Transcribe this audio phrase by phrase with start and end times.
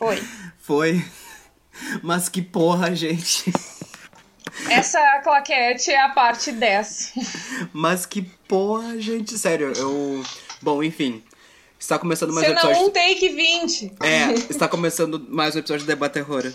[0.00, 0.22] Foi.
[0.58, 1.04] Foi.
[2.02, 3.52] Mas que porra, gente.
[4.70, 7.12] Essa claquete é a parte 10.
[7.70, 9.36] Mas que porra, gente.
[9.38, 10.24] Sério, eu.
[10.62, 11.22] Bom, enfim.
[11.78, 12.86] Está começando mais um episódio.
[12.86, 13.92] 1, take 20.
[14.00, 16.50] É, está começando mais um episódio do Debate Terror.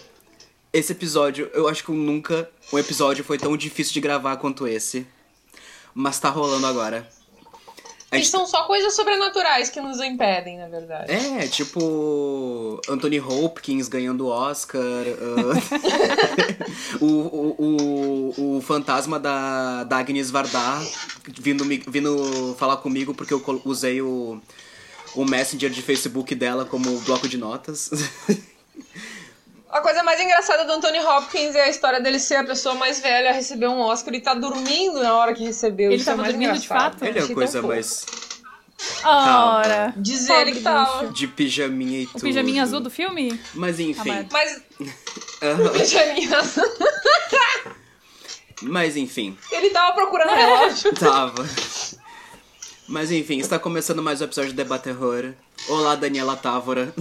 [0.73, 5.05] Esse episódio, eu acho que nunca um episódio foi tão difícil de gravar quanto esse.
[5.93, 7.07] Mas tá rolando agora.
[8.11, 11.11] A E gente- são só coisas sobrenaturais que nos impedem, na verdade.
[11.11, 12.79] É, tipo.
[12.87, 14.79] Anthony Hopkins ganhando o Oscar.
[14.79, 20.59] ah, o, o, o, o fantasma da, da Agnes Varda
[21.39, 24.39] vindo, vindo falar comigo porque eu usei o,
[25.15, 27.89] o Messenger de Facebook dela como bloco de notas.
[29.75, 33.01] A coisa mais engraçada do Anthony Hopkins é a história dele ser a pessoa mais
[33.01, 35.91] velha a receber um Oscar e tá dormindo na hora que recebeu.
[35.91, 36.91] Ele Isso é tava mais dormindo de engraçado.
[36.93, 37.03] fato?
[37.03, 38.05] Ele é a coisa mais
[39.03, 39.93] Ora.
[39.97, 41.01] Diz ele que tava.
[41.01, 41.13] bicho.
[41.13, 42.21] de pijaminha e O tudo.
[42.21, 43.37] pijaminha azul do filme?
[43.53, 44.11] Mas enfim.
[44.11, 44.27] Amado.
[44.31, 44.61] Mas
[45.43, 46.29] aham, pijaminha
[48.61, 49.37] Mas enfim.
[49.51, 50.93] Ele tava procurando relógio.
[50.95, 51.45] Tava.
[52.87, 55.33] Mas enfim, está começando mais um episódio de Debate Terror.
[55.67, 56.93] Olá, Daniela Távora.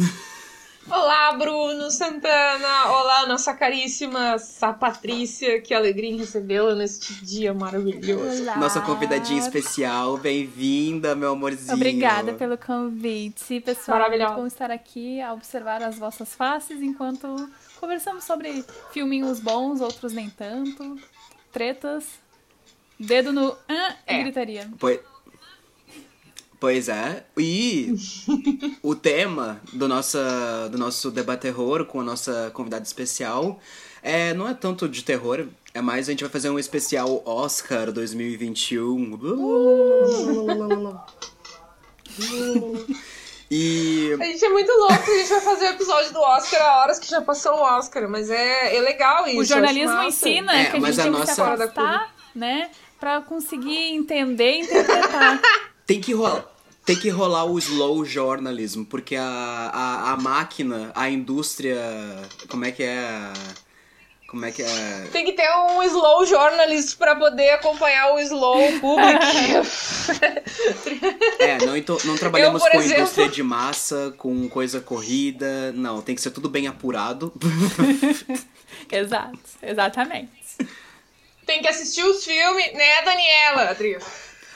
[0.90, 2.90] Olá, Bruno Santana.
[2.90, 5.60] Olá, nossa caríssima Sá Patrícia.
[5.60, 8.42] Que alegria em recebê-la neste dia maravilhoso.
[8.42, 8.56] Olá.
[8.56, 10.18] Nossa convidadinha especial.
[10.18, 11.74] Bem-vinda, meu amorzinho.
[11.74, 13.98] Obrigada pelo convite, pessoal.
[13.98, 14.32] Maravilhosa.
[14.32, 17.48] Muito bom estar aqui a observar as vossas faces enquanto
[17.80, 20.98] conversamos sobre filminhos bons, outros nem tanto,
[21.50, 22.04] tretas,
[23.00, 24.22] dedo no ah, e É.
[24.22, 24.70] gritaria.
[24.78, 25.00] Pois...
[26.64, 27.22] Pois é.
[27.36, 27.92] E
[28.82, 33.60] o tema do, nossa, do nosso debate terror com a nossa convidada especial
[34.02, 37.92] é, não é tanto de terror, é mais a gente vai fazer um especial Oscar
[37.92, 39.18] 2021.
[43.50, 46.80] E A gente é muito louco, a gente vai fazer o episódio do Oscar a
[46.80, 49.38] horas que já passou o Oscar, mas é, é legal isso.
[49.40, 52.70] O jornalismo ensina É, que a mas gente a tem que se nossa- afastar, né?
[52.98, 55.42] Pra conseguir entender e interpretar.
[55.86, 56.53] tem que rolar.
[56.84, 61.78] Tem que rolar o slow journalism, porque a, a, a máquina, a indústria.
[62.48, 63.32] Como é que é?
[64.28, 65.08] Como é que é?
[65.12, 69.24] Tem que ter um slow journalist pra poder acompanhar o slow public.
[71.38, 75.72] É, não, então, não trabalhamos Eu, com exemplo- indústria de massa, com coisa corrida.
[75.72, 77.32] Não, tem que ser tudo bem apurado.
[78.90, 80.30] Exato, exatamente.
[81.46, 83.70] Tem que assistir os filmes, né, Daniela?
[83.70, 83.98] Adri?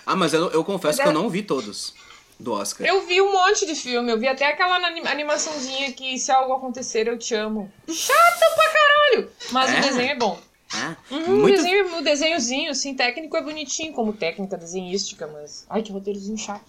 [0.07, 1.95] ah, mas eu, eu confesso que eu não vi todos
[2.39, 2.87] do Oscar.
[2.87, 6.53] Eu vi um monte de filme, eu vi até aquela anim- animaçãozinha que se algo
[6.53, 7.71] acontecer eu te amo.
[7.89, 9.31] Chato pra caralho!
[9.51, 9.79] Mas É?
[9.79, 10.41] o desenho é bom.
[10.73, 11.57] Ah, Uhum, o, muito.
[11.57, 15.65] desenho, o desenhozinho, assim, técnico é bonitinho, como técnica desenhística, mas.
[15.69, 16.65] Ai, que roteirozinho chato.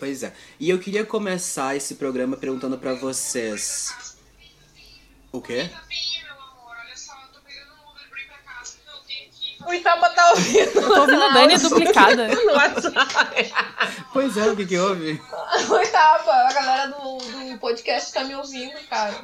[0.00, 0.32] Pois é.
[0.58, 4.16] E eu queria começar esse programa perguntando pra vocês.
[5.30, 5.70] O quê?
[9.66, 10.72] O Itaba tá ouvindo.
[10.72, 12.28] Tô ouvindo a Dani duplicada.
[12.44, 13.52] no WhatsApp.
[14.12, 15.20] Pois é, o que, que houve?
[15.68, 19.14] O Itaba, a galera do, do podcast tá me ouvindo, cara.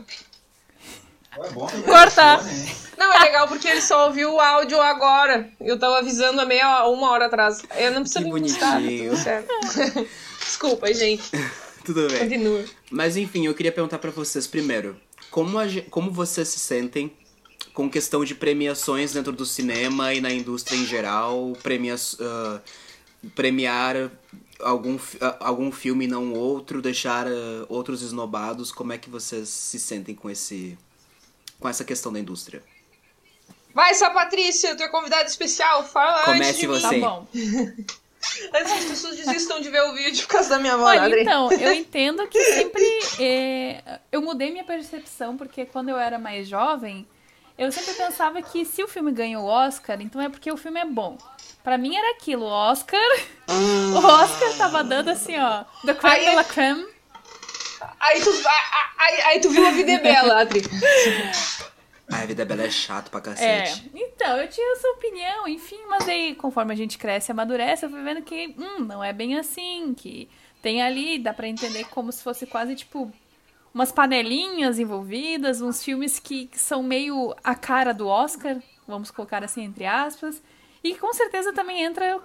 [1.38, 1.82] É bom, né?
[1.82, 2.42] Corta.
[2.42, 2.74] Né?
[2.98, 5.48] Não, é legal porque ele só ouviu o áudio agora.
[5.60, 7.62] Eu tava avisando há meia uma hora atrás.
[7.76, 9.10] Eu não preciso Que me postar, tá bonitinho.
[9.10, 10.08] tudo certo.
[10.38, 11.30] Desculpa, gente.
[11.84, 12.20] Tudo bem.
[12.20, 12.64] Continua.
[12.92, 14.96] Mas enfim, eu queria perguntar pra vocês primeiro,
[15.32, 17.12] como, a como vocês se sentem
[17.72, 22.60] com questão de premiações dentro do cinema e na indústria em geral, premia ah,
[23.34, 24.10] premiar
[24.60, 27.30] algum, ah, algum filme e não outro, deixar ah,
[27.68, 30.78] outros esnobados, como é que vocês se sentem com esse
[31.58, 32.62] com essa questão da indústria?
[33.72, 35.84] Vai, Sá Patrícia, tu é convidada especial.
[35.86, 36.80] Fala Comece antes de mim.
[36.80, 37.00] Tá você.
[37.00, 37.26] bom.
[38.54, 41.20] Antes que as pessoas desistam de ver o vídeo por causa da minha voz, Olha,
[41.20, 42.84] então, eu entendo que sempre.
[43.18, 47.04] é, eu mudei minha percepção, porque quando eu era mais jovem,
[47.58, 50.80] eu sempre pensava que se o filme ganha o Oscar, então é porque o filme
[50.80, 51.16] é bom.
[51.62, 53.00] Pra mim era aquilo, o Oscar.
[53.94, 55.64] O Oscar tava dando assim, ó.
[55.84, 56.86] The creme Aí- de la creme.
[58.00, 58.30] Aí tu,
[58.98, 60.62] aí, aí tu viu a vida é bela, Adri.
[62.12, 63.90] Ai, a vida bela é chato pra É, cacete.
[63.94, 67.90] então, eu tinha essa opinião, enfim, mas aí, conforme a gente cresce e amadurece, eu
[67.90, 70.28] fui vendo que, hum, não é bem assim, que
[70.60, 73.10] tem ali, dá pra entender como se fosse quase, tipo,
[73.74, 79.42] umas panelinhas envolvidas, uns filmes que, que são meio a cara do Oscar, vamos colocar
[79.42, 80.42] assim, entre aspas,
[80.84, 82.20] e com certeza também entra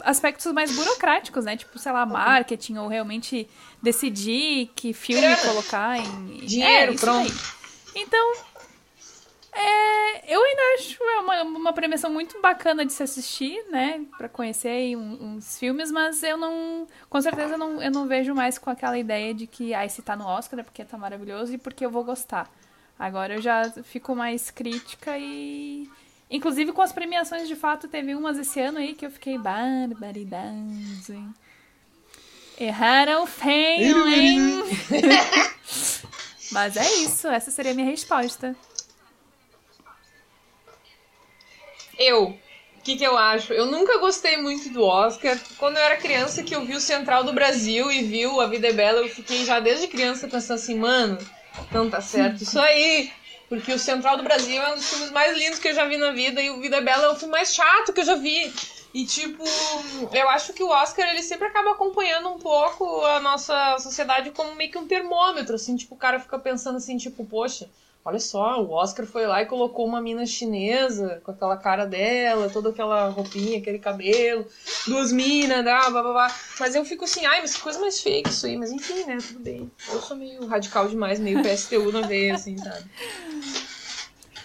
[0.00, 3.48] aspectos mais burocráticos, né, tipo, sei lá, marketing, ou realmente
[3.82, 6.46] decidir que filme colocar em...
[6.46, 7.32] Dinheiro, é, pronto.
[7.32, 8.02] aí.
[8.02, 8.34] Então,
[9.58, 14.04] É, eu ainda acho é uma, uma premiação muito bacana de se assistir, né?
[14.18, 16.86] Pra conhecer aí um- uns filmes, mas eu não.
[17.08, 20.02] Com certeza eu não, eu não vejo mais com aquela ideia de que, ai, se
[20.02, 22.50] tá no Oscar é porque tá maravilhoso e porque eu vou gostar.
[22.98, 25.88] Agora eu já fico mais crítica e.
[26.30, 31.22] Inclusive com as premiações, de fato, teve umas esse ano aí que eu fiquei barbaridade.
[32.58, 34.62] Erraram feio, hein?
[36.52, 38.56] Mas é isso, essa seria a minha resposta.
[41.98, 42.38] Eu.
[42.78, 43.52] O que, que eu acho?
[43.52, 45.36] Eu nunca gostei muito do Oscar.
[45.58, 48.46] Quando eu era criança, que eu vi o Central do Brasil e vi o A
[48.46, 51.18] Vida é Bela, eu fiquei já desde criança pensando assim, mano,
[51.72, 53.10] não tá certo isso aí.
[53.48, 55.96] Porque o Central do Brasil é um dos filmes mais lindos que eu já vi
[55.96, 58.14] na vida e o Vida é Bela é o filme mais chato que eu já
[58.14, 58.52] vi.
[58.96, 59.44] E, tipo,
[60.12, 64.54] eu acho que o Oscar, ele sempre acaba acompanhando um pouco a nossa sociedade como
[64.54, 67.68] meio que um termômetro, assim, tipo, o cara fica pensando assim, tipo, poxa,
[68.06, 72.48] olha só, o Oscar foi lá e colocou uma mina chinesa com aquela cara dela,
[72.48, 74.46] toda aquela roupinha, aquele cabelo,
[74.86, 76.36] duas minas, blá, blá, blá, blá.
[76.60, 79.04] Mas eu fico assim, ai, mas que coisa mais feia que isso aí, mas enfim,
[79.04, 79.68] né, tudo bem.
[79.92, 82.84] Eu sou meio radical demais, meio PSTU na veia, assim, sabe?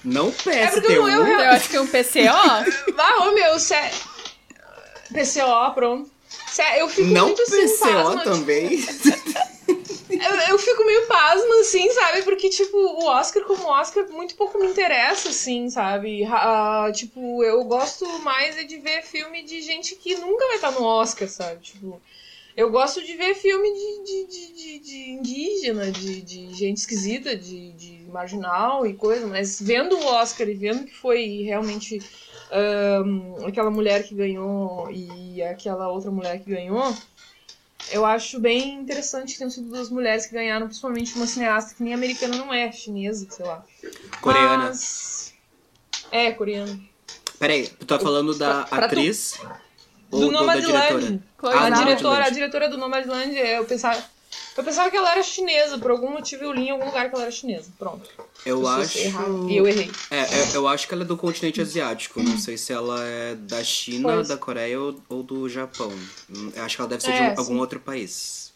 [0.04, 0.92] Não É porque PSTU.
[0.92, 2.28] eu, eu, Eu acho que é um PCO.
[2.98, 3.92] Ah, ô meu, sé...
[5.14, 6.10] PCO, pronto.
[6.50, 8.82] Sé- Eu fico Não muito assim, PCO pasma, também.
[10.24, 12.22] Eu, eu fico meio pasma, assim, sabe?
[12.24, 16.24] Porque, tipo, o Oscar como Oscar muito pouco me interessa, assim, sabe?
[16.26, 20.72] Ah, tipo, eu gosto mais é de ver filme de gente que nunca vai estar
[20.72, 21.62] no Oscar, sabe?
[21.62, 22.02] Tipo,
[22.56, 27.36] eu gosto de ver filme de, de, de, de, de indígena, de, de gente esquisita,
[27.36, 32.02] de, de marginal e coisa, mas vendo o Oscar e vendo que foi realmente
[32.52, 36.94] ahn, aquela mulher que ganhou e aquela outra mulher que ganhou,
[37.92, 41.84] eu acho bem interessante que tenham sido duas mulheres que ganharam, principalmente uma cineasta que
[41.84, 43.64] nem americana não é, chinesa, sei lá.
[44.22, 44.66] Coreana.
[44.70, 45.34] Mas...
[46.12, 46.80] É, coreana.
[47.40, 49.34] Peraí, tu tá falando da pra tu- atriz?
[50.10, 50.66] Do ou do, da Nomadland.
[50.68, 51.20] diretora?
[51.44, 51.86] Ah, a do Zhao.
[51.86, 54.04] diretora, a diretora do Nomadland, é, eu pensava,
[54.58, 57.16] eu pensava que ela era chinesa, por algum motivo eu li em algum lugar que
[57.16, 57.72] ela era chinesa.
[57.78, 58.10] Pronto.
[58.46, 58.98] Eu acho.
[59.48, 59.92] E eu errei.
[60.10, 62.22] É, é, eu acho que ela é do continente asiático.
[62.22, 64.28] Não sei se ela é da China, Pois.
[64.28, 65.92] da Coreia ou, ou do Japão.
[66.56, 68.52] Eu acho que ela deve ser de É, um- algum outro país.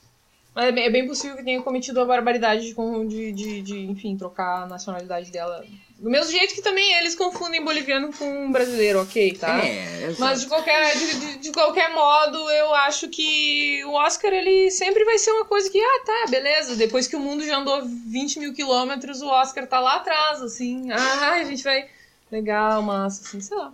[0.54, 3.80] Mas é bem, é bem possível que tenha cometido a barbaridade de, de, de, de,
[3.88, 5.66] enfim, trocar a nacionalidade dela.
[5.97, 9.59] Do mesmo jeito que também eles confundem boliviano com brasileiro, ok, tá?
[9.65, 10.19] É, exato.
[10.19, 15.06] Mas de qualquer, de, de- de qualquer modo, eu acho que o Oscar ele sempre
[15.06, 16.75] vai ser uma coisa que, ah, tá, beleza.
[16.75, 20.92] Depois que o mundo já andou 20 mil quilômetros, o Oscar tá lá atrás, assim.
[20.92, 21.88] Ah, a gente vai.
[22.31, 23.74] Legal, massa, assim, sei lá.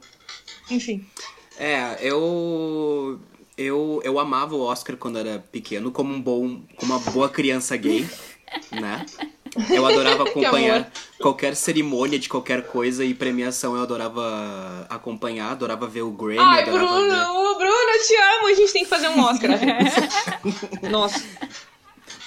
[0.69, 1.05] Enfim.
[1.57, 3.19] É, eu.
[3.57, 6.61] Eu, eu amava o Oscar quando era pequeno, como um bom.
[6.77, 8.07] como uma boa criança gay,
[8.71, 9.05] né?
[9.69, 16.01] Eu adorava acompanhar qualquer cerimônia de qualquer coisa e premiação eu adorava acompanhar, adorava ver
[16.01, 17.29] o Grammy, Ai, adorava Bruno, ver.
[17.29, 18.47] ô, Bruno, eu te amo.
[18.47, 19.51] A gente tem que fazer um Oscar.
[20.89, 21.21] Nossa.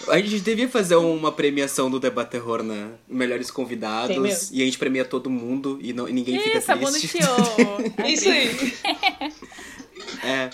[0.09, 2.91] A gente devia fazer uma premiação do Debate Terror, né?
[3.09, 4.51] Melhores convidados.
[4.51, 7.19] E a gente premia todo mundo e, não, e ninguém fica Isso, a triste.
[8.07, 8.75] Isso aí.
[10.23, 10.51] É.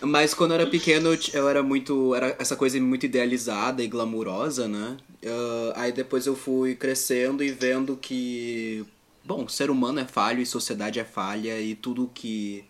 [0.00, 2.14] Mas quando eu era pequeno, eu era muito.
[2.14, 4.96] Era essa coisa muito idealizada e glamurosa, né?
[5.24, 8.84] Ah, aí depois eu fui crescendo e vendo que.
[9.24, 12.64] Bom, ser humano é falho e sociedade é falha e tudo que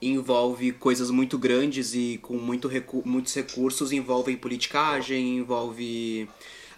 [0.00, 6.26] envolve coisas muito grandes e com muito recu muitos recursos envolve politicagem, envolve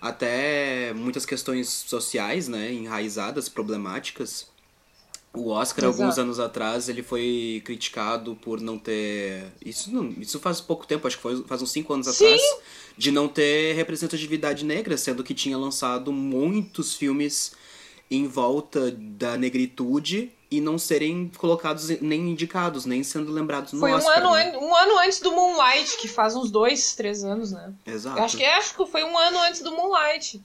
[0.00, 2.73] até muitas questões sociais, né?
[2.73, 4.52] Enraizadas, problemáticas.
[5.34, 6.03] O Oscar, Exato.
[6.03, 9.44] alguns anos atrás, ele foi criticado por não ter.
[9.65, 12.24] Isso, não, isso faz pouco tempo, acho que foi, faz uns 5 anos Sim.
[12.27, 12.43] atrás.
[12.98, 17.53] De não ter representatividade negra, sendo que tinha lançado muitos filmes
[18.10, 23.91] em volta da negritude e não serem colocados nem indicados, nem sendo lembrados no Foi
[23.91, 24.19] um Oscar.
[24.19, 24.53] ano, né?
[24.55, 27.72] an- um ano antes do Moonlight, que faz uns dois, três anos, né?
[27.86, 28.19] Exato.
[28.19, 30.43] Eu acho que, acho que foi um ano antes do Moonlight.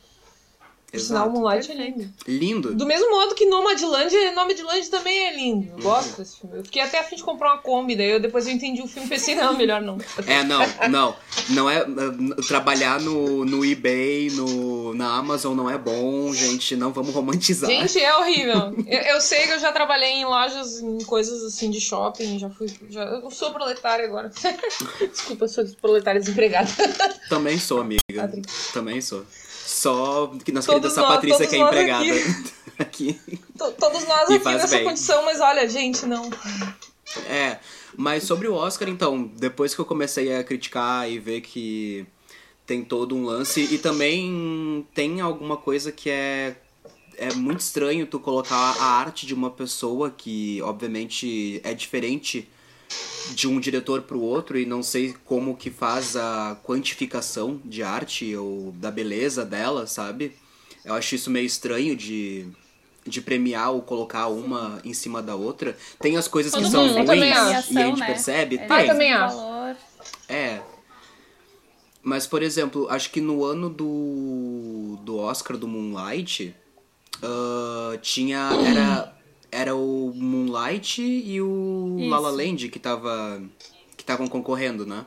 [0.90, 2.10] Por sinal, é lindo.
[2.26, 2.74] Lindo.
[2.74, 5.74] Do mesmo modo que Nomadland, Nomadland também é lindo.
[5.76, 6.58] Eu gosto desse filme.
[6.58, 8.88] Eu fiquei até a fim de comprar uma Kombi, daí eu, depois eu entendi o
[8.88, 9.98] filme e pensei, não, melhor não.
[10.26, 11.16] É, não, não.
[11.50, 11.86] Não é.
[12.48, 16.78] Trabalhar no, no eBay, no, na Amazon não é bom, gente.
[16.78, 17.70] Não vamos romantizar.
[17.70, 18.74] Gente, é horrível.
[18.88, 22.50] Eu, eu sei que eu já trabalhei em lojas, em coisas assim de shopping, já
[22.50, 22.68] fui.
[22.90, 24.32] Já, eu sou proletária agora.
[25.12, 26.70] Desculpa, eu sou proletária desempregada.
[27.28, 28.24] Também sou, amiga.
[28.24, 28.42] Adri.
[28.74, 29.26] Também sou.
[29.78, 32.54] Só que nossa Todos querida nós- Patrícia que é empregada aqui.
[32.80, 33.40] aqui.
[33.58, 34.86] To- Todos nós aqui nessa bem.
[34.86, 36.30] condição, mas olha, gente, não.
[37.30, 37.60] É,
[37.96, 42.06] mas sobre o Oscar, então, depois que eu comecei a criticar e ver que
[42.66, 46.56] tem todo um lance, e também tem alguma coisa que é.
[47.18, 52.50] é muito estranho tu colocar a arte de uma pessoa que, obviamente, é diferente
[53.34, 57.84] de um diretor para o outro e não sei como que faz a quantificação de
[57.84, 60.34] arte ou da beleza dela, sabe?
[60.86, 62.48] Eu acho isso meio estranho de,
[63.06, 65.78] de premiar ou colocar uma em cima da outra.
[66.00, 68.06] Tem as coisas que Todo são eu também ruins e a gente né?
[68.06, 68.56] percebe.
[68.58, 68.88] É, Tem.
[68.88, 69.38] também acho.
[70.30, 70.62] É.
[72.02, 76.56] Mas, por exemplo, acho que no ano do, do Oscar do Moonlight,
[77.22, 78.50] ah, tinha.
[78.66, 79.17] Era,
[79.52, 82.10] era o Moonlight e o Isso.
[82.10, 83.42] La La Land que tava
[83.96, 85.06] que estavam concorrendo, né?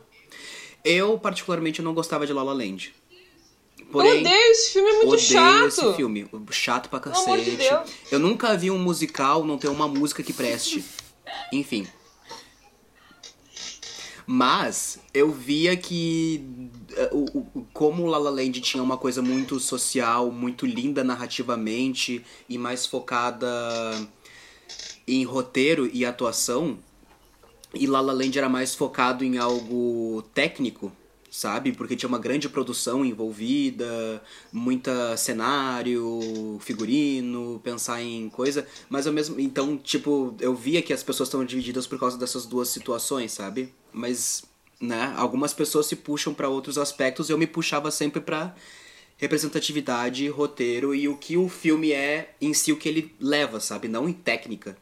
[0.85, 2.93] Eu, particularmente, não gostava de La La Land.
[3.79, 5.67] Eu Porém, odeio esse filme, é muito odeio chato.
[5.67, 6.27] esse filme.
[6.51, 7.51] Chato pra de cacete.
[7.57, 7.91] Deus.
[8.11, 10.85] Eu nunca vi um musical não ter uma música que preste.
[11.53, 11.87] Enfim.
[14.27, 16.45] Mas eu via que
[16.97, 22.25] eh, o, o- como La La Land tinha uma coisa muito social, muito linda narrativamente
[22.49, 23.49] e mais focada
[25.17, 26.79] em roteiro e atuação,
[27.75, 30.93] e La La Land era mais focado em algo técnico,
[31.31, 31.73] sabe?
[31.73, 39.39] Porque tinha uma grande produção envolvida, muita cenário, figurino, pensar em coisa, mas ao mesmo
[39.41, 43.73] então, tipo, eu via que as pessoas estão divididas por causa dessas duas situações, sabe?
[43.93, 44.45] Mas,
[44.81, 48.55] né, algumas pessoas se puxam pra outros aspectos, eu me puxava sempre pra
[49.17, 53.87] representatividade, roteiro e o que o filme é em si o que ele leva, sabe?
[53.87, 54.77] Não em técnica.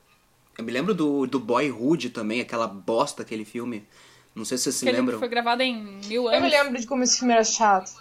[0.58, 3.86] Eu me lembro do, do Boyhood também, aquela bosta aquele filme.
[4.34, 5.18] Não sei se vocês se Aquele que lembram.
[5.20, 6.42] foi gravado em mil Eu anos.
[6.42, 7.92] me lembro de como esse filme era chato.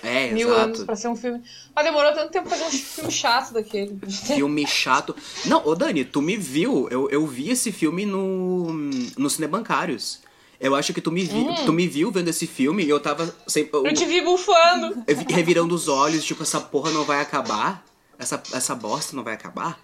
[0.00, 0.62] É, Mil exato.
[0.64, 1.42] anos pra ser um filme.
[1.74, 3.98] Mas demorou tanto tempo pra fazer um filme chato daquele.
[4.08, 5.14] Filme chato.
[5.44, 6.88] Não, ô Dani, tu me viu.
[6.88, 10.20] Eu, eu vi esse filme no, no Cinebancários.
[10.60, 13.34] Eu acho que tu me, vi, tu me viu vendo esse filme e eu tava
[13.48, 13.76] sempre.
[13.76, 15.02] Eu te vi bufando.
[15.04, 17.84] eu vi- revirando os olhos, tipo, essa porra não vai acabar?
[18.16, 19.80] Essa, essa bosta não vai acabar?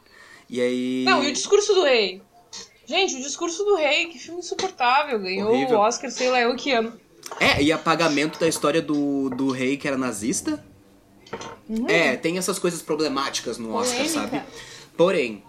[0.48, 1.04] E aí.
[1.04, 2.22] Não, e o discurso do rei?
[2.86, 5.18] Gente, o discurso do rei, que filme insuportável.
[5.18, 5.78] Ganhou Horrível.
[5.78, 6.92] o Oscar, sei lá eu que ano.
[7.40, 10.62] É, e apagamento da história do, do rei que era nazista.
[11.88, 14.20] É, tem essas coisas problemáticas no Oscar, Polêmica.
[14.20, 14.42] sabe?
[14.96, 15.42] Porém,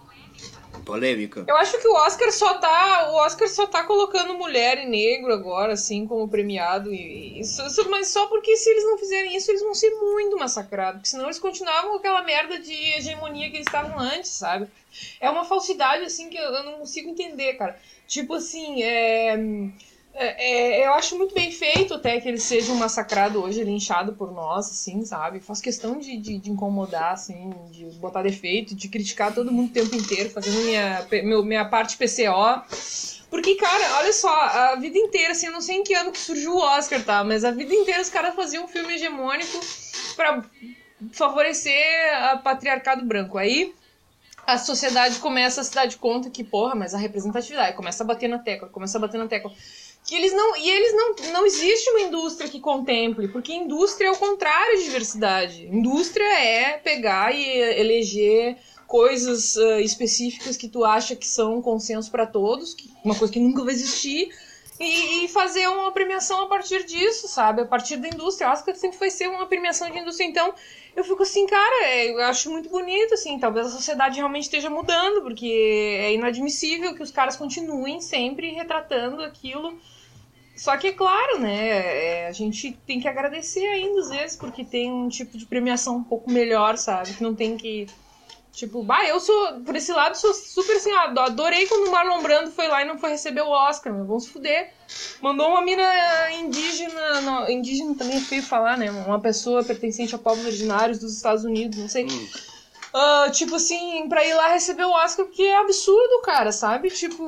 [0.85, 1.43] polêmica.
[1.47, 3.09] Eu acho que o Oscar só tá.
[3.11, 6.93] O Oscar só tá colocando mulher e negro agora, assim, como premiado.
[6.93, 10.99] E, e mas só porque se eles não fizerem isso, eles vão ser muito massacrados.
[10.99, 14.67] Porque senão eles continuavam com aquela merda de hegemonia que eles estavam antes, sabe?
[15.19, 17.77] É uma falsidade, assim, que eu, eu não consigo entender, cara.
[18.07, 19.35] Tipo assim, é.
[20.15, 24.31] É- é- eu acho muito bem feito até que eles sejam massacrados hoje, linchado por
[24.31, 25.39] nós, assim, sabe?
[25.39, 29.73] Faço questão de, de, de incomodar, assim, de botar defeito, de criticar todo mundo o
[29.73, 32.61] tempo inteiro, fazendo minha, meu, minha parte PCO.
[33.29, 36.19] Porque, cara, olha só, a vida inteira, assim, eu não sei em que ano que
[36.19, 37.23] surgiu o Oscar, tá?
[37.23, 39.59] Mas a vida inteira os caras faziam um filme hegemônico
[40.15, 40.41] pra
[41.11, 43.37] favorecer a patriarcado branco.
[43.37, 43.73] Aí
[44.47, 48.07] a sociedade começa a se dar de conta que, porra, mas a representatividade começa a
[48.07, 49.51] bater na tecla, começa a bater na tecla.
[50.05, 50.55] Que eles não.
[50.55, 51.15] E eles não.
[51.33, 55.65] Não existe uma indústria que contemple, porque indústria é o contrário de diversidade.
[55.65, 57.43] Indústria é pegar e
[57.79, 58.57] eleger
[58.87, 63.39] coisas ah, específicas que tu acha que são consenso pra todos, que- uma coisa que
[63.39, 64.29] nunca vai existir,
[64.79, 67.61] e, e fazer uma premiação a partir disso, sabe?
[67.61, 68.49] A partir da indústria.
[68.49, 70.27] Acho que sempre vai ser uma premiação de indústria.
[70.27, 70.53] Então,
[70.95, 73.39] eu fico assim, cara, é, eu acho muito bonito, assim.
[73.39, 75.47] Talvez a sociedade realmente esteja mudando, porque
[76.01, 79.79] é inadmissível que os caras continuem sempre retratando aquilo.
[80.55, 81.67] Só que, é claro, né?
[81.67, 85.97] é, a gente tem que agradecer ainda às vezes, porque tem um tipo de premiação
[85.97, 87.13] um pouco melhor, sabe?
[87.13, 87.87] Que não tem que.
[88.53, 92.21] Tipo, bah, eu sou, por esse lado, sou super assim, ado- adorei quando o Marlon
[92.21, 94.71] Brando foi lá e não foi receber o Oscar, meu, vamos se fuder.
[95.21, 95.83] Mandou uma mina
[96.31, 98.89] indígena, não, indígena também é feio falar, né?
[98.89, 102.05] Uma pessoa pertencente a povos originários dos Estados Unidos, não sei.
[102.05, 102.27] Hum.
[102.93, 106.89] Ah, tipo assim, pra ir lá receber o Oscar, porque é absurdo, cara, sabe?
[106.89, 107.21] Tipo,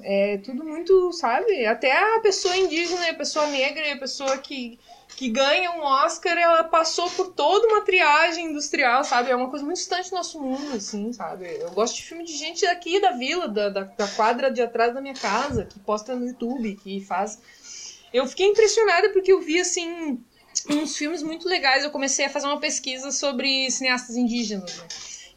[0.00, 1.66] é tudo muito, sabe?
[1.66, 4.78] Até a pessoa indígena, a pessoa negra, a pessoa que,
[5.16, 9.30] que ganha um Oscar, ela passou por toda uma triagem industrial, sabe?
[9.30, 11.46] É uma coisa muito distante do nosso mundo, assim, sabe?
[11.60, 14.94] Eu gosto de filme de gente daqui da vila, da, da, da quadra de atrás
[14.94, 17.98] da minha casa, que posta no YouTube, que faz.
[18.12, 20.22] Eu fiquei impressionada porque eu vi, assim,
[20.70, 21.82] uns filmes muito legais.
[21.82, 24.86] Eu comecei a fazer uma pesquisa sobre cineastas indígenas, né?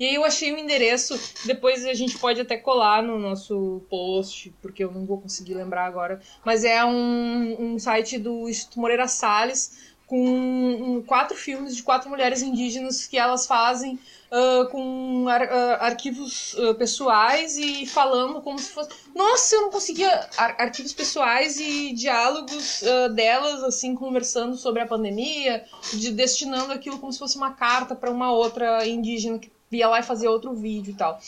[0.01, 1.13] E aí eu achei um endereço,
[1.45, 5.85] depois a gente pode até colar no nosso post, porque eu não vou conseguir lembrar
[5.85, 6.19] agora.
[6.43, 12.41] Mas é um, um site do Instituto Moreira Salles, com quatro filmes de quatro mulheres
[12.41, 13.99] indígenas que elas fazem
[14.31, 18.89] uh, com ar, uh, arquivos uh, pessoais e falando como se fosse.
[19.13, 20.27] Nossa, eu não conseguia.
[20.35, 22.81] Ar arquivos pessoais e diálogos
[23.13, 28.09] delas, assim, conversando sobre a pandemia, de, destinando aquilo como se fosse uma carta para
[28.09, 31.19] uma outra indígena que ia lá e fazia outro vídeo e tal.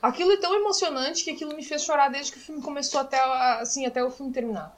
[0.00, 3.20] Aquilo é tão emocionante que aquilo me fez chorar desde que o filme começou até,
[3.60, 4.74] assim, até o filme terminar.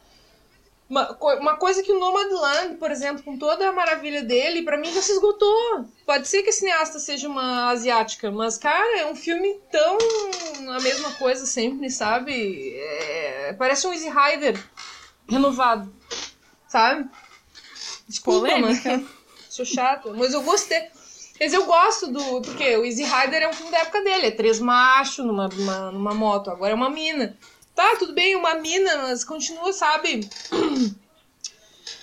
[0.90, 4.92] Uma, uma coisa que o Nomadland, por exemplo, com toda a maravilha dele, para mim
[4.92, 5.86] já se esgotou.
[6.04, 9.96] Pode ser que a cineasta seja uma asiática, mas, cara, é um filme tão
[10.70, 12.74] a mesma coisa sempre, sabe?
[12.76, 14.62] É, parece um Easy Rider
[15.26, 15.90] renovado,
[16.68, 17.08] sabe?
[18.06, 18.98] Desculpa, Polêmica.
[18.98, 19.08] Mas,
[19.48, 20.90] sou chata, mas eu gostei.
[21.42, 22.40] Mas eu gosto do.
[22.40, 24.28] Porque o Easy Rider é um filme da época dele.
[24.28, 26.48] É três machos numa, numa, numa moto.
[26.48, 27.36] Agora é uma mina.
[27.74, 30.28] Tá, tudo bem, uma mina, mas continua, sabe?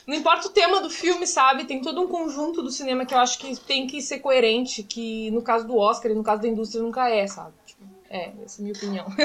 [0.06, 1.64] Não importa o tema do filme, sabe?
[1.64, 5.32] Tem todo um conjunto do cinema que eu acho que tem que ser coerente, que
[5.32, 7.54] no caso do Oscar e no caso da indústria nunca é, sabe?
[7.66, 9.06] Tipo, é, essa é a minha opinião.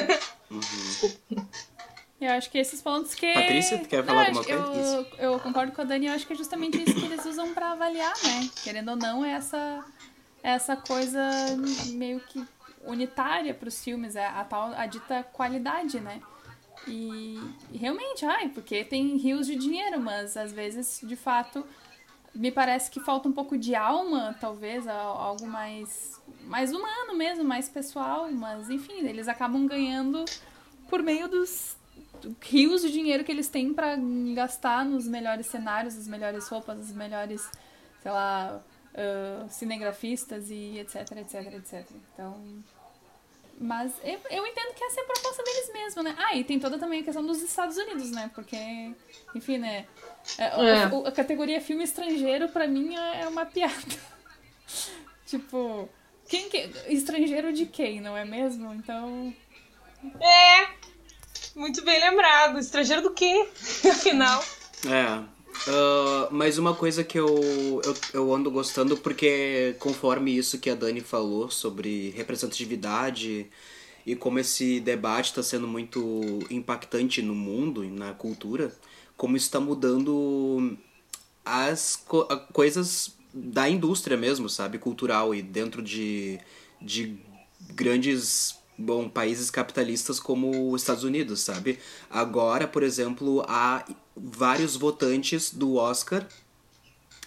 [0.50, 0.61] Uhum.
[0.61, 1.49] Desculpa.
[2.25, 3.33] Eu acho que esses pontos que.
[3.35, 5.07] Patrícia, tu quer falar alguma coisa?
[5.19, 7.52] Eu, eu, concordo com a Dani, eu acho que é justamente isso que eles usam
[7.52, 8.49] para avaliar, né?
[8.62, 9.85] Querendo ou não, é essa,
[10.43, 11.21] essa coisa
[11.88, 12.43] meio que
[12.87, 16.23] unitária para os filmes, é a tal a dita qualidade, né?
[16.88, 17.38] E,
[17.71, 21.62] e realmente, ai, porque tem rios de dinheiro, mas às vezes, de fato,
[22.35, 27.69] me parece que falta um pouco de alma, talvez, algo mais, mais humano mesmo, mais
[27.69, 30.25] pessoal, mas enfim, eles acabam ganhando
[30.88, 31.76] por meio dos
[32.40, 33.97] rios de dinheiro que eles têm para
[34.35, 37.49] gastar nos melhores cenários, as melhores roupas, as melhores,
[38.02, 38.62] sei lá,
[38.94, 41.87] uh, cinegrafistas e etc, etc, etc.
[42.12, 42.62] Então,
[43.59, 46.16] mas eu, eu entendo que essa é a proposta deles mesmo, né?
[46.18, 48.30] Ah, e tem toda também a questão dos Estados Unidos, né?
[48.35, 48.56] Porque,
[49.35, 49.87] enfim, né?
[50.38, 50.83] É, é.
[50.83, 53.75] A, a, categoria filme estrangeiro, pra mim, é, é uma piada.
[55.26, 55.88] tipo,
[56.28, 58.73] quem que, estrangeiro de quem, não é mesmo?
[58.75, 59.33] Então.
[60.21, 60.84] É!
[61.54, 62.58] Muito bem lembrado.
[62.58, 63.46] Estrangeiro do quê?
[63.88, 64.44] Afinal.
[64.87, 65.34] É.
[65.70, 70.75] Uh, mas uma coisa que eu, eu, eu ando gostando, porque conforme isso que a
[70.75, 73.46] Dani falou sobre representatividade
[74.04, 78.75] e como esse debate está sendo muito impactante no mundo e na cultura,
[79.16, 80.76] como está mudando
[81.44, 84.78] as co coisas da indústria mesmo, sabe?
[84.78, 86.38] Cultural e dentro de,
[86.82, 87.16] de
[87.70, 91.78] grandes bom, países capitalistas como os Estados Unidos, sabe?
[92.10, 93.84] Agora, por exemplo, há
[94.17, 96.26] vários votantes do Oscar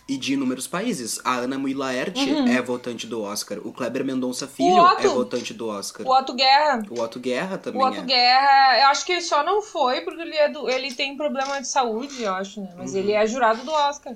[0.07, 1.19] e de inúmeros países.
[1.23, 2.47] A Ana Mui Laerte uhum.
[2.47, 3.59] é votante do Oscar.
[3.63, 6.07] O Kleber Mendonça Filho Otto, é votante do Oscar.
[6.07, 6.83] O Otto Guerra.
[6.89, 8.03] O Otto Guerra também O Otto é.
[8.03, 11.59] Guerra, eu acho que ele só não foi porque ele, é do, ele tem problema
[11.59, 12.73] de saúde, eu acho, né?
[12.77, 12.99] Mas uhum.
[12.99, 14.15] ele é jurado do Oscar.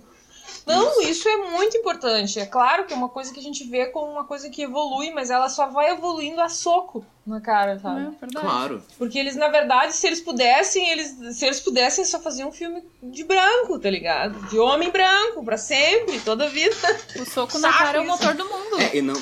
[0.66, 2.40] Não, isso é muito importante.
[2.40, 5.12] É claro que é uma coisa que a gente vê como uma coisa que evolui,
[5.12, 8.16] mas ela só vai evoluindo a soco na cara, sabe?
[8.22, 8.84] É, claro.
[8.98, 12.84] Porque eles, na verdade, se eles pudessem, eles, se eles pudessem, só faziam um filme
[13.02, 14.40] de branco, tá ligado?
[14.50, 16.76] De homem branco, pra sempre, toda a vida.
[17.20, 18.80] O soco na cara é o motor do mundo.
[18.80, 19.20] É, e não.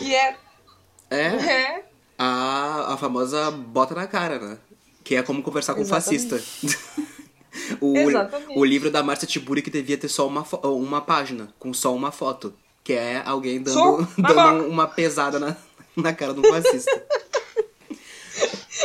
[0.00, 0.36] E é.
[1.10, 1.26] É.
[1.26, 1.84] É.
[2.18, 4.58] A, a famosa bota na cara, né?
[5.04, 6.26] Que é como conversar com Exatamente.
[6.26, 7.06] um fascista.
[7.80, 11.94] O, o livro da Márcia Tiburi que devia ter só uma, uma página, com só
[11.94, 12.54] uma foto.
[12.84, 15.56] Que é alguém dando, dando uma pesada na,
[15.96, 17.06] na cara do fascista.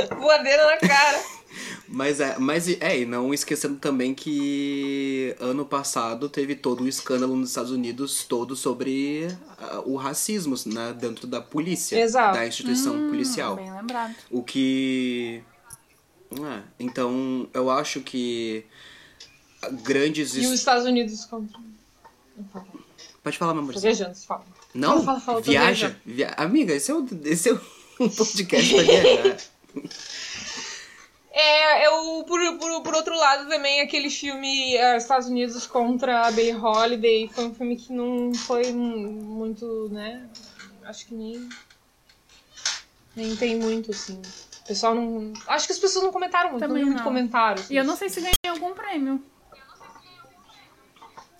[0.18, 1.22] Voadeira na cara.
[1.88, 7.36] Mas é, mas é, e não esquecendo também que ano passado teve todo um escândalo
[7.36, 9.28] nos Estados Unidos todo sobre
[9.60, 12.38] uh, o racismo né, dentro da polícia, Exato.
[12.38, 13.58] da instituição hum, policial.
[13.58, 14.16] Bem lembrado.
[14.30, 15.44] O que
[16.32, 18.66] é, então, eu acho que
[19.84, 20.36] grandes...
[20.36, 21.28] E os Estados Unidos...
[23.24, 23.78] Pode falar, meu amor.
[23.80, 24.46] viajando, fala.
[24.74, 25.96] Não, fala, fala, viaja.
[26.06, 26.30] Via...
[26.38, 27.54] Amiga, esse é, o, esse é
[28.00, 29.38] um podcast pra viajar.
[31.34, 36.32] É, eu, por, por, por outro lado, também aquele filme uh, Estados Unidos contra a
[36.32, 40.28] Billie Holiday foi um filme que não foi muito, né?
[40.84, 41.48] Acho que nem.
[43.16, 44.22] Nem tem muito, assim.
[44.62, 45.34] O pessoal não.
[45.48, 47.70] Acho que as pessoas não comentaram muito, Também não muito comentários.
[47.70, 49.22] E eu não sei se ganhei algum prêmio.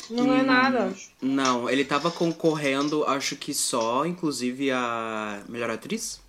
[0.10, 1.12] Não hum, é nada, acho.
[1.22, 6.20] Não, ele tava concorrendo, acho que só, inclusive, a melhor atriz.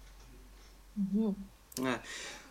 [0.96, 1.34] Uhum.
[1.84, 1.98] É.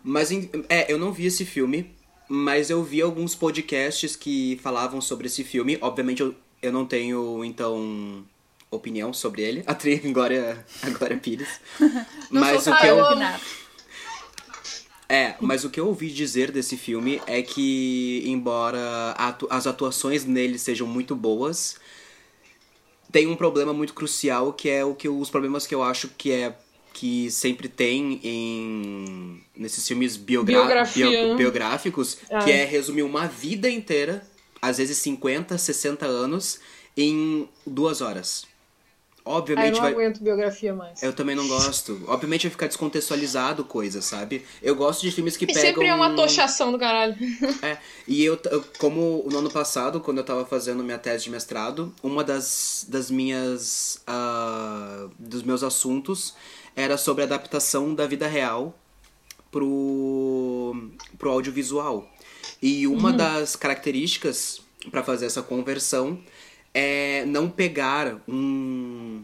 [0.04, 0.30] Mas,
[0.68, 1.96] é, eu não vi esse filme,
[2.28, 5.78] mas eu vi alguns podcasts que falavam sobre esse filme.
[5.80, 8.26] Obviamente, eu, eu não tenho, então,
[8.70, 9.64] opinião sobre ele.
[9.68, 11.62] A atriz Glória, a Glória Pires.
[12.30, 12.98] mas o que eu...
[15.14, 20.24] É, mas o que eu ouvi dizer desse filme é que, embora atu as atuações
[20.24, 21.76] nele sejam muito boas,
[23.12, 26.32] tem um problema muito crucial que é o que os problemas que eu acho que
[26.32, 26.56] é
[26.94, 30.54] que sempre tem em nesses filmes biogra
[31.10, 32.40] bio- biográficos, Ah.
[32.44, 34.26] que é resumir uma vida inteira,
[34.62, 36.60] às vezes 50, 60 anos,
[36.96, 38.46] em duas horas.
[39.24, 39.92] Ah, eu Obviamente não vai.
[39.92, 41.02] aguento biografia mais.
[41.04, 42.04] Eu também não gosto.
[42.08, 44.44] Obviamente vai ficar descontextualizado coisa, sabe?
[44.64, 45.62] Eu gosto de filmes que E pegam.
[45.62, 47.16] sempre é uma tochação do caralho.
[47.62, 48.40] É, e eu,
[48.80, 53.12] como no ano passado, quando eu tava fazendo minha tese de mestrado, uma das, das
[53.12, 54.02] minhas.
[54.08, 56.34] ah, dos meus assuntos
[56.76, 58.76] era sobre a adaptação da vida real
[59.52, 60.76] pro,
[61.18, 62.10] pro audiovisual.
[62.62, 66.20] E uma das características para fazer essa conversão
[66.74, 69.24] é não pegar um,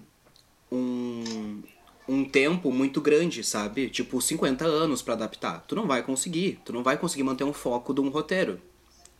[0.71, 1.61] um,
[2.07, 3.89] um tempo muito grande, sabe?
[3.89, 5.63] Tipo, 50 anos pra adaptar.
[5.67, 6.59] Tu não vai conseguir.
[6.65, 8.59] Tu não vai conseguir manter um foco de um roteiro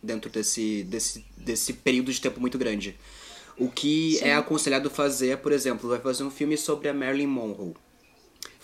[0.02, 2.96] dentro desse, desse, desse período de tempo muito grande.
[3.58, 7.74] O que é aconselhado fazer, por exemplo, vai fazer um filme sobre a Marilyn Monroe.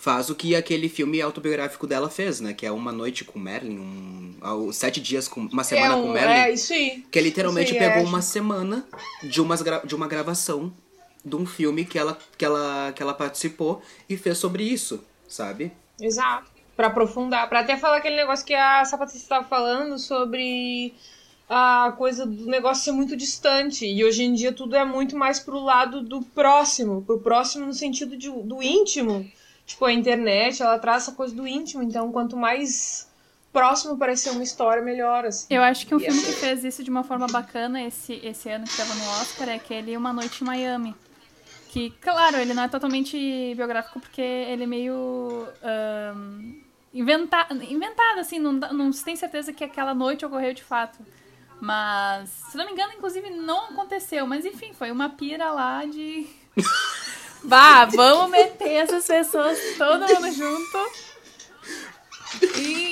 [0.05, 2.53] Faz o que aquele filme autobiográfico dela fez, né?
[2.53, 5.41] Que é Uma Noite com Marilyn, um, ah, Sete Dias com...
[5.51, 6.31] Uma Semana é, com um, Marilyn.
[6.31, 7.03] é isso aí.
[7.11, 8.05] Que literalmente pegou é.
[8.05, 8.85] uma semana
[9.23, 10.71] de, umas de uma gravação
[11.25, 15.71] de um filme que ela, que, ela, que ela participou e fez sobre isso, sabe?
[15.99, 16.51] Exato.
[16.75, 17.49] Pra aprofundar.
[17.49, 20.93] Pra até falar aquele negócio que a Sapatista estava falando sobre
[21.49, 23.87] a coisa do negócio ser muito distante.
[23.87, 27.01] E hoje em dia tudo é muito mais pro lado do próximo.
[27.01, 29.27] Pro próximo no sentido de, do íntimo.
[29.65, 31.81] Tipo, a internet, ela traz essa coisa do íntimo.
[31.83, 33.09] Então, quanto mais
[33.51, 35.47] próximo parecer uma história, melhor, assim.
[35.53, 38.13] Eu acho que um E filme essa- que fez isso de uma forma bacana esse,
[38.23, 40.95] esse ano que tava no Oscar é aquele Uma Noite em Miami.
[41.69, 43.17] Que, claro, ele não é totalmente
[43.55, 45.47] biográfico porque ele é meio.
[45.63, 46.53] ahn,
[46.93, 50.99] inventa- inventado, assim, não, não se tem certeza que aquela noite ocorreu de fato.
[51.59, 54.27] Mas, se não me engano, inclusive não aconteceu.
[54.27, 56.27] Mas enfim, foi uma pira lá de.
[57.45, 61.05] Bah, vamos meter essas pessoas, todo mundo junto.
[62.57, 62.91] E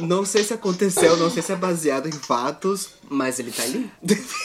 [0.00, 3.90] Não sei se aconteceu, não sei se é baseado em fatos, mas ele tá ali.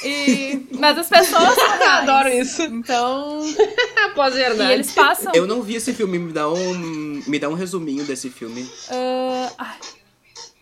[0.04, 0.68] E...
[0.72, 2.10] Mas as pessoas reais.
[2.10, 2.62] Adoro isso.
[2.64, 3.42] Então.
[4.16, 4.72] Pós-verdade.
[4.72, 5.32] E eles passam.
[5.36, 8.70] Eu não vi esse filme, me dá um, me dá um resuminho desse filme.
[9.58, 9.78] ai,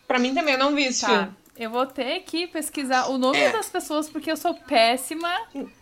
[0.06, 1.06] Pra mim também, eu não vi esse tá.
[1.06, 1.39] filme.
[1.60, 3.52] Eu vou ter que pesquisar o nome É.
[3.52, 5.30] das pessoas porque eu sou péssima.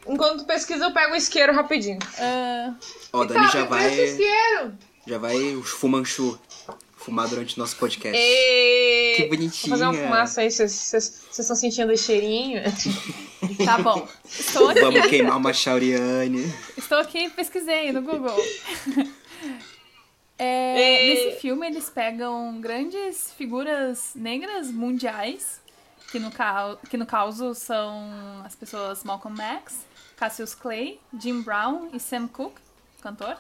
[0.07, 2.01] Enquanto pesquisa, eu pego o isqueiro rapidinho.
[2.19, 2.75] Ah,
[3.13, 4.73] Ó, a Dani Tá, já vai, isqueiro.
[5.07, 6.37] já vai o fumanchu
[6.97, 8.19] fumar durante o nosso podcast.
[8.21, 9.15] E...
[9.17, 9.71] Que Vou bonitinha.
[9.71, 10.93] fazer uma fumaça aí, vocês
[11.39, 12.61] estão sentindo o cheirinho?
[13.65, 14.07] tá bom.
[14.29, 14.81] Estou aqui.
[14.81, 16.53] Vamos queimar uma Shauriane.
[16.77, 18.37] Estou aqui pesquisei no Google.
[20.41, 25.61] É, E- nesse filme eles pegam grandes figuras negras mundiais,
[26.11, 26.77] que no, ca...
[26.89, 32.61] que no caso são as pessoas Malcolm X, Cassius Clay, Jim Brown e Sam Cooke,
[33.01, 33.37] cantor.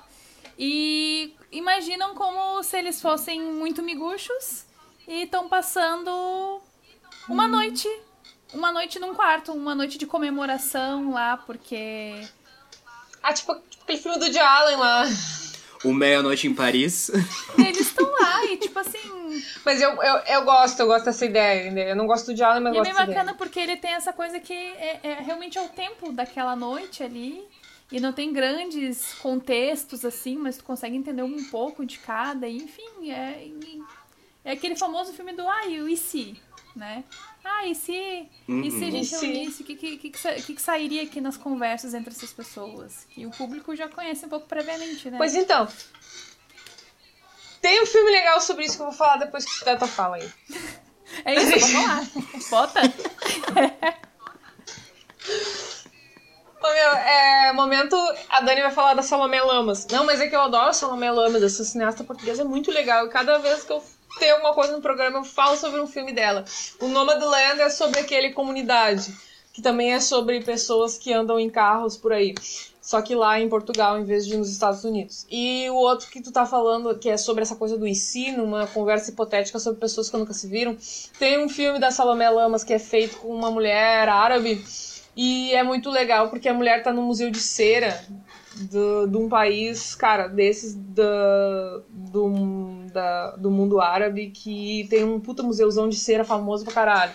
[0.59, 4.65] E imaginam como se eles fossem muito miguxos
[5.07, 6.61] e estão passando
[7.29, 7.89] uma noite.
[8.53, 12.27] Uma noite num quarto, uma noite de comemoração lá, porque
[13.23, 15.05] Ah, tipo, tipo aquele filme do Woody Allen lá.
[15.85, 17.11] O Meia-Noite em Paris.
[17.59, 18.99] eles estão lá e, tipo assim,
[19.65, 21.67] Mas eu, eu, eu gosto, eu gosto dessa ideia.
[21.67, 21.89] entendeu?
[21.89, 23.39] Eu não gosto do Woody Allen, mas E é gosto bem dessa bacana ideia.
[23.39, 27.47] porque ele tem essa coisa que é, é realmente é o tempo daquela noite ali.
[27.91, 32.47] E não tem grandes contextos assim, mas tu consegue entender um pouco de cada.
[32.47, 33.49] E, enfim, é,
[34.45, 36.37] é aquele famoso filme do Ah, e o e se?
[36.77, 37.03] Né?
[37.51, 38.71] Ah, e se, e se a Uhum.
[38.91, 39.27] gente se?
[39.27, 39.63] reunisse?
[39.63, 43.07] O que, que, que, que sa- que que sairia aqui nas conversas entre essas pessoas?
[43.11, 45.17] Que o público já conhece um pouco previamente, né?
[45.19, 45.67] Pois então.
[47.63, 49.89] Tem um filme legal sobre isso que eu vou falar depois que tu der tua
[49.89, 50.29] fala aí.
[51.25, 52.07] É isso, vamos lá.
[52.51, 52.81] Bota.
[56.61, 57.97] Ô, meu, é, momento,
[58.29, 59.87] a Dani vai falar da Salomé Lamas.
[59.87, 63.07] Não, mas é que eu adoro a Salomé Lamas, essa cineasta portuguesa é muito legal.
[63.07, 63.83] E cada vez que eu
[64.19, 66.45] tenho alguma coisa no programa, eu falo sobre um filme dela.
[66.81, 69.15] O Nomadland é sobre aquele comunidade,
[69.53, 72.35] que também é sobre pessoas que andam em carros por aí.
[72.81, 75.27] Só que lá em Portugal, em vez de nos Estados Unidos.
[75.31, 78.67] E o outro que tu tá falando, que é sobre essa coisa do IC, numa
[78.67, 80.75] conversa hipotética sobre pessoas que nunca se viram.
[81.19, 84.65] Tem um filme da Salomé Lamas que é feito com uma mulher árabe.
[85.15, 88.03] E é muito legal porque a mulher tá no museu de cera
[88.59, 95.21] do, de um país, cara, desses da, do, da, do mundo árabe que tem um
[95.21, 97.13] puta museuzão de cera famoso pra caralho.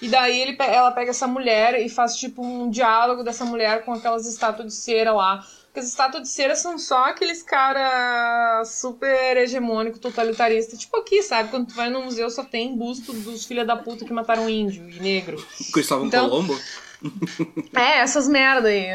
[0.00, 3.92] E daí ele, ela pega essa mulher e faz tipo um diálogo dessa mulher com
[3.92, 5.44] aquelas estátuas de cera lá.
[5.66, 10.76] Porque as estátuas de cera são só aqueles cara super hegemônico, totalitarista.
[10.76, 11.48] Tipo aqui, sabe?
[11.50, 14.88] Quando tu vai no museu só tem busto dos filha da puta que mataram índio
[14.88, 15.44] e negro.
[15.72, 16.56] Cristóvão Então- Colombo.
[17.74, 18.86] É, essas merda aí.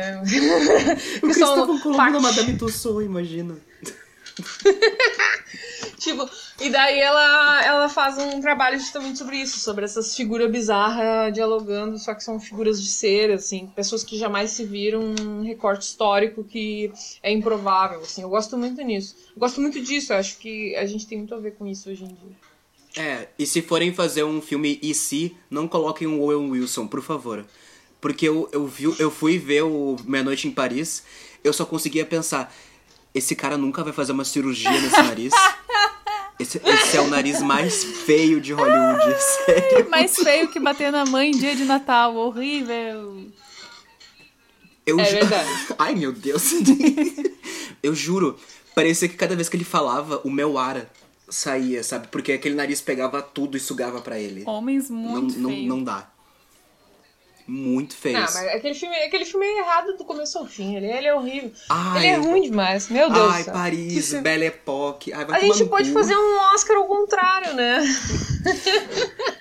[1.21, 3.55] O que Colombo fac- da Madame Tussauds, imagina.
[5.97, 6.29] Tipo,
[6.61, 11.97] e daí ela, ela faz um trabalho justamente sobre isso, sobre essas figuras bizarras dialogando,
[11.99, 16.43] só que são figuras de ser, assim, pessoas que jamais se viram um recorte histórico
[16.43, 16.91] que
[17.21, 18.21] é improvável, assim.
[18.21, 19.15] Eu gosto muito nisso.
[19.35, 21.89] Eu gosto muito disso, eu acho que a gente tem muito a ver com isso
[21.89, 22.37] hoje em dia.
[22.97, 27.01] É, e se forem fazer um filme e se, não coloquem o Owen Wilson, por
[27.01, 27.45] favor.
[28.01, 31.03] Porque eu, eu, vi, eu fui ver o Meia Noite em Paris,
[31.43, 32.53] eu só conseguia pensar,
[33.13, 35.33] esse cara nunca vai fazer uma cirurgia nesse nariz.
[36.39, 39.03] Esse, esse é o nariz mais feio de Hollywood,
[39.45, 39.89] sério.
[39.89, 42.15] Mais feio que bater na mãe em dia de Natal.
[42.15, 43.25] Horrível.
[44.85, 45.49] Eu É ju- verdade.
[45.77, 46.53] Ai, meu Deus.
[47.83, 48.39] eu juro,
[48.73, 50.89] parecia que cada vez que ele falava, o meu ar
[51.27, 52.07] saía, sabe?
[52.07, 54.43] Porque aquele nariz pegava tudo e sugava pra ele.
[54.45, 55.67] Homens não, muito não, feios.
[55.67, 56.09] não dá.
[57.51, 58.13] Muito feio.
[58.13, 60.75] Não, mas aquele filme, aquele filme é errado do começo ao fim.
[60.75, 61.51] Ele, ele é horrível.
[61.67, 61.97] Ai.
[61.97, 63.33] Ele é ruim demais, meu Deus.
[63.33, 63.43] Ai.
[63.45, 65.11] Paris, Isso- Belle Époque.
[65.11, 65.93] Ai, vai A gente pode cu.
[65.95, 67.83] fazer um Oscar ao contrário, né?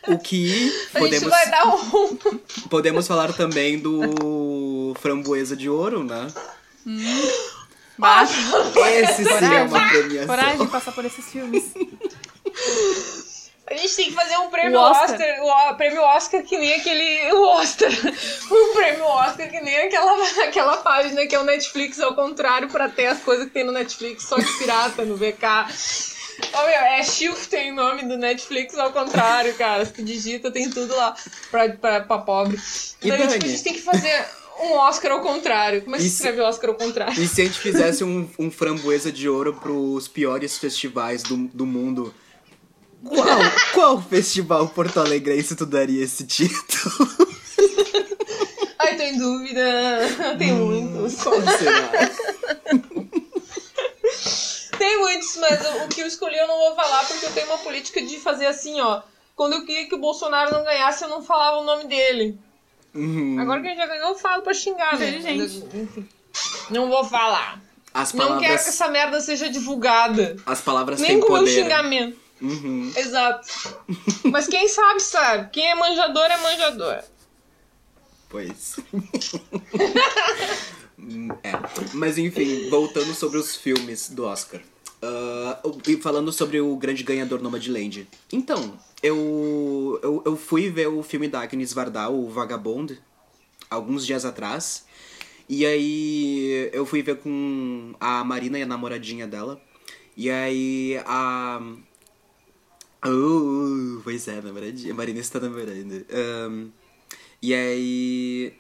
[0.09, 2.17] O que A podemos, gente vai dar um.
[2.71, 6.29] podemos falar também do Framboesa de Ouro, né?
[7.99, 8.39] Baixo.
[9.03, 10.27] Esse sim é uma premiação.
[10.29, 11.65] Coragem de passar por esses filmes.
[13.71, 15.13] A gente tem que fazer um prêmio O Oscar.
[15.13, 17.33] Oscar, o, o prêmio Oscar que nem aquele.
[17.33, 17.91] O Oscar.
[18.51, 22.89] Um prêmio Oscar que nem aquela, aquela página que é o Netflix ao contrário pra
[22.89, 25.45] ter as coisas que tem no Netflix, só de pirata no VK.
[26.55, 29.85] Ó, meu, é Shifter o nome do Netflix ao contrário, cara.
[29.85, 31.15] Se tu digita, tem tudo lá
[31.51, 32.59] pra, pra, pra pobre.
[33.03, 34.25] E Daí, tipo, a gente tem que fazer
[34.61, 35.83] um Oscar ao contrário.
[35.83, 37.21] Como é que se escreve Oscar ao contrário?
[37.21, 41.67] E se a gente fizesse um, um Framboesa de Ouro pros piores festivais do, do
[41.67, 42.15] mundo?
[43.05, 43.39] Qual,
[43.75, 47.09] qual festival porto alegrense tu daria esse título?
[48.79, 49.65] Ai, tô em dúvida.
[50.39, 51.15] Tem muitos.
[51.23, 51.91] Qual será?
[54.79, 57.59] Tem muitos, mas o- que eu escolhi eu não vou falar porque eu tenho uma
[57.59, 59.03] política de fazer assim, ó.
[59.35, 62.39] Quando eu queria que o Bolsonaro não ganhasse, eu não falava o nome dele.
[62.95, 63.39] Uhum.
[63.41, 65.17] Agora que ele já ganhou, eu falo pra xingar, né?
[65.19, 66.09] Enfim.
[66.71, 67.61] Não vou falar.
[67.93, 70.37] As Não quero que palavras, essa merda seja divulgada.
[70.47, 72.19] as palavras Nem têm com o xingamento.
[72.41, 72.93] Uhum.
[72.97, 73.49] Exato.
[74.25, 75.51] Mas quem sabe, sabe.
[75.51, 77.03] Quem é manjador é manjador.
[78.29, 78.77] Pois.
[81.43, 81.53] É.
[81.95, 84.61] Mas enfim, voltando sobre os filmes do Oscar.
[85.01, 88.09] Ah, e falando sobre o grande ganhador Nomadland.
[88.33, 92.99] Então, eu, eu, eu fui ver o filme da Agnes Varda, o Vagabond,
[93.71, 94.87] alguns dias atrás.
[95.49, 99.61] E aí eu fui ver com a Marina e a namoradinha dela.
[100.17, 101.61] E aí a.
[103.05, 104.93] Oh, pois é, namoradinha.
[104.93, 106.05] A Marina está namorando.
[106.11, 106.69] Ahn,
[107.41, 108.55] e aí.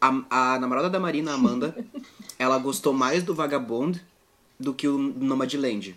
[0.00, 1.74] A, a namorada da Marina, Amanda,
[2.38, 4.02] ela gostou mais do Vagabond
[4.58, 5.96] do que o Nomadland.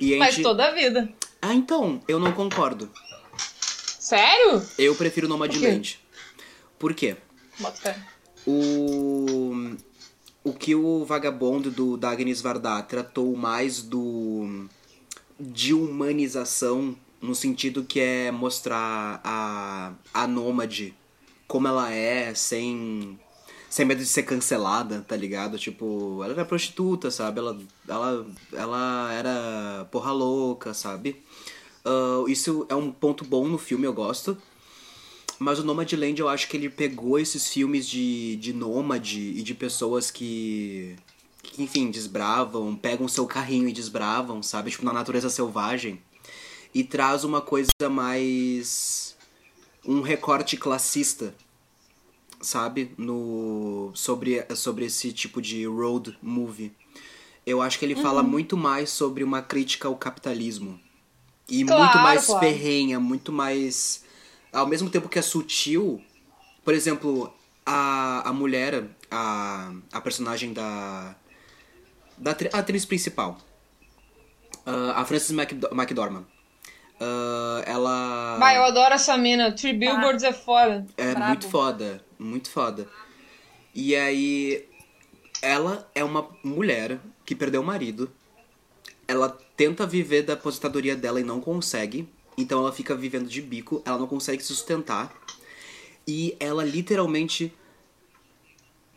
[0.00, 0.42] E Mas gente...
[0.42, 1.08] toda a vida.
[1.40, 2.90] Ah, então, eu não concordo.
[3.36, 4.62] Sério?
[4.78, 6.00] Eu prefiro Nomadland.
[6.78, 7.16] Por quê?
[7.58, 7.98] Bota fé.
[8.46, 9.76] O,
[10.44, 14.66] o que o Vagabundo do da Agnes Varda tratou mais do
[15.38, 20.94] de humanização no sentido que é mostrar a, a nômade
[21.46, 23.18] como ela é, sem
[23.68, 25.58] sem medo de ser cancelada, tá ligado?
[25.58, 27.40] Tipo, ela era prostituta, sabe?
[27.40, 31.22] Ela, ela, ela era porra louca, sabe?
[31.84, 34.36] Ah, isso é um ponto bom no filme, eu gosto.
[35.38, 39.54] Mas o Nomadland eu acho que ele pegou esses filmes de, de nômade e de
[39.54, 40.96] pessoas que,
[41.42, 44.70] que, enfim, desbravam, pegam seu carrinho e desbravam, sabe?
[44.70, 46.00] Tipo, na natureza selvagem.
[46.76, 49.16] E traz uma coisa mais.
[49.82, 51.34] um recorte classista,
[52.40, 52.92] sabe?
[52.98, 56.70] No, sobre, sobre esse tipo de road movie.
[57.46, 60.78] Eu acho que ele fala muito mais sobre uma crítica ao capitalismo.
[61.48, 62.44] E Claro, muito mais claro.
[62.44, 64.04] ferrenha, muito mais.
[64.52, 66.02] Ao mesmo tempo que é sutil.
[66.62, 67.32] Por exemplo,
[67.64, 71.16] a, a mulher, a, a personagem da.
[72.18, 73.38] da atriz principal.
[74.66, 76.24] ah, a Frances McDo- McDormand.
[77.00, 78.36] Ah, ela.
[78.38, 79.52] Vai, eu adoro essa mina.
[79.52, 80.86] Three Billboards é foda.
[80.96, 81.28] É Brabo.
[81.28, 82.88] muito foda, muito foda.
[83.74, 84.66] E aí,
[85.42, 88.10] ela é uma mulher que perdeu o marido.
[89.06, 92.08] Ela tenta viver da aposentadoria dela e não consegue.
[92.38, 95.12] Então ela fica vivendo de bico, ela não consegue se sustentar.
[96.06, 97.52] E ela literalmente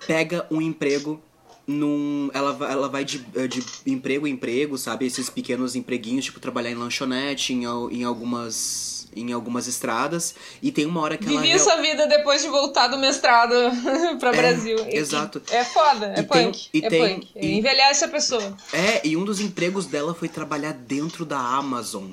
[0.06, 1.22] pega um emprego
[1.70, 2.30] num.
[2.34, 5.06] Ela, vai- ela vai de, eh, de emprego em emprego, sabe?
[5.06, 9.08] Esses pequenos empreguinhos, tipo trabalhar em lanchonete, em, em algumas.
[9.16, 10.36] em algumas estradas.
[10.62, 11.42] E tem uma hora que ela.
[11.42, 13.54] Vivi real- essa vida depois de voltar do mestrado
[14.20, 14.78] pra Brasil.
[14.88, 15.42] E- exato.
[15.50, 16.70] É foda, é E tem- punk.
[16.74, 17.32] e é tem- punk.
[17.36, 18.56] e- Envelhece a pessoa.
[18.72, 22.12] É, e um dos empregos dela foi trabalhar dentro da Amazon.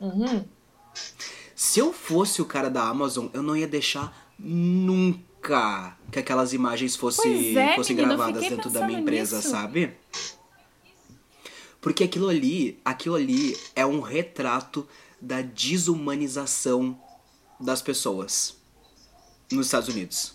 [0.00, 0.44] Uhum.
[1.54, 6.96] Se eu fosse o cara da Amazon, eu não ia deixar nunca que aquelas imagens
[6.96, 9.50] fosse, é, fossem menino, gravadas dentro da minha empresa, nisso.
[9.50, 9.94] sabe?
[11.80, 14.86] Porque aquilo ali, aquilo ali é um retrato
[15.20, 16.98] da desumanização
[17.58, 18.56] das pessoas
[19.50, 20.34] nos Estados Unidos.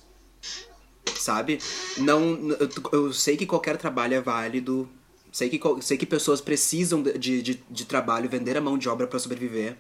[1.18, 1.60] Sabe?
[1.98, 4.90] Não, eu, eu sei que qualquer trabalho é válido.
[5.32, 9.06] Sei que, sei que pessoas precisam de, de, de trabalho, vender a mão de obra
[9.06, 9.78] pra sobreviver.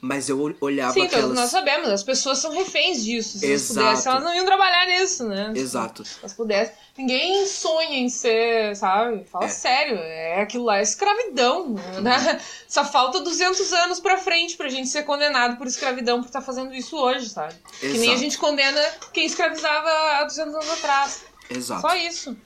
[0.00, 1.34] Mas eu olhava Sim, todos aquelas.
[1.34, 3.36] nós sabemos, as pessoas são reféns disso.
[3.38, 3.84] Se elas Exato.
[3.88, 5.52] pudessem, elas não iam trabalhar nisso, né?
[5.56, 6.04] Exato.
[6.04, 6.74] Se elas pudessem.
[6.96, 9.24] Ninguém sonha em ser, sabe?
[9.24, 9.48] Fala É.
[9.48, 11.74] sério, é aquilo lá é escravidão.
[12.00, 12.40] Né?
[12.68, 16.72] Só falta 200 anos pra frente pra gente ser condenado por escravidão por estar fazendo
[16.72, 17.54] isso hoje, sabe?
[17.80, 18.18] Que nem a Exato.
[18.20, 18.80] gente condena
[19.12, 19.88] quem escravizava
[20.20, 21.22] há 200 anos atrás.
[21.50, 21.80] Exato.
[21.80, 22.36] Só isso.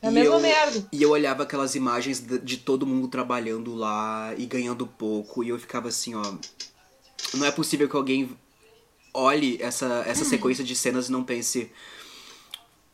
[0.00, 0.84] É a E mesma eu- merda.
[0.90, 5.44] E eu olhava aquelas imagens de, de todo mundo trabalhando lá e ganhando pouco.
[5.44, 6.22] E eu ficava assim, ó.
[7.34, 8.36] Não é possível que alguém
[9.14, 11.70] olhe essa, essa sequência de cenas e não pense.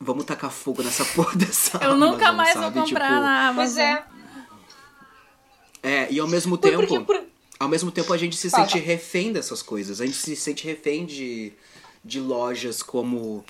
[0.00, 2.74] Vamos tacar fogo nessa porra dessa Eu nunca Amazon", mais sabe?
[2.74, 3.74] vou comprar Tipo, na Amazon.
[3.74, 4.04] Pois é.
[5.82, 6.86] É, e ao mesmo Por- tempo.
[6.86, 7.22] Porque, por,
[7.58, 10.00] Ao mesmo tempo a gente se Fala, sente refém dessas coisas.
[10.00, 11.52] A gente se sente refém de,
[12.04, 13.44] de lojas como.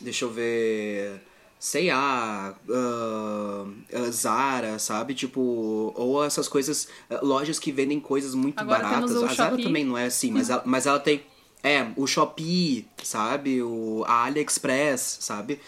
[0.00, 1.20] Deixa eu ver.
[1.58, 2.54] Sei lá.
[2.70, 5.14] ah, Zara, sabe?
[5.14, 5.92] Tipo.
[5.96, 6.88] Ou essas coisas.
[7.10, 9.16] ah, Lojas que vendem coisas muito Agora baratas.
[9.22, 11.22] A Zara também não é assim, mas ela, mas ela tem.
[11.62, 13.62] É, o Shopee, sabe?
[13.62, 15.60] O, a AliExpress, sabe?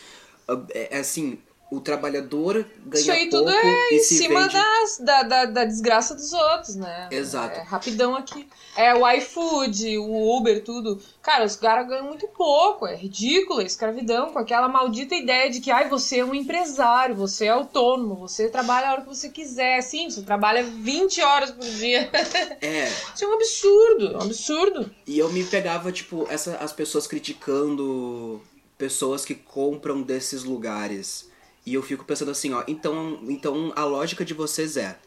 [0.70, 1.38] É, é assim.
[1.70, 4.54] O trabalhador ganha Isso aí pouco tudo é e em cima vende...
[4.54, 7.08] das, da, da, da desgraça dos outros, né?
[7.10, 7.60] Exato.
[7.60, 8.48] É rapidão aqui.
[8.74, 10.98] É o iFood, o Uber, tudo.
[11.20, 12.86] Cara, os caras ganham muito pouco.
[12.86, 17.14] É ridículo, é escravidão, com aquela maldita ideia de que ai, você é um empresário,
[17.14, 19.82] você é autônomo, você trabalha a hora que você quiser.
[19.82, 22.08] Sim, você trabalha 20 horas por dia.
[22.60, 24.90] É, Isso é um absurdo, é um absurdo.
[25.06, 28.40] E eu me pegava, tipo, essa, as pessoas criticando
[28.76, 31.28] pessoas que compram desses lugares.
[31.68, 34.98] E eu fico pensando assim, ó, então, então a lógica de vocês é.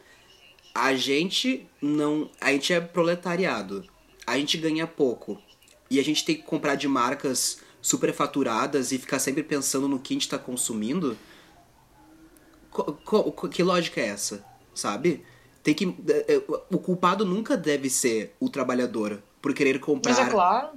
[0.72, 2.30] A gente não.
[2.40, 3.84] A gente é proletariado.
[4.24, 5.42] A gente ganha pouco.
[5.90, 10.14] E a gente tem que comprar de marcas superfaturadas e ficar sempre pensando no que
[10.14, 11.18] a gente tá consumindo.
[12.70, 14.44] Co- co- co- que lógica é essa?
[14.72, 15.24] Sabe?
[15.64, 15.84] Tem que.
[16.08, 20.68] é, é, O culpado nunca deve ser o trabalhador por querer comprar Mas é claro.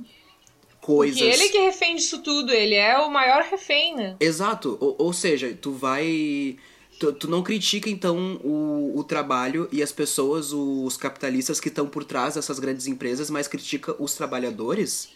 [0.86, 1.19] Coisas.
[1.19, 4.15] Porque ele que é refém disso tudo, ele é o maior refém, né?
[4.19, 4.78] Exato.
[4.80, 6.58] Ou, ou seja, tu vai.
[7.00, 11.88] Tu, tu não critica então o, o trabalho e as pessoas, os capitalistas que estão
[11.88, 15.10] por trás dessas grandes empresas, mas critica os trabalhadores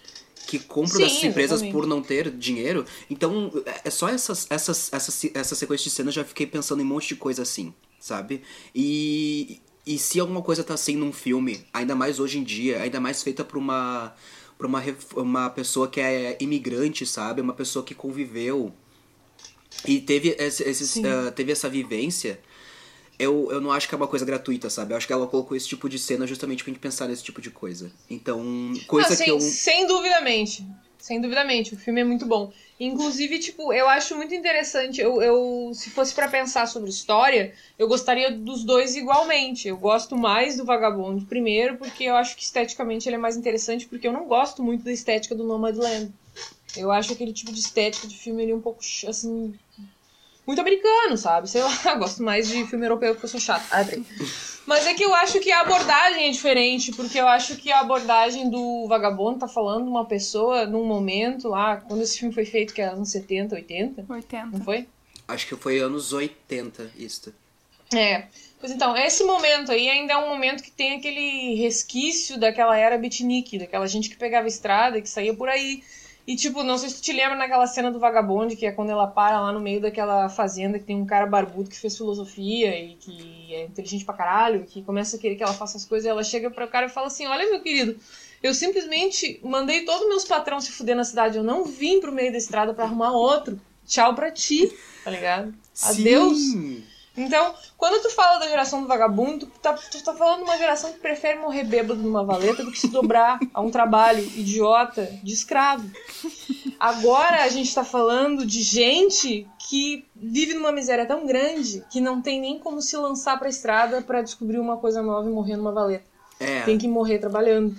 [0.47, 1.73] que compram Sim, dessas empresas exatamente.
[1.73, 2.83] por não ter dinheiro.
[3.09, 6.85] Então, é é só essas, essas, essas, essa sequência de cenas já fiquei pensando em
[6.85, 8.41] um monte de coisa assim, sabe?
[8.75, 12.99] E, e se alguma coisa tá assim num filme, ainda mais hoje em dia, ainda
[12.99, 14.13] mais feita por uma,
[14.59, 14.83] por uma,
[15.15, 17.39] uma pessoa que é imigrante, sabe?
[17.39, 18.73] Uma pessoa que conviveu
[19.87, 22.41] e teve, esse, esses, ah, teve essa vivência,
[23.17, 24.91] eu, eu não acho que é uma coisa gratuita, sabe?
[24.91, 27.39] Eu acho que ela colocou esse tipo de cena justamente pra gente pensar nesse tipo
[27.41, 27.89] de coisa.
[28.09, 29.39] Então, coisa Ah, que sem, eu.
[29.39, 30.67] sem duvidamente.
[30.99, 32.51] Sem duvidamente, o filme é muito bom.
[32.77, 34.99] Inclusive, tipo, eu acho muito interessante.
[34.99, 39.69] Eu, eu se fosse pra pensar sobre história, eu gostaria dos dois igualmente.
[39.69, 43.87] Eu gosto mais do Vagabundo primeiro, porque eu acho que esteticamente ele é mais interessante,
[43.87, 46.11] porque eu não gosto muito da estética do Nomadland.
[46.75, 49.57] Eu acho aquele tipo de estética de filme ali um pouco, assim,
[50.49, 51.47] muito americano, sabe?
[51.47, 53.63] Sei lá, gosto mais de filme europeu porque eu sou chata.
[53.69, 54.03] Ah, peraí.
[54.65, 57.81] Mas é que eu acho que a abordagem é diferente, porque eu acho que a
[57.81, 62.45] abordagem do Vagabundo tá falando de uma pessoa num momento lá, quando esse filme foi
[62.45, 64.59] feito, que era anos 70, 80, não 80.
[64.61, 64.87] foi?
[65.27, 67.31] Acho que foi anos 80 isso.
[67.93, 68.25] É.
[68.59, 72.97] Pois então, esse momento aí ainda é um momento que tem aquele resquício daquela era
[72.97, 75.83] beatnik, daquela gente que pegava estrada e que saía por aí.
[76.29, 78.91] E tipo, não sei se tu te lembra naquela cena do vagabonde, que é quando
[78.91, 82.79] ela para lá no meio daquela fazenda que tem um cara barbudo que fez filosofia
[82.79, 86.05] e que é inteligente pra caralho, que começa a querer que ela faça as coisas,
[86.05, 87.99] e ela chega para o cara e fala assim: Olha, meu querido,
[88.43, 92.31] eu simplesmente mandei todos meus patrões se fuder na cidade, eu não vim pro meio
[92.31, 93.59] da estrada pra arrumar outro.
[93.87, 94.71] Tchau pra ti,
[95.03, 95.51] tá ligado?
[95.81, 96.37] Adeus.
[97.19, 100.57] Então, quando tu fala da geração do vagabundo, tu tá, tu tá falando de uma
[100.57, 105.05] geração que prefere morrer bêbado numa valeta do que se dobrar a um trabalho idiota
[105.21, 105.89] de escravo.
[106.79, 112.21] Agora a gente tá falando de gente que vive numa miséria tão grande que não
[112.21, 115.73] tem nem como se lançar pra estrada pra descobrir uma coisa nova e morrer numa
[115.73, 116.05] valeta.
[116.39, 116.61] É.
[116.61, 117.75] Tem que morrer trabalhando.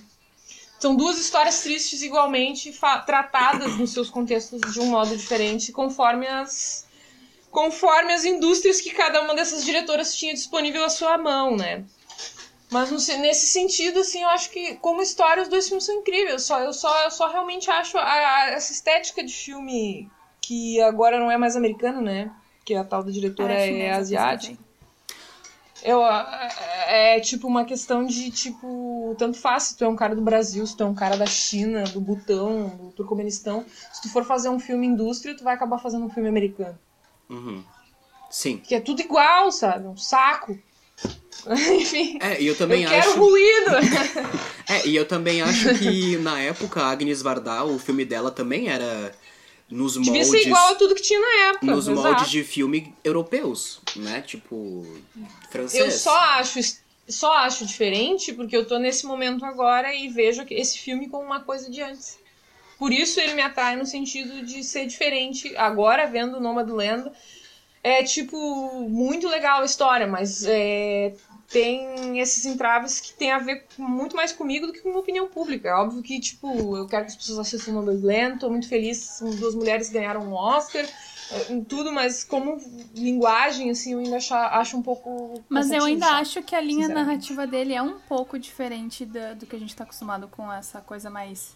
[0.79, 2.75] São duas histórias tristes igualmente
[3.07, 6.87] tratadas nos seus contextos de um modo diferente, conforme as
[7.51, 11.85] conforme as indústrias que cada uma dessas diretoras tinha disponível à sua mão, né?
[12.71, 16.45] Mas nesse sentido, assim, eu acho que como história os dois filmes são incríveis.
[16.45, 20.09] Só, eu, só, eu só realmente acho a, a, essa estética de filme
[20.41, 22.31] que agora não é mais americano, né?
[22.65, 24.57] Que a tal da diretora é, é asiática.
[25.83, 30.15] Eu, é, é, tipo uma questão de, tipo, tanto faz se tu é um cara
[30.15, 33.65] do Brasil, se tu é um cara da China, do Butão, do Turcomenistão.
[33.93, 36.79] Se tu for fazer um filme indústria, tu vai acabar fazendo um filme americano.
[37.31, 37.65] Uhum.
[38.31, 38.59] Sim.
[38.59, 39.87] Que é tudo igual, sabe?
[39.87, 40.59] Um saco.
[41.49, 42.19] Enfim.
[42.21, 43.09] É, e eu também eu acho.
[43.09, 43.71] Quero ruído!
[44.69, 48.69] é, e eu também acho que na época a Agnes Varda, o filme dela também
[48.69, 49.13] era
[49.71, 50.13] nos moldes.
[50.13, 51.67] Devia ser igual a tudo que tinha na época.
[51.67, 52.07] Nos exato.
[52.07, 54.21] moldes de filme europeus, né?
[54.21, 54.87] Tipo,
[55.51, 55.85] francês.
[55.85, 56.61] Eu só acho,
[57.09, 61.41] só acho diferente porque eu tô nesse momento agora e vejo esse filme como uma
[61.41, 62.19] coisa de antes.
[62.81, 65.55] Por isso ele me atrai no sentido de ser diferente.
[65.55, 67.13] Agora, vendo o Land,
[67.85, 71.13] é, tipo, muito legal a história, mas é,
[71.47, 75.29] tem esses entraves que tem a ver muito mais comigo do que com a opinião
[75.29, 75.69] pública.
[75.69, 79.21] É óbvio que, tipo, eu quero que as pessoas assistam o Nomadland, tô muito feliz,
[79.39, 80.87] duas mulheres ganharam um Oscar,
[81.33, 82.57] é, em tudo, mas como
[82.95, 85.43] linguagem, assim, eu ainda acho, acho um pouco.
[85.51, 89.45] Mas eu ainda acho que a linha narrativa dele é um pouco diferente do, do
[89.45, 91.55] que a gente tá acostumado com essa coisa mais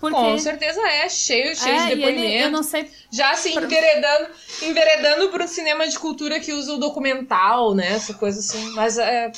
[0.00, 0.16] porque...
[0.16, 2.24] Com certeza é, cheio, cheio é, de depoimento.
[2.24, 2.90] Ele, eu não sei.
[3.10, 3.64] Já assim, pra...
[3.64, 4.28] enveredando,
[4.62, 7.92] enveredando pro cinema de cultura que usa o documental, né?
[7.92, 8.70] Essa coisa assim.
[8.74, 9.30] Mas é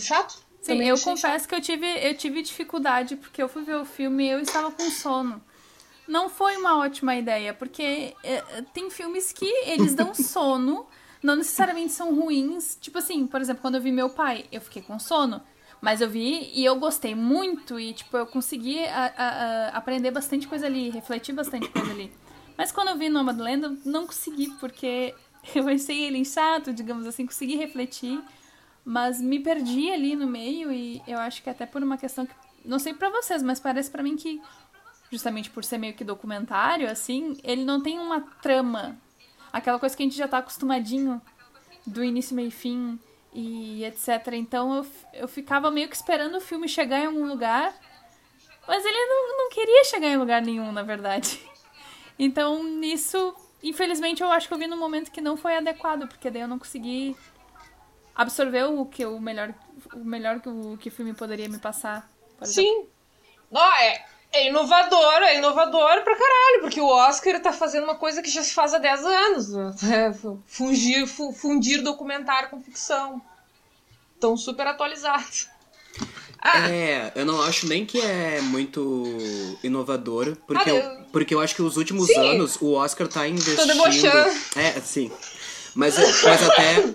[0.00, 0.34] chato.
[0.60, 1.48] Sim, Também eu confesso chato.
[1.48, 4.70] que eu tive, eu tive dificuldade, porque eu fui ver o filme e eu estava
[4.70, 5.42] com sono.
[6.06, 8.42] Não foi uma ótima ideia, porque é,
[8.74, 10.86] tem filmes que eles dão sono,
[11.22, 12.76] não necessariamente são ruins.
[12.80, 15.40] Tipo assim, por exemplo, quando eu vi meu pai, eu fiquei com sono.
[15.80, 20.10] Mas eu vi e eu gostei muito e, tipo, eu consegui a, a, a aprender
[20.10, 22.12] bastante coisa ali, refletir bastante coisa ali.
[22.56, 25.14] Mas quando eu vi Nomadland, eu não consegui, porque
[25.54, 28.20] eu achei ele chato, digamos assim, consegui refletir,
[28.84, 32.34] mas me perdi ali no meio e eu acho que até por uma questão que,
[32.62, 34.42] não sei para vocês, mas parece para mim que,
[35.10, 38.98] justamente por ser meio que documentário, assim, ele não tem uma trama.
[39.50, 41.22] Aquela coisa que a gente já tá acostumadinho
[41.86, 43.00] do início, meio e fim
[43.32, 44.32] e etc.
[44.32, 47.74] Então eu, eu ficava meio que esperando o filme chegar em algum lugar,
[48.66, 51.40] mas ele não, não queria chegar em lugar nenhum, na verdade.
[52.22, 56.28] Então nisso, infelizmente, eu acho que eu vi num momento que não foi adequado, porque
[56.28, 57.16] daí eu não consegui
[58.14, 59.54] absorver o que o melhor,
[59.94, 62.10] o melhor que o, que o filme poderia me passar.
[62.42, 62.86] Sim.
[63.50, 68.22] Não, é, é inovador, é inovador pra caralho, porque o Oscar tá fazendo uma coisa
[68.22, 69.48] que já se faz há 10 anos.
[69.48, 69.74] Né?
[69.92, 70.12] É,
[70.46, 73.20] fundir, fundir documentário com ficção.
[74.20, 75.24] Tão super atualizado.
[76.40, 76.70] Ah.
[76.70, 79.04] É, eu não acho nem que é muito
[79.62, 82.16] inovador, porque, ah, eu, porque eu acho que os últimos sim.
[82.16, 83.56] anos o Oscar tá investindo...
[83.56, 84.38] Tô debochando.
[84.56, 85.10] É, sim.
[85.74, 86.94] Mas, mas até...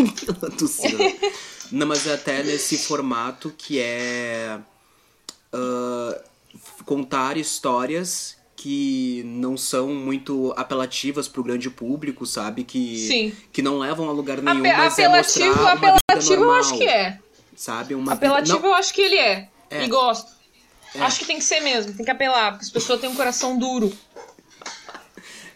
[1.72, 4.58] Não, mas até nesse formato que é...
[5.52, 6.33] Uh,
[6.84, 12.64] contar histórias que não são muito apelativas pro grande público, sabe?
[12.64, 13.32] Que, Sim.
[13.52, 16.84] que não levam a lugar nenhum, Ape mas apelativo, é mostrar apelativo eu acho que
[16.84, 17.18] é.
[17.56, 17.94] Sabe?
[17.94, 18.68] Uma apelativo não...
[18.68, 19.48] eu acho que ele é.
[19.70, 19.84] é.
[19.84, 20.32] E gosto.
[20.94, 21.00] É.
[21.00, 23.58] Acho que tem que ser mesmo, tem que apelar, porque as pessoas têm um coração
[23.58, 23.92] duro.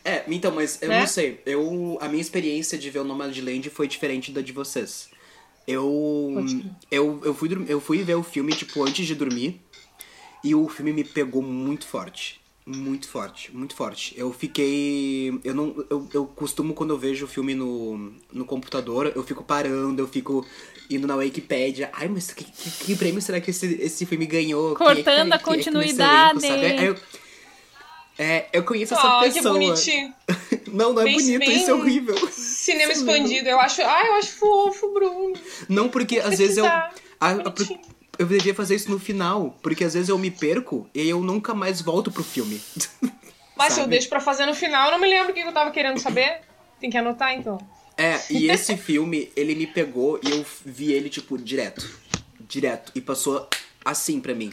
[0.04, 1.00] É, então, mas eu né?
[1.00, 1.40] não sei.
[1.44, 5.08] Eu, a minha experiência de ver o Nomadland foi diferente da de vocês.
[5.66, 6.44] Eu,
[6.90, 9.60] eu, eu, fui, eu fui ver o filme, tipo, antes de dormir.
[10.44, 12.40] E o filme me pegou muito forte.
[12.66, 14.14] Muito forte, muito forte.
[14.14, 15.40] Eu fiquei.
[15.42, 15.74] Eu não.
[15.88, 20.06] Eu, eu costumo, quando eu vejo o filme no, no computador, eu fico parando, eu
[20.06, 20.46] fico
[20.90, 21.90] indo na Wikipedia.
[21.94, 24.74] Ai, mas que, que, que prêmio será que esse, esse filme ganhou?
[24.74, 26.44] Cortando é a continuidade.
[26.44, 26.86] Elenco, sabe?
[26.86, 26.96] eu,
[28.18, 29.58] é, eu conheço essa oh, pessoa.
[29.58, 30.14] Que bonitinho.
[30.70, 32.16] não, não é bem, bonito, bem isso é horrível.
[32.30, 33.48] Cinema expandido.
[33.48, 33.80] Eu acho.
[33.80, 35.32] Ai, eu acho fofo, Bruno.
[35.70, 36.66] Não, porque às vezes eu.
[36.66, 37.32] A, a,
[38.18, 41.54] eu devia fazer isso no final, porque às vezes eu me perco e eu nunca
[41.54, 42.60] mais volto pro filme.
[43.56, 45.52] Mas se eu deixo pra fazer no final, eu não me lembro o que eu
[45.52, 46.42] tava querendo saber.
[46.80, 47.58] Tem que anotar então.
[47.96, 51.88] É, e esse filme, ele me pegou e eu vi ele, tipo, direto.
[52.40, 52.92] Direto.
[52.94, 53.48] E passou
[53.84, 54.52] assim pra mim.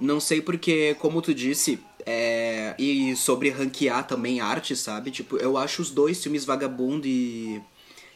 [0.00, 2.74] Não sei porque, como tu disse, é...
[2.76, 5.12] e sobre ranquear também arte, sabe?
[5.12, 7.62] Tipo, eu acho os dois filmes Vagabundo e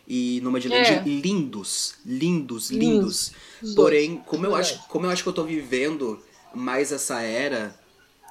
[0.07, 1.03] e Nomadland é.
[1.05, 3.33] lindos, lindos, lindos.
[3.75, 6.23] Porém, como eu, acho, como eu acho que eu tô vivendo
[6.55, 7.75] mais essa era,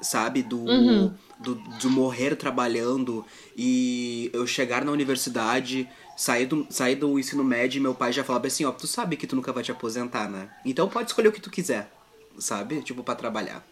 [0.02, 1.14] sabe, do, uhum.
[1.40, 3.26] do, do morrer trabalhando
[3.58, 8.24] e eu chegar na universidade, sair do, sair do ensino médio e meu pai já
[8.24, 10.50] falava assim, ó, tu sabe que tu nunca vai te aposentar, né?
[10.64, 11.92] Então pode escolher o que tu quiser.
[12.38, 12.82] sabe?
[12.82, 13.66] Tipo, para trabalhar.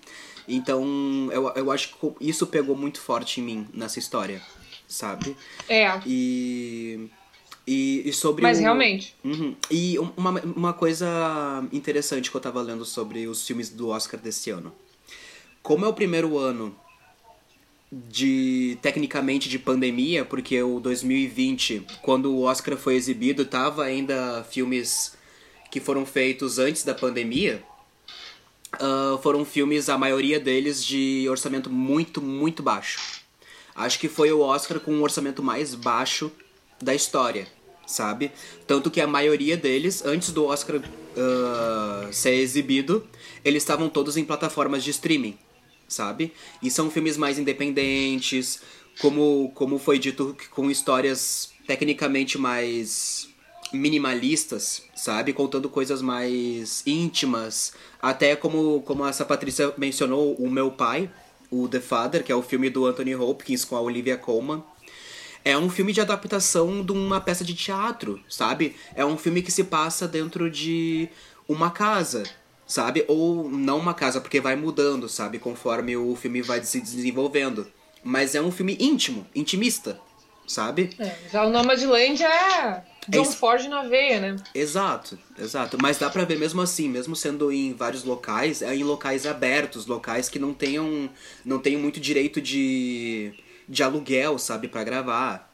[0.47, 4.41] Então, eu, eu acho que isso pegou muito forte em mim nessa história,
[4.87, 5.35] sabe?
[5.69, 5.99] É.
[6.05, 7.09] E.
[7.67, 9.15] E, e sobre Mas o- realmente.
[9.23, 9.55] Uhum.
[9.69, 11.07] E um- uma, uma coisa
[11.71, 14.73] interessante que eu tava lendo sobre os filmes do Oscar desse ano.
[15.61, 16.75] Como é o primeiro ano
[17.91, 25.13] de tecnicamente de pandemia, porque o 2020, quando o Oscar foi exibido, tava ainda filmes
[25.69, 27.61] que foram feitos antes da pandemia.
[28.73, 33.21] Ah, foram filmes, a maioria deles, de orçamento muito, muito baixo.
[33.75, 36.31] Acho que foi o Oscar com o orçamento mais baixo
[36.81, 37.47] da história,
[37.85, 38.31] sabe?
[38.65, 40.81] Tanto que a maioria deles, antes do Oscar
[41.17, 43.05] ah, ser exibido,
[43.43, 45.37] eles estavam todos em plataformas de streaming,
[45.87, 46.33] sabe?
[46.61, 48.61] E são filmes mais independentes,
[48.99, 53.29] como, como foi dito, com histórias tecnicamente mais
[53.73, 55.33] minimalistas, sabe?
[55.33, 57.73] Contando coisas mais íntimas.
[58.01, 61.09] Até como, como essa Patrícia mencionou, o meu pai,
[61.49, 64.63] o The Father, que é o filme do Anthony Hopkins com a Olivia Colman.
[65.43, 68.75] É um filme de adaptação de uma peça de teatro, sabe?
[68.95, 71.09] É um filme que se passa dentro de
[71.47, 72.23] uma casa,
[72.67, 73.03] sabe?
[73.07, 75.39] Ou não uma casa, porque vai mudando, sabe?
[75.39, 77.67] Conforme o filme vai se desenvolvendo.
[78.03, 79.99] Mas é um filme íntimo, intimista,
[80.47, 80.91] sabe?
[80.99, 83.37] É, já o Nomadland é John isso.
[83.37, 84.35] Ford na veia, né?
[84.53, 85.77] Exato, exato.
[85.81, 89.87] Mas dá pra ver mesmo assim, mesmo sendo em vários locais, é em locais abertos,
[89.87, 91.09] locais que não tenham,
[91.43, 93.33] não tenham muito direito de,
[93.71, 95.49] de aluguel, sabe, pra gravar.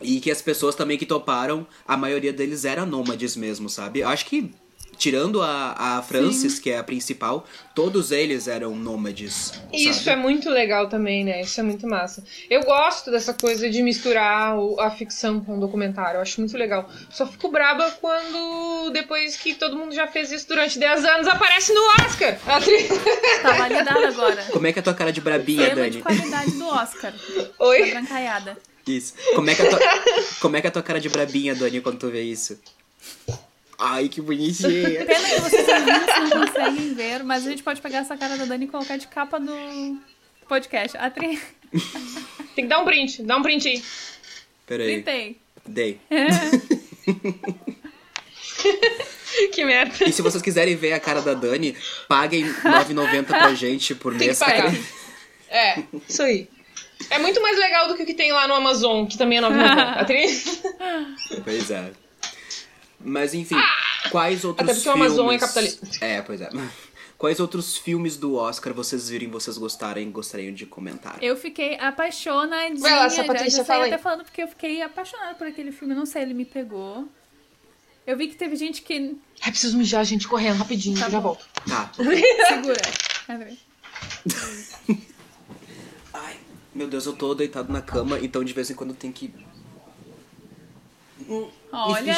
[0.00, 4.00] E que as pessoas também que toparam, a maioria deles era nômades mesmo, sabe?
[4.00, 4.50] Eu acho que,
[5.02, 7.44] tirando a, a Francis, que é a principal,
[7.74, 9.52] todos eles eram nômades.
[9.72, 10.10] Isso sabe?
[10.10, 11.40] é muito legal também, né?
[11.40, 12.22] Isso é muito massa.
[12.48, 16.18] Eu gosto dessa coisa de misturar a ficção com o documentário.
[16.18, 16.88] Eu acho muito legal.
[17.10, 21.72] Só fico braba quando, depois que todo mundo já fez isso durante 10 anos, aparece
[21.74, 22.38] no Oscar.
[22.46, 22.88] A atriz-
[23.42, 24.44] Tá validado agora.
[24.52, 25.90] Como é que é a tua cara de brabinha, Dani?
[25.90, 27.12] de qualidade do Oscar.
[27.58, 27.90] Oi?
[27.90, 28.56] brancaiada.
[28.86, 29.14] Isso.
[29.34, 29.80] Como é, que é a tua,
[30.40, 32.56] como é que é a tua cara de brabinha, Dani, quando tu vê isso?
[33.84, 35.04] Ai, que bonitinha.
[35.04, 35.66] Pena que vocês
[36.30, 39.08] não conseguem ver, mas a gente pode pegar essa cara da Dani e colocar de
[39.08, 39.52] capa do
[40.48, 40.96] podcast.
[40.96, 41.40] A tri...
[42.54, 43.24] Tem que dar um print.
[43.24, 43.82] Dá um print aí.
[44.66, 45.02] Peraí.
[45.02, 45.36] Tentei.
[45.66, 46.00] Dei.
[49.50, 50.04] Que merda.
[50.06, 51.74] E se vocês quiserem ver a cara da Dani,
[52.06, 54.38] paguem R$ 9,90 pra gente por Tem que mês.
[54.38, 54.72] pagar.
[55.48, 56.48] É, isso aí.
[57.10, 59.40] É muito mais legal do que o que tem lá no Amazon, que também é
[59.40, 59.96] 9,90.
[59.96, 60.62] Atriz.
[61.42, 61.90] Pois é.
[63.04, 63.56] Mas enfim,
[64.10, 65.12] quais outros Até porque o filmes...
[65.12, 66.04] Amazon é capitalista.
[66.04, 66.50] É, pois é.
[67.22, 71.22] Quais outros filmes do Oscar vocês virem, vocês gostarem, gostariam de comentar?
[71.22, 72.80] Eu fiquei apaixonadinha.
[72.80, 73.92] Vai lá, essa já, Patrícia, já fala aí.
[73.92, 75.94] até falando porque eu fiquei apaixonada por aquele filme.
[75.94, 77.06] Não sei, ele me pegou.
[78.04, 79.16] Eu vi que teve gente que.
[79.40, 81.46] Ai, preciso mijar, gente, correndo rapidinho, Tá já volto.
[81.68, 81.92] Tá.
[82.48, 82.82] Segura.
[86.12, 86.36] Ai,
[86.74, 89.32] meu Deus, eu tô deitado na cama, então de vez em quando tem que...
[91.72, 92.14] Olha!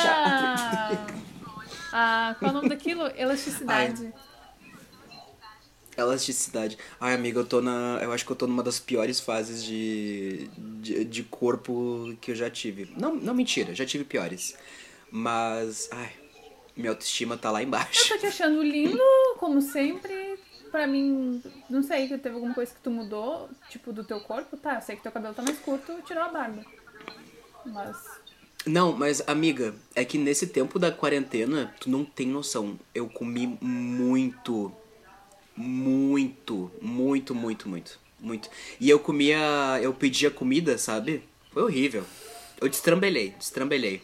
[1.93, 3.07] Ah, qual é o nome daquilo?
[3.17, 4.13] Elasticidade.
[5.97, 6.77] Elasticidade.
[7.01, 8.01] Ai, amiga, eu tô na.
[8.03, 12.35] Eu acho que eu tô numa das piores fases de, de, de corpo que eu
[12.35, 12.93] já tive.
[12.99, 14.57] Não, não, mentira, já tive piores.
[15.11, 15.89] Mas.
[15.93, 16.11] Ai,
[16.77, 18.09] minha autoestima tá lá Eu embaixo.
[18.09, 18.99] tô te achando lindo,
[19.39, 20.37] como sempre.
[20.73, 21.41] Pra mim,
[21.71, 24.57] não sei, que teve alguma coisa que tu mudou, tipo, do teu corpo.
[24.57, 26.65] Tá, eu sei que teu cabelo tá mais curto, tirou a barba.
[27.65, 27.97] Mas.
[28.67, 32.79] Não, mas, amiga, é que nesse tempo da quarentena, tu não tem noção.
[32.95, 34.73] Eu comi muito.
[35.57, 37.99] Muito, muito, muito, muito.
[38.19, 38.49] Muito.
[38.81, 39.39] E eu comia.
[39.83, 41.23] Eu pedia comida, sabe?
[41.53, 42.05] Foi horrível.
[42.61, 44.03] Eu destrambelhei, destrambelhei.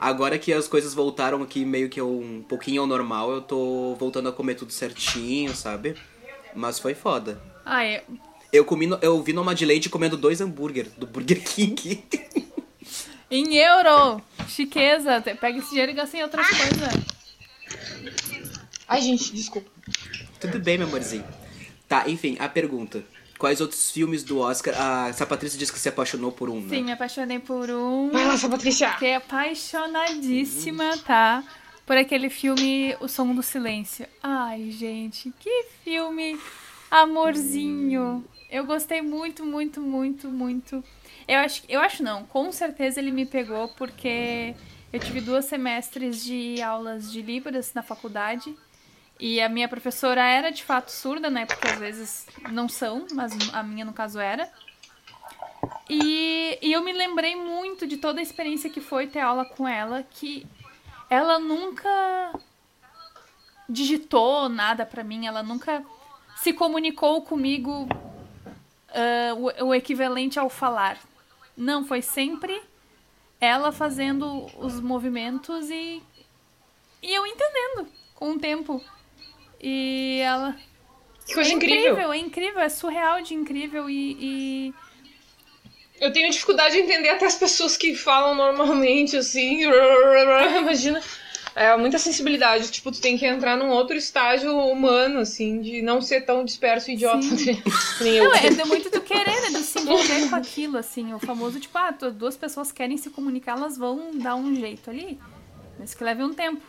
[0.00, 4.28] Agora que as coisas voltaram aqui meio que um pouquinho ao normal, eu tô voltando
[4.28, 5.94] a comer tudo certinho, sabe?
[6.54, 7.40] Mas foi foda.
[7.64, 8.04] Ah, é.
[8.52, 12.02] Eu comi, no- eu vi no Madeleine comendo dois hambúrguer do Burger King.
[13.30, 14.22] Em euro!
[14.48, 15.20] Chiqueza!
[15.20, 16.94] Te- Pega esse dinheiro e gasta em outras coisas.
[18.88, 19.68] Ai, gente, desculpa.
[20.40, 21.24] Tudo bem, meu amorzinho.
[21.88, 23.04] Tá, enfim, a pergunta.
[23.38, 24.74] Quais outros filmes do Oscar?
[24.78, 26.68] Ah, essa Patrícia disse que se apaixonou por um, né?
[26.76, 28.10] Sim, me apaixonei por um.
[28.10, 28.90] Vai lá, essa Patrícia.
[28.92, 31.42] Fiquei apaixonadíssima, tá?
[31.84, 34.06] Por aquele filme O Som do Silêncio.
[34.22, 36.38] Ai, gente, que filme
[36.90, 38.24] amorzinho.
[38.50, 40.84] Eu gostei muito, muito, muito, muito.
[41.26, 44.54] Eu acho, eu acho não, com certeza ele me pegou porque
[44.92, 48.56] eu tive duas semestres de aulas de Libras na faculdade.
[49.18, 51.46] E a minha professora era de fato surda, né?
[51.46, 54.50] Porque às vezes não são, mas a minha no caso era.
[55.88, 59.66] E, e eu me lembrei muito de toda a experiência que foi ter aula com
[59.66, 60.46] ela, que
[61.08, 62.32] ela nunca
[63.68, 65.84] digitou nada pra mim, ela nunca
[66.36, 67.88] se comunicou comigo
[68.90, 70.98] uh, o, o equivalente ao falar.
[71.56, 72.60] Não, foi sempre
[73.40, 76.02] ela fazendo os movimentos e,
[77.02, 78.82] e eu entendendo com o tempo.
[79.60, 80.56] E ela.
[81.26, 81.78] Que coisa é incrível.
[81.92, 84.74] incrível, é incrível, é surreal de incrível e- e
[86.00, 89.62] Eu tenho dificuldade de entender até as pessoas que falam normalmente, assim.
[90.60, 91.02] Imagina.
[91.56, 92.70] É muita sensibilidade.
[92.70, 96.90] Tipo, tu tem que entrar num outro estágio humano, assim, de não ser tão disperso
[96.90, 97.62] e idiota que
[98.04, 98.24] nem eu.
[98.24, 99.50] Não, é de muito do querer, né?
[99.50, 101.14] Do se envolver com aquilo, assim.
[101.14, 105.18] O famoso, tipo, ah, duas pessoas querem se comunicar, elas vão dar um jeito ali.
[105.78, 106.60] Mas que leve um tempo.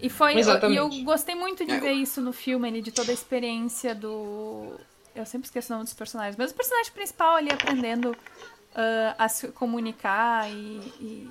[0.00, 0.34] E foi.
[0.34, 0.78] E Exatamente.
[0.78, 4.80] eu gostei muito de É, ver isso no filme, ali, de toda a experiência do.
[5.14, 8.16] Eu sempre esqueço o nome dos personagens, mas o personagem principal ali aprendendo
[8.74, 11.30] ah, a se comunicar e, e.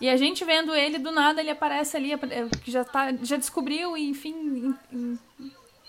[0.00, 2.18] e a gente vendo ele, do nada ele aparece ali, eh,
[2.64, 5.18] que já, tá, já descobriu, e enfim, em- em-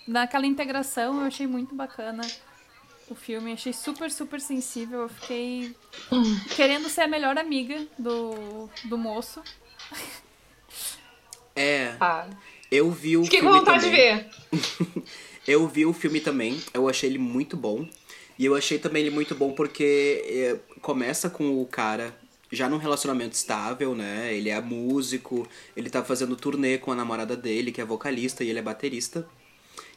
[0.07, 2.21] naquela integração eu achei muito bacana
[3.09, 3.53] o filme.
[3.53, 5.01] Achei super, super sensível.
[5.01, 5.75] Eu fiquei
[6.55, 9.41] querendo ser a melhor amiga do, do moço.
[11.55, 12.27] É, Ah,
[12.71, 14.17] eu vi o fiquei com filme vontade também.
[14.17, 15.03] de ver.
[15.47, 17.87] Eu vi o filme também, eu achei ele muito bom.
[18.37, 22.15] E eu achei também ele muito bom porque é, começa com o cara
[22.51, 24.33] já num relacionamento estável, né?
[24.33, 28.49] Ele é músico, ele tá fazendo turnê com a namorada dele, que é vocalista, e
[28.49, 29.27] ele é baterista.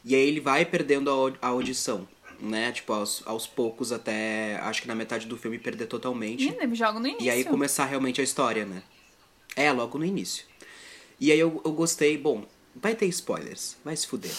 [0.03, 1.09] E aí ele vai perdendo
[1.41, 2.07] a, a audição,
[2.39, 2.71] né?
[2.71, 6.45] Tipo, aos, aos poucos até, acho que na metade do filme, perder totalmente.
[6.45, 7.25] Menina, me joga no início.
[7.25, 8.83] E aí começar realmente a história, né?
[9.55, 10.45] É, logo no início.
[11.19, 12.45] E aí eu, eu gostei, bom,
[12.75, 14.31] vai ter spoilers, vai se fuder.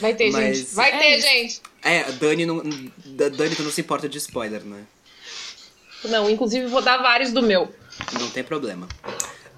[0.00, 0.74] Vai ter, Mas- gente.
[0.74, 1.28] Vai É ter, isso.
[1.28, 1.60] gente.
[1.82, 2.62] É, Dani não,
[3.04, 4.84] da- Dani tu não se importa de spoiler, né?
[6.08, 7.72] Não, inclusive vou dar vários do meu.
[8.18, 8.88] Não tem problema.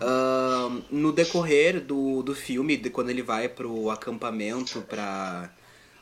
[0.01, 5.51] Ahn, no decorrer do, do filme, de quando ele vai pro acampamento pra,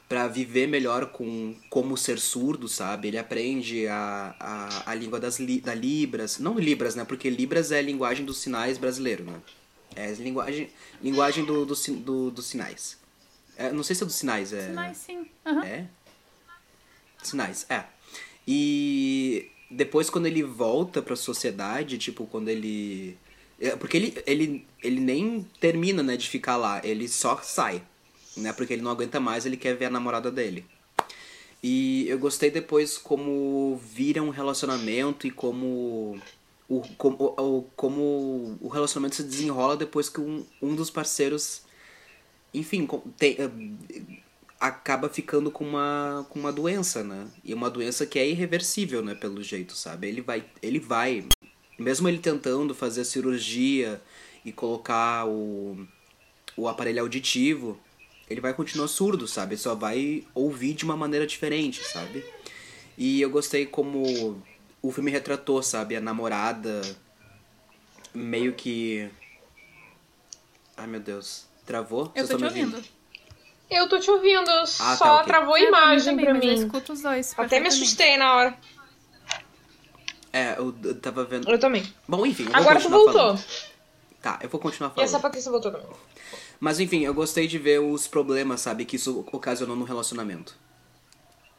[0.08, 3.08] pra viver melhor com como ser surdo, sabe?
[3.08, 6.38] Ele aprende a, a, a língua das li, da Libras.
[6.38, 7.04] Não Libras, né?
[7.04, 9.40] Porque Libras é a linguagem dos sinais brasileiro, né?
[9.94, 10.68] É a linguagem,
[11.02, 12.98] linguagem do, do, do- dos sinais.
[13.56, 14.68] É, não sei se é dos sinais, é...
[14.74, 15.26] Mas sim.
[15.46, 15.64] aham.
[15.64, 15.86] É?
[17.22, 17.84] Sinais, é.
[18.46, 23.16] E depois quando ele volta pra sociedade, tipo, quando ele.
[23.60, 27.82] é, Porque ele, ele, ele nem termina, né, de ficar lá, ele só sai.
[28.36, 28.52] Né?
[28.52, 30.64] Porque ele não aguenta mais, ele quer ver a namorada dele.
[31.62, 36.20] E eu gostei depois como vira um relacionamento e como
[36.68, 41.62] o, como, o, como o relacionamento se desenrola depois que um, um dos parceiros,
[42.52, 42.86] enfim,
[43.16, 43.36] tem,
[44.58, 47.28] acaba ficando com uma, com uma doença, né?
[47.44, 50.08] E uma doença que é irreversível, né, pelo jeito, sabe?
[50.08, 51.26] Ele vai, ele vai,
[51.78, 54.00] mesmo ele tentando fazer a cirurgia
[54.44, 55.86] e colocar o,
[56.56, 57.78] o aparelho auditivo,
[58.28, 59.54] ele vai continuar surdo, sabe?
[59.54, 62.24] Ele só vai ouvir de uma maneira diferente, sabe?
[62.96, 64.42] E eu gostei como
[64.80, 65.96] o filme retratou, sabe?
[65.96, 66.80] A namorada
[68.14, 69.08] meio que...
[70.76, 71.46] Ai, meu Deus.
[71.64, 72.12] Travou?
[72.14, 72.95] Eu Vocês tô te me ouvindo.
[73.70, 75.26] Eu tô te ouvindo, tá, só ok.
[75.26, 76.64] travou a É, imagem também, pra mas Eu mim.
[76.64, 77.34] escuto os dois.
[77.36, 78.58] Até me assustei na hora.
[80.32, 81.50] É, eu tava vendo...
[81.50, 81.82] Eu também.
[82.06, 83.12] Bom, enfim, eu vou Agora tu voltou.
[83.14, 83.44] falando.
[84.22, 85.08] Tá, eu vou continuar E falando.
[85.08, 85.86] essa Patrícia voltou também.
[86.60, 90.54] Mas enfim, eu gostei de ver os problemas, sabe, que isso ocasionou no relacionamento.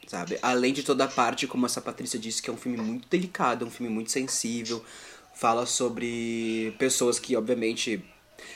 [0.08, 0.38] Sabe?
[0.41, 3.66] Além de toda a parte, como essa Patrícia disse, que é um filme muito delicado,
[3.66, 4.84] é um filme muito sensível.
[5.36, 8.03] Fala sobre pessoas que, obviamente.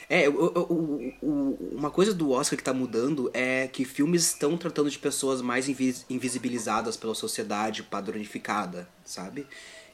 [0.08, 4.56] É, o- o- o- uma coisa do Oscar que tá mudando é que filmes estão
[4.56, 9.46] tratando de pessoas mais invis- invisibilizadas pela sociedade padronificada, sabe?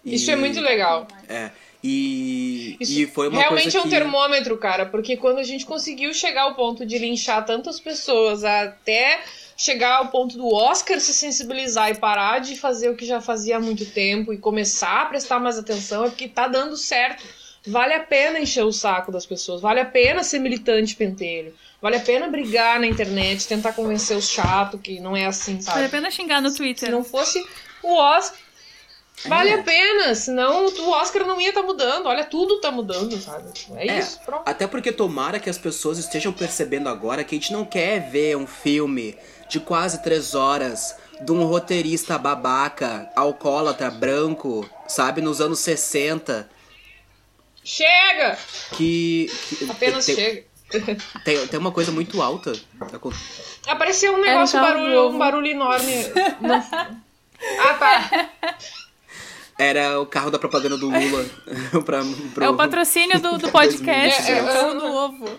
[0.04, 1.06] E- Isso é muito legal.
[1.28, 1.50] É.
[1.82, 3.90] E, Isso e foi uma realmente coisa é um que...
[3.90, 9.20] termômetro, cara, porque quando a gente conseguiu chegar ao ponto de linchar tantas pessoas até
[9.56, 13.56] chegar ao ponto do Oscar se sensibilizar e parar de fazer o que já fazia
[13.56, 17.24] há muito tempo e começar a prestar mais atenção, é porque tá dando certo.
[17.66, 21.52] Vale a pena encher o saco das pessoas, vale a pena ser militante pentelho,
[21.82, 25.78] vale a pena brigar na internet, tentar convencer os chatos que não é assim, Vale
[25.78, 25.88] a sabe?
[25.88, 26.90] pena xingar no Se Twitter.
[26.90, 27.44] não fosse
[27.82, 28.38] o Oscar.
[29.26, 29.54] Vale É.
[29.54, 32.06] a pena, senão o Oscar não ia estar mudando.
[32.06, 33.48] Olha, tudo tá mudando, sabe?
[33.74, 34.42] É, É, isso, pronto.
[34.46, 38.36] Até porque tomara que as pessoas estejam percebendo agora que a gente não quer ver
[38.36, 45.58] um filme de quase três horas de um roteirista babaca, alcoólatra, branco, sabe, nos anos
[45.58, 46.48] 60,
[47.68, 48.38] Chega!
[48.72, 49.30] que.
[49.50, 50.44] que- Apenas tem, chega.
[51.22, 52.52] Tem, tem uma coisa muito alta.
[53.66, 55.92] Apareceu um negócio, um Era o carro do barulho, um barulho enorme.
[57.60, 58.30] Ah, tá.
[59.56, 61.24] Era o carro da propaganda do Lula.
[61.86, 62.00] pra,
[62.34, 64.28] pro, É o patrocínio do, do podcast.
[64.28, 64.52] É, é, É, o é.
[64.52, 65.38] carro do ovo.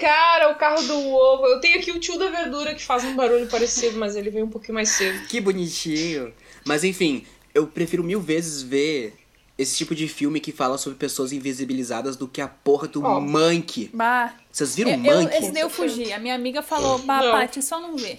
[0.00, 1.46] Cara, o carro do ovo.
[1.46, 4.44] Eu tenho aqui o tio da verdura que faz um barulho parecido, mas ele veio
[4.44, 5.26] um pouquinho mais cedo.
[5.26, 6.32] Que bonitinho.
[6.64, 9.14] Mas enfim, eu prefiro mil vezes ver
[9.58, 13.20] esse tipo de filme que fala sobre pessoas invisibilizadas do que a porra do Ó.
[13.20, 13.90] Monkey.
[13.92, 14.34] Bah.
[14.52, 15.38] Vocês viram Eu, o eu- Monkey?
[15.38, 16.12] esse daí eu fugi.
[16.12, 17.32] A minha amiga falou, bah, Não.
[17.32, 18.16] Paty, só não vê.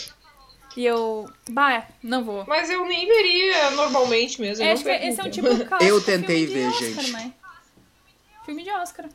[0.75, 2.45] E eu, bah, não vou.
[2.47, 4.63] Mas eu nem veria normalmente mesmo.
[4.63, 7.03] eu É, acho que esse é um tipo de Eu tentei filme de ver, Oscar,
[7.03, 7.11] gente.
[7.13, 7.33] né?
[8.45, 9.09] Filme de Oscar.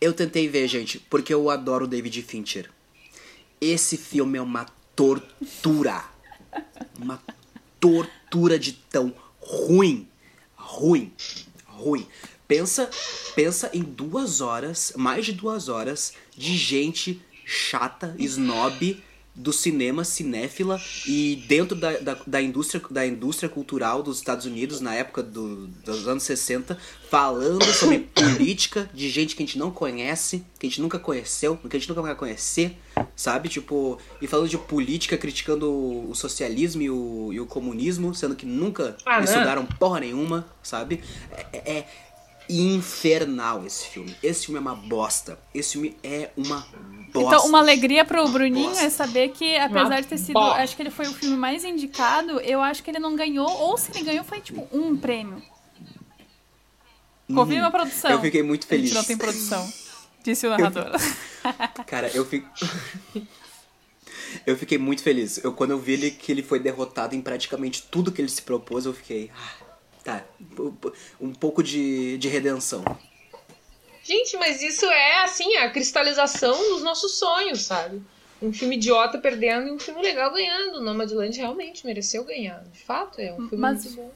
[0.00, 2.70] Eu tentei ver, gente, porque eu adoro o David Fincher.
[3.60, 6.04] Esse filme é uma tortura.
[6.98, 7.20] Uma
[7.78, 10.06] tortura de tão ruim.
[10.54, 11.12] Ruim.
[11.80, 12.06] Ruim.
[12.46, 12.90] Pensa,
[13.34, 19.02] pensa em duas horas, mais de duas horas, de gente chata, snob,
[19.34, 24.80] do cinema cinéfila e dentro da, da, da indústria, da indústria cultural dos Estados Unidos
[24.80, 26.76] na época do, dos anos 60,
[27.08, 31.56] falando sobre política de gente que a gente não conhece, que a gente nunca conheceu,
[31.56, 32.76] que a gente nunca vai conhecer,
[33.14, 33.48] sabe?
[33.48, 35.70] Tipo, e falando de política, criticando
[36.10, 39.24] o socialismo e o, e o comunismo, sendo que nunca Ah, né?
[39.24, 41.00] estudaram porra nenhuma, sabe?
[41.52, 41.86] É, é
[42.48, 44.14] infernal esse filme.
[44.22, 45.38] Esse filme é uma bosta.
[45.54, 46.66] Esse filme é uma
[47.14, 50.34] Então, uma alegria pro Bruninho é saber que, apesar Uma de ter sido.
[50.34, 50.62] bosta.
[50.62, 53.76] Acho que ele foi o filme mais indicado, eu acho que ele não ganhou, ou
[53.76, 55.42] se ele ganhou, foi tipo um prêmio.
[57.34, 58.10] Confirma a produção.
[58.10, 58.16] Uhum.
[58.16, 58.88] Eu fiquei muito A feliz.
[58.88, 59.72] gente não tem produção.
[60.22, 60.90] Disse o narrador.
[61.86, 62.48] Cara, eu fico.
[64.46, 65.42] eu fiquei muito feliz.
[65.42, 68.42] Eu, quando eu vi ele, que ele foi derrotado em praticamente tudo que ele se
[68.42, 69.30] propôs, eu fiquei.
[69.34, 69.64] Ah,
[70.04, 70.24] tá.
[71.20, 72.84] Um pouco de, de redenção.
[74.10, 78.02] Gente, mas isso é, assim, a cristalização dos nossos sonhos, sabe?
[78.42, 80.80] Um filme idiota perdendo e um filme legal ganhando.
[80.80, 82.64] Nomadland realmente mereceu ganhar.
[82.72, 84.12] De fato, é um filme Mas- muito bom.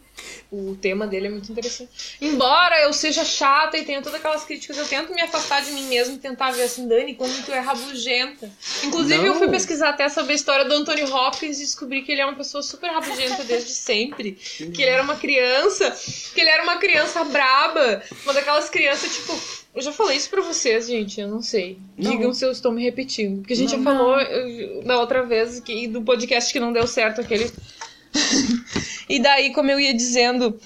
[0.51, 1.91] O tema dele é muito interessante.
[2.21, 5.87] Embora eu seja chata e tenha todas aquelas críticas, eu tento me afastar de mim
[5.87, 8.49] mesmo e tentar ver assim, Dani, como tu é rabugenta.
[8.85, 9.39] Inclusive, eu Não.
[9.39, 12.37] fui pesquisar até sobre a história do Anthony Hopkins e descobri que ele é uma
[12.37, 14.33] pessoa super rabugenta desde sempre.
[14.33, 15.91] Que ele era uma criança,
[16.33, 19.65] que ele era uma criança braba, uma daquelas crianças, tipo.
[19.75, 21.77] Eu já falei isso pra vocês, gente, eu não sei.
[21.99, 22.13] Não.
[22.13, 23.41] Digam se eu estou me repetindo.
[23.41, 23.83] Porque a gente Não.
[23.83, 27.51] já falou eh, da outra vez que, do podcast que não deu certo aquele.
[29.09, 30.59] e daí, como eu ia dizendo.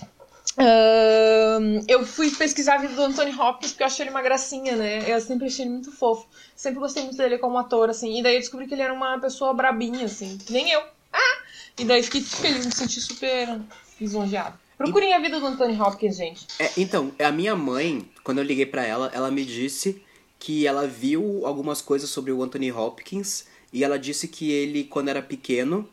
[0.57, 4.77] ahn, eu fui pesquisar a vida do Anthony Hopkins porque eu achei ele uma gracinha,
[4.77, 5.05] né?
[5.07, 6.27] Eu sempre achei ele muito fofo.
[6.55, 8.19] Sempre gostei muito dele como ator, assim.
[8.19, 10.39] E daí eu descobri que ele era uma pessoa brabinha, assim.
[10.51, 10.83] Nem eu.
[11.13, 11.43] Ah!
[11.79, 13.61] E daí fiquei feliz, me senti super
[14.01, 14.59] lisonjeada.
[14.77, 16.47] Procurem a vida do Anthony Hopkins, gente.
[16.61, 20.01] É, então, a minha mãe, quando eu liguei pra ela, ela me disse
[20.39, 25.09] que ela viu algumas coisas sobre o Anthony Hopkins e ela disse que ele, quando
[25.09, 25.89] era pequeno,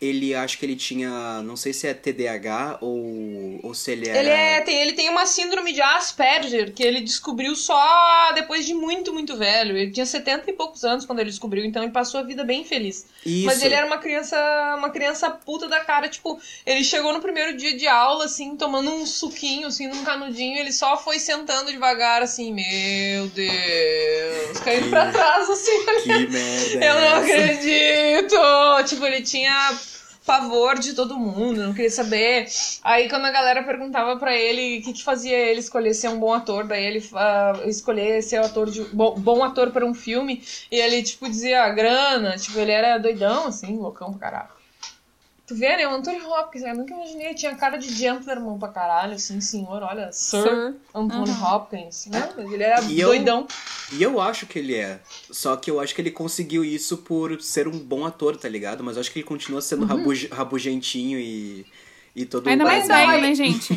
[0.00, 4.18] ele acho que ele tinha, não sei se é TDAH ou, ou se ele era.
[4.20, 8.74] Ele, é, tem, ele tem uma síndrome de Asperger que ele descobriu só depois de
[8.74, 9.76] muito, muito velho.
[9.76, 12.64] Ele tinha 70 e poucos anos quando ele descobriu, então ele passou a vida bem
[12.64, 13.06] feliz.
[13.26, 13.46] Isso.
[13.46, 14.36] Mas ele era uma criança,
[14.78, 18.90] uma criança puta da cara, tipo, ele chegou no primeiro dia de aula, assim, tomando
[18.92, 25.10] um suquinho, assim, num canudinho, ele só foi sentando devagar, assim, meu Deus, caindo pra
[25.10, 26.38] trás, assim, Que merda.
[26.84, 27.18] é eu não essa?
[27.18, 28.36] acredito!
[28.86, 29.76] Tipo, ele tinha
[30.28, 32.46] pavor de todo mundo, não queria saber.
[32.84, 36.20] Aí quando a galera perguntava pra ele o que, que fazia ele escolher ser um
[36.20, 40.42] bom ator, daí ele ah, escolher ser ator de bom, bom ator para um filme,
[40.70, 44.57] e ele tipo dizia "Ah, grana, tipo, ele era doidão assim, loucão pra caralho.
[45.48, 45.88] Tu vê, né?
[45.88, 50.12] O Anthony Hopkins, eu nunca imaginei, tinha cara de gentleman pra caralho, assim, senhor, olha,
[50.12, 50.74] Sir, Sir.
[50.94, 51.42] Anthony Uhum.
[51.44, 52.28] Hopkins, né?
[52.36, 53.46] Ele era E eu- doidão.
[53.90, 55.00] E eu acho que ele é.
[55.30, 58.84] Só que eu acho que ele conseguiu isso por ser um bom ator, tá ligado?
[58.84, 61.64] Mas eu acho que ele continua sendo rabuge- rabugentinho e,
[62.14, 63.72] e todo Ainda mais velho, né, gente?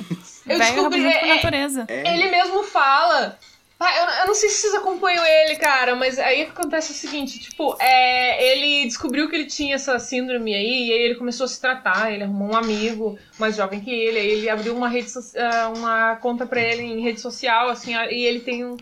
[0.45, 1.85] Eu velho descobri- por é- natureza.
[1.87, 2.13] É.
[2.13, 3.39] Ele mesmo fala.
[3.83, 7.39] Ah, eu, eu não sei se vocês acompanham ele, cara, mas aí acontece o seguinte,
[7.39, 11.47] tipo, é, ele descobriu que ele tinha essa síndrome aí, e aí ele começou a
[11.47, 15.09] se tratar, ele arrumou um amigo mais jovem que ele, aí ele abriu uma rede
[15.35, 18.77] ah, uma conta pra ele em rede social, assim, ah, e ele tem um,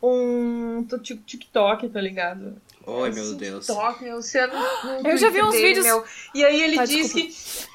[0.00, 2.56] um TikTok, tá ligado?
[2.86, 3.66] Ai, Esse meu Deus.
[3.66, 6.04] TikTok, meu, você no, no Eu já vi Twitter uns dele, vídeos- meu.
[6.34, 7.26] E aí ele Tá, diz desculpa.
[7.28, 7.73] que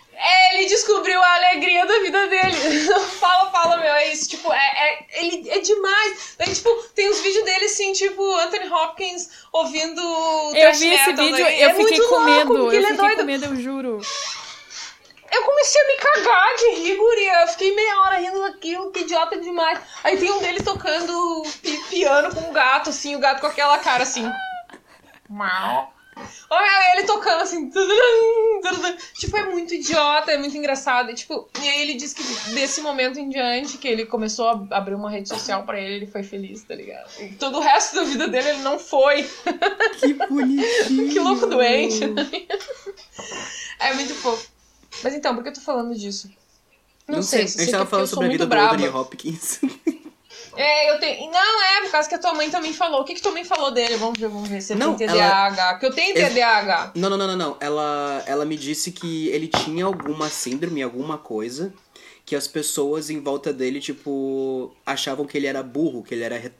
[0.54, 2.58] ele descobriu a alegria da vida dele.
[3.20, 4.30] fala, fala, meu, é isso.
[4.30, 6.36] Tipo, é, é, ele é demais.
[6.38, 10.02] Daí, tipo, tem uns vídeos dele assim, tipo, Anthony Hopkins ouvindo
[10.56, 12.48] Eu vi esse metal, vídeo, daí eu é fiquei muito com louco, medo.
[12.48, 13.18] porque Eu ele é fiquei doido.
[13.20, 14.02] com medo, eu juro.
[15.32, 17.42] Eu comecei a me cagar de rir, guria.
[17.42, 19.80] Eu fiquei meia hora rindo daquilo, que idiota demais.
[20.04, 23.78] Aí tem um dele tocando pi- piano com um gato, assim, o gato com aquela
[23.78, 24.28] cara assim.
[25.30, 25.94] Mau.
[26.50, 27.70] Olha ele tocando assim.
[29.14, 31.12] Tipo, é muito idiota, é muito engraçado.
[31.12, 34.78] E, tipo, e aí ele diz que desse momento em diante, que ele começou a
[34.78, 37.10] abrir uma rede social pra ele, ele foi feliz, tá ligado?
[37.20, 39.30] E todo o resto da vida dele ele não foi.
[40.00, 41.10] Que bonitinho.
[41.14, 42.02] que louco doente.
[43.80, 44.48] é muito fofo.
[45.04, 46.30] Mas então, por que eu tô falando disso?
[47.08, 48.76] Não, sei, A gente tava falando sobre a vida do brava.
[48.76, 49.60] Anthony Hopkins.
[50.56, 51.32] É, eu tenho.
[51.32, 53.02] Não, é, por causa que a tua mãe também falou.
[53.02, 53.98] O que, que tua mãe falou dele?
[53.98, 55.72] Vamos ver, vamos ver se ele Não, tem ela- TDAH.
[55.74, 56.92] Porque eu tenho TDAH.
[56.96, 57.58] Não, não, não, não, não.
[57.60, 61.74] Ela, ela me disse que ele tinha alguma síndrome, alguma coisa,
[62.26, 66.52] que as pessoas em volta dele, tipo, achavam que ele era burro, que ele era.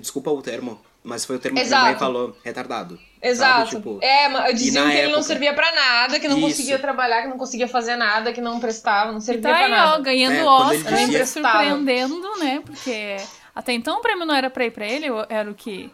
[0.00, 1.98] Desculpa o termo, mas foi o termo que minha mãe Exato.
[2.04, 2.98] falou, retardado.
[3.20, 3.70] Exato.
[3.70, 3.76] Sabe?
[3.76, 6.46] Tipo, é, mas diziam que ele não época- servia pra nada, que não Isso.
[6.48, 9.70] conseguia trabalhar, que não conseguia fazer nada, que não prestava, não servia Tá pra aí,
[9.70, 9.98] nada.
[9.98, 12.62] ó, ganhando É, Oscar, dizia- surpreendendo, né?
[12.64, 13.16] Porque
[13.54, 15.90] até então o prêmio não era pra ir pra ele, era o que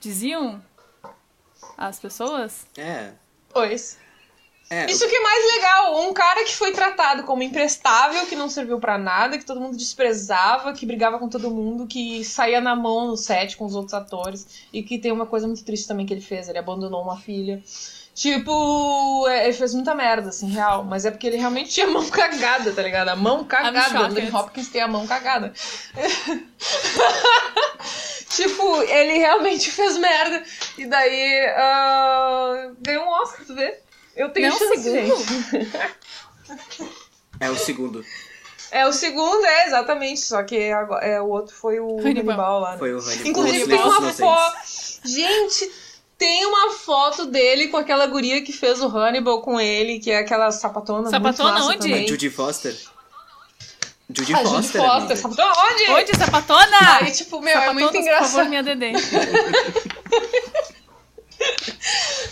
[0.00, 0.62] diziam
[1.76, 2.66] as pessoas.
[2.76, 3.10] é.
[3.52, 3.98] Pois.
[4.72, 8.48] É, Isso que é mais legal, um cara que foi tratado como imprestável, que não
[8.48, 12.74] serviu pra nada, que todo mundo desprezava, que brigava com todo mundo, que saía na
[12.74, 16.06] mão no set com os outros atores, e que tem uma coisa muito triste também
[16.06, 17.62] que ele fez, ele abandonou uma filha.
[18.14, 20.84] Tipo, é, ele fez muita merda, assim, real.
[20.84, 23.10] Mas é porque ele realmente tinha a mão cagada, tá ligado?
[23.10, 23.98] A mão cagada.
[23.98, 25.52] Anthony Hopkins tem a mão cagada.
[28.30, 30.42] tipo, ele realmente fez merda.
[30.78, 33.82] E daí ah, ganhou um Oscar, tu vê?
[34.16, 35.24] Eu tenho Não, chance, segundo?
[35.24, 35.70] gente.
[37.40, 38.04] é o segundo.
[38.70, 40.20] É o segundo, é, exatamente.
[40.20, 42.10] Só que agora- é, o outro foi o Hannibal.
[42.34, 42.72] Hannibal, lá.
[42.72, 42.78] né?
[42.78, 43.26] Foi o Hannibal.
[43.26, 44.56] Inclusive tem uma foto.
[45.04, 45.70] Gente,
[46.16, 50.18] tem uma foto dele com aquela guria que fez o Hannibal com ele, que é
[50.18, 51.10] aquela sapatona.
[51.10, 51.78] Sapatona muito massa onde?
[51.90, 52.04] também.
[52.04, 52.76] A Judy Foster.
[54.14, 54.80] Judy A Judy Foster.
[54.80, 54.96] Foster.
[55.00, 55.16] amiga.
[55.16, 55.90] Sapatona onde?
[55.90, 56.98] Onde, sapatona?
[57.00, 58.30] Aí, tipo, meu, é Sapatonas, muito Por engraçado.
[58.30, 58.92] favor, minha Dedê.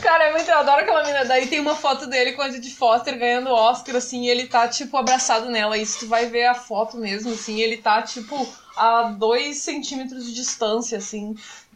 [0.01, 0.49] Cara, é muito.
[0.49, 1.25] Eu adoro aquela menina.
[1.25, 4.67] Daí tem uma foto dele com a Judy Foster ganhando Oscar, assim, e ele tá,
[4.69, 5.77] tipo, abraçado nela.
[5.77, 10.27] E se tu vai ver a foto mesmo, assim, ele tá, tipo, a dois centímetros
[10.27, 11.35] de distância, assim.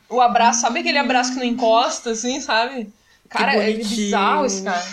[0.08, 2.92] O abraço, sabe aquele abraço que não encosta, assim, sabe?
[3.28, 4.84] Cara, ele é bizarro esse cara.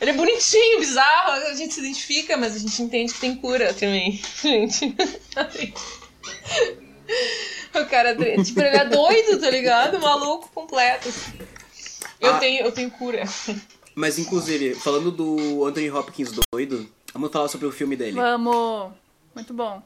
[0.00, 3.72] Ele é bonitinho, bizarro, a gente se identifica, mas a gente entende que tem cura
[3.72, 4.94] também, gente.
[7.74, 9.98] o cara, tipo, ele é doido, tá ligado?
[9.98, 11.08] Maluco completo.
[11.08, 11.55] assim.
[12.20, 12.38] Eu, Ah.
[12.38, 13.22] tenho, eu tenho cura.
[13.94, 18.12] Mas, inclusive, falando do Anthony Hopkins doido, vamos falar sobre o filme dele.
[18.12, 18.92] Vamos.
[19.34, 19.82] Muito bom.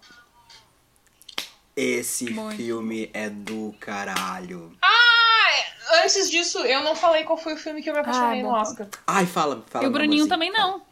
[1.77, 2.57] Esse Muito.
[2.57, 4.73] filme é do caralho.
[4.83, 8.43] Ah, antes disso, eu não falei qual foi o filme que eu me apaixonei Ah,
[8.43, 8.49] no.
[8.51, 8.89] Oscar.
[9.07, 9.85] Ai, fala, fala.
[9.85, 10.83] e o Bruninho também não.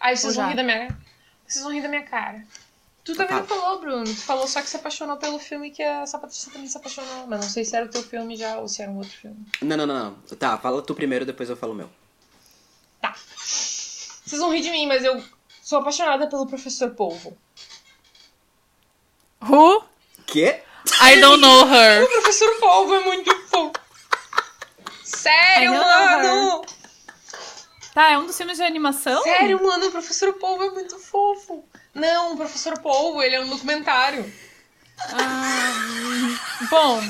[0.00, 0.96] Ai, vocês vão rir da minha.
[1.46, 2.42] Vocês vão rir da minha cara.
[3.04, 3.60] Tu também não Fala.
[3.60, 4.04] falou, Bruno.
[4.04, 7.26] Tu falou só que se apaixonou pelo filme que a Sapatista também se apaixonou.
[7.26, 9.36] Mas não sei se era o teu filme já ou se era um outro filme.
[9.60, 10.36] Não, não, não, não.
[10.36, 11.90] Tá, fala tu primeiro, depois eu falo o meu.
[13.02, 13.14] Tá.
[13.36, 15.22] Vocês vão rir de mim, mas eu
[15.62, 17.36] sou apaixonada pelo Professor Polvo.
[19.42, 19.84] Who?
[20.26, 20.62] Quê?
[21.02, 22.04] I don't know her.
[22.04, 23.72] O Professor Polvo é muito fofo.
[25.02, 26.64] Sério, mano!
[27.92, 29.22] Tá, é um dos filmes de animação?
[29.22, 31.64] Sério, mano, o Professor Polvo é muito fofo.
[31.94, 34.30] Não, o Professor Polvo, ele é um documentário.
[35.10, 36.36] Ah,
[36.70, 37.02] bom.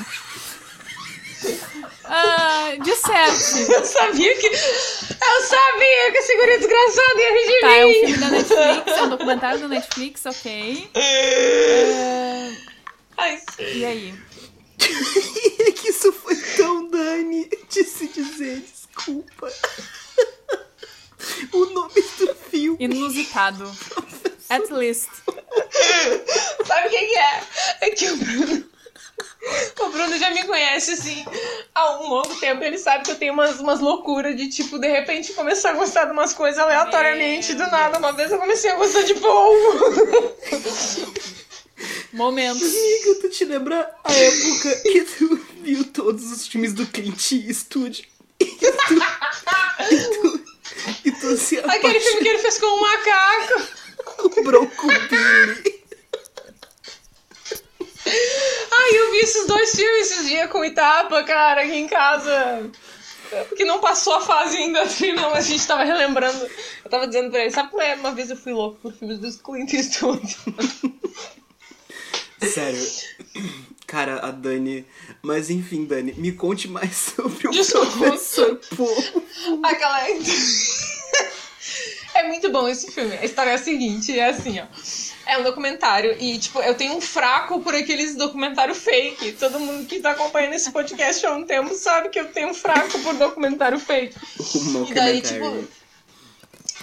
[2.05, 3.71] Ah, disserte.
[3.71, 4.47] Eu sabia que.
[4.47, 7.93] Eu sabia que esse guri desgraçado ia rir de Tá, é um mim.
[8.01, 10.89] filme da Netflix, é um documentário da Netflix, ok.
[10.93, 12.51] É,
[13.17, 13.63] Ai, sim.
[13.77, 14.13] E aí?
[15.67, 19.51] É que isso foi tão Dani de se dizer desculpa.
[21.53, 22.77] o nome do filme.
[22.83, 23.71] Inusitado.
[24.49, 25.09] At least.
[26.65, 27.43] Sabe o que, é?
[27.81, 28.65] É que o Bruno.
[29.79, 31.23] O Bruno já me conhece assim
[31.73, 32.63] há um longo tempo.
[32.63, 36.05] Ele sabe que eu tenho umas, umas loucuras de tipo, de repente começar a gostar
[36.05, 37.99] de umas coisas aleatoriamente do nada.
[37.99, 40.35] Uma vez eu comecei a gostar de polvo.
[42.11, 42.63] Momento.
[42.63, 48.09] Amiga, tu te lembra a época que tu viu todos os filmes do Clint Eastwood?
[48.39, 48.65] E tu,
[49.91, 50.45] e tu,
[51.05, 53.84] e tu se Aquele filme que ele fez com um macaco.
[54.25, 55.85] apaixonou com Billy.
[58.07, 62.69] Ai, eu vi esses dois filmes esses dias com o Itapa, cara, aqui em casa.
[63.49, 66.47] Porque não passou a fase ainda assim, não, mas a gente tava relembrando.
[66.83, 67.95] Eu tava dizendo pra ele, sabe como é?
[67.95, 70.37] Uma vez eu fui louco por filmes dos Clint Eastwood.
[72.41, 72.85] Sério.
[73.87, 74.85] Cara, a Dani.
[75.21, 77.91] Mas enfim, Dani, me conte mais sobre o Desculpa.
[77.97, 79.23] professor Poe.
[79.63, 79.99] Aquela.
[82.15, 83.15] É muito bom esse filme.
[83.17, 84.65] A história é a seguinte: é assim, ó.
[85.27, 86.15] É um documentário.
[86.19, 89.33] E, tipo, eu tenho um fraco por aqueles documentário fake.
[89.33, 92.53] Todo mundo que tá acompanhando esse podcast há um tempo sabe que eu tenho um
[92.53, 94.15] fraco por documentário fake.
[94.55, 95.45] Um E daí, tipo.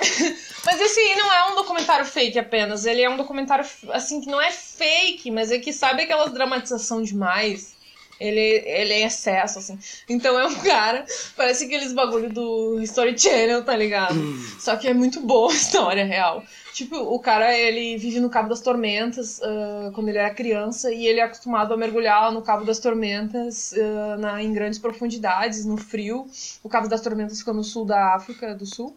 [0.65, 2.85] Mas esse não é um documentário fake apenas.
[2.85, 7.03] Ele é um documentário, assim, que não é fake, mas é que sabe aquelas dramatização
[7.03, 7.75] demais?
[8.23, 9.79] Ele, ele é em excesso, assim.
[10.09, 11.05] Então é um cara,
[11.37, 14.15] parece aqueles bagulho do History Channel, tá ligado?
[14.59, 16.45] Só que é muito boa a história real.
[16.73, 21.07] Tipo, o cara, ele vive no Cabo das Tormentas ah, quando ele era criança e
[21.07, 25.77] ele é acostumado a mergulhar no Cabo das Tormentas ah, na, em grandes profundidades, no
[25.77, 26.27] frio.
[26.63, 28.97] O Cabo das Tormentas fica no sul da África do Sul.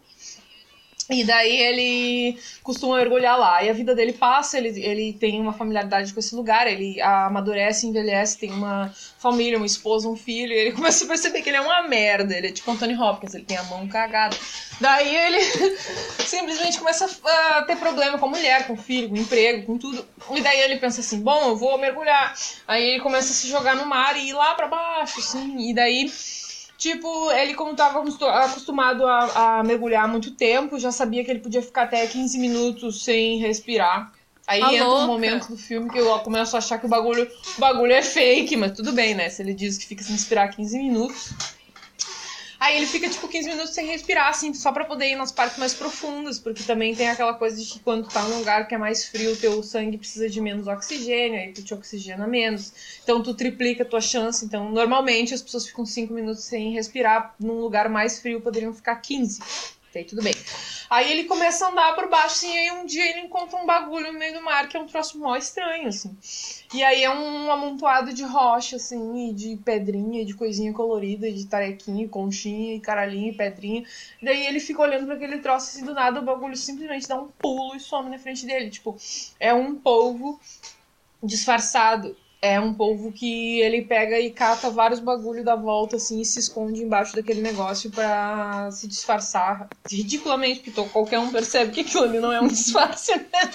[1.08, 3.62] E daí ele costuma mergulhar lá.
[3.62, 7.86] E a vida dele passa, ele, ele tem uma familiaridade com esse lugar, ele amadurece,
[7.86, 11.58] envelhece, tem uma família, uma esposa, um filho, e ele começa a perceber que ele
[11.58, 12.36] é uma merda.
[12.36, 14.36] Ele é tipo Anthony Hopkins, ele tem a mão cagada.
[14.80, 15.40] Daí ele
[16.26, 19.78] simplesmente começa a ter problema com a mulher, com o filho, com o emprego, com
[19.78, 20.04] tudo.
[20.32, 22.34] E daí ele pensa assim, bom, eu vou mergulhar.
[22.66, 25.70] Aí ele começa a se jogar no mar e ir lá pra baixo, assim.
[25.70, 26.10] E daí
[26.78, 31.30] Tipo, ele como tava acostu- acostumado a, a mergulhar há muito tempo, já sabia que
[31.30, 34.12] ele podia ficar até 15 minutos sem respirar.
[34.46, 35.02] Aí Tá entra louca.
[35.04, 38.02] um momento do filme que eu começo a achar que o bagulho, o bagulho é
[38.02, 39.28] fake, mas tudo bem, né?
[39.28, 41.30] Se ele diz que fica sem respirar 15 minutos.
[42.66, 45.56] Aí ele fica, tipo, 15 minutos sem respirar, assim, só pra poder ir nas partes
[45.56, 48.78] mais profundas, porque também tem aquela coisa de que quando tá num lugar que é
[48.78, 52.72] mais frio, teu sangue precisa de menos oxigênio, aí tu te oxigena menos.
[53.04, 54.44] Então tu triplica a tua chance.
[54.44, 58.96] Então, normalmente as pessoas ficam 5 minutos sem respirar, num lugar mais frio poderiam ficar
[58.96, 59.40] 15.
[59.98, 60.34] Aí tudo bem.
[60.88, 63.66] Aí ele começa a andar por baixo, assim, e aí um dia ele encontra um
[63.66, 66.16] bagulho no meio do mar que é um troço mó estranho, assim.
[66.72, 71.46] E aí é um amontoado de rocha, assim, e de pedrinha, de coisinha colorida, de
[71.46, 73.84] tarequinha, conchinha, e caralhinho, e pedrinha.
[74.22, 77.28] Daí ele fica olhando para aquele troço, assim, do nada o bagulho simplesmente dá um
[77.28, 78.70] pulo e some na frente dele.
[78.70, 78.96] Tipo,
[79.40, 80.40] é um polvo
[81.22, 82.16] disfarçado.
[82.46, 86.38] É um polvo que ele pega e cata vários bagulho da volta, assim, e se
[86.38, 89.68] esconde embaixo daquele negócio pra se disfarçar.
[89.90, 93.50] Ridiculamente, porque to- qualquer um percebe que aquilo ali não é um disfarce, né?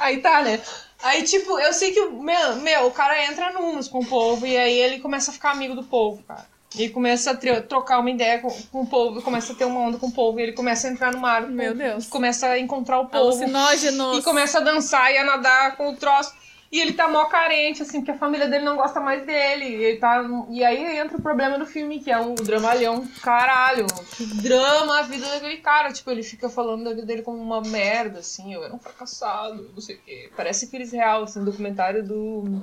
[0.00, 0.60] Aí tá, né?
[1.02, 4.46] Aí, tipo, eu sei que o meu, meu, o cara entra numas com o povo
[4.46, 6.46] e aí ele começa a ficar amigo do povo, cara.
[6.76, 9.80] E começa a tro- trocar uma ideia com, com o povo, começa a ter uma
[9.80, 11.42] onda com o povo, e ele começa a entrar no mar.
[11.48, 12.06] Meu Deus.
[12.06, 13.24] Começa a encontrar o povo.
[13.24, 14.18] Alucinógenos.
[14.18, 16.34] E começa a dançar e a nadar com o troço.
[16.70, 19.64] E ele tá mó carente, assim, porque a família dele não gosta mais dele.
[19.64, 20.24] E, ele tá...
[20.50, 23.06] e aí entra o problema do filme, que é um dramalhão.
[23.22, 23.86] Caralho,
[24.16, 25.92] que drama a vida daquele cara.
[25.92, 28.52] Tipo, ele fica falando da vida dele como uma merda, assim.
[28.52, 30.30] Eu era um fracassado, não sei o quê.
[30.36, 32.62] Parece aqueles real, assim, documentário do.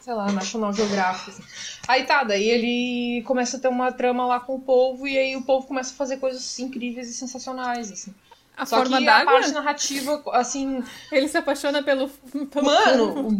[0.00, 1.30] Sei lá, National Geographic.
[1.30, 1.42] Assim.
[1.86, 5.06] Aí tá, daí ele começa a ter uma trama lá com o povo.
[5.06, 8.14] E aí o povo começa a fazer coisas incríveis e sensacionais, assim.
[8.60, 12.10] A Só forma que a parte narrativa, assim, Ele se apaixona pelo.
[12.52, 13.38] pelo Mano!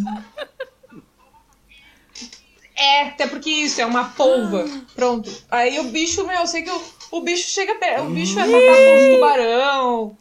[2.75, 4.65] É, até porque isso é uma polva.
[4.95, 5.31] Pronto.
[5.51, 8.07] Aí o bicho, meu, eu sei que o, o bicho chega perto.
[8.07, 10.19] O bicho é atacado por um tubarão.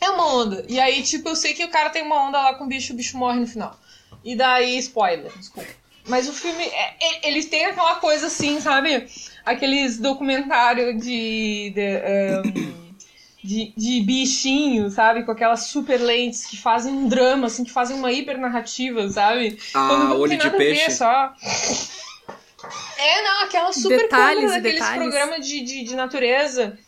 [0.00, 0.64] É uma onda.
[0.68, 2.92] E aí, tipo, eu sei que o cara tem uma onda lá com o bicho,
[2.92, 3.78] o bicho morre no final.
[4.24, 5.70] E daí, spoiler, desculpa.
[6.10, 9.06] Mas o filme, é- é- eles têm aquela coisa assim, sabe?
[9.46, 11.70] Aqueles documentários de.
[11.74, 12.70] de, ehm,
[13.42, 15.22] de, de bichinho, sabe?
[15.22, 19.58] Com aquelas super lentes que fazem um drama, assim, que fazem uma hiper narrativa, sabe?
[19.72, 20.90] Ah, Quando olho tem de nada a ver, peixe.
[20.92, 21.32] só.
[22.98, 25.02] É, não, aquela super Detalhes câmera e daqueles detalhes.
[25.04, 26.78] programas de, de, de natureza.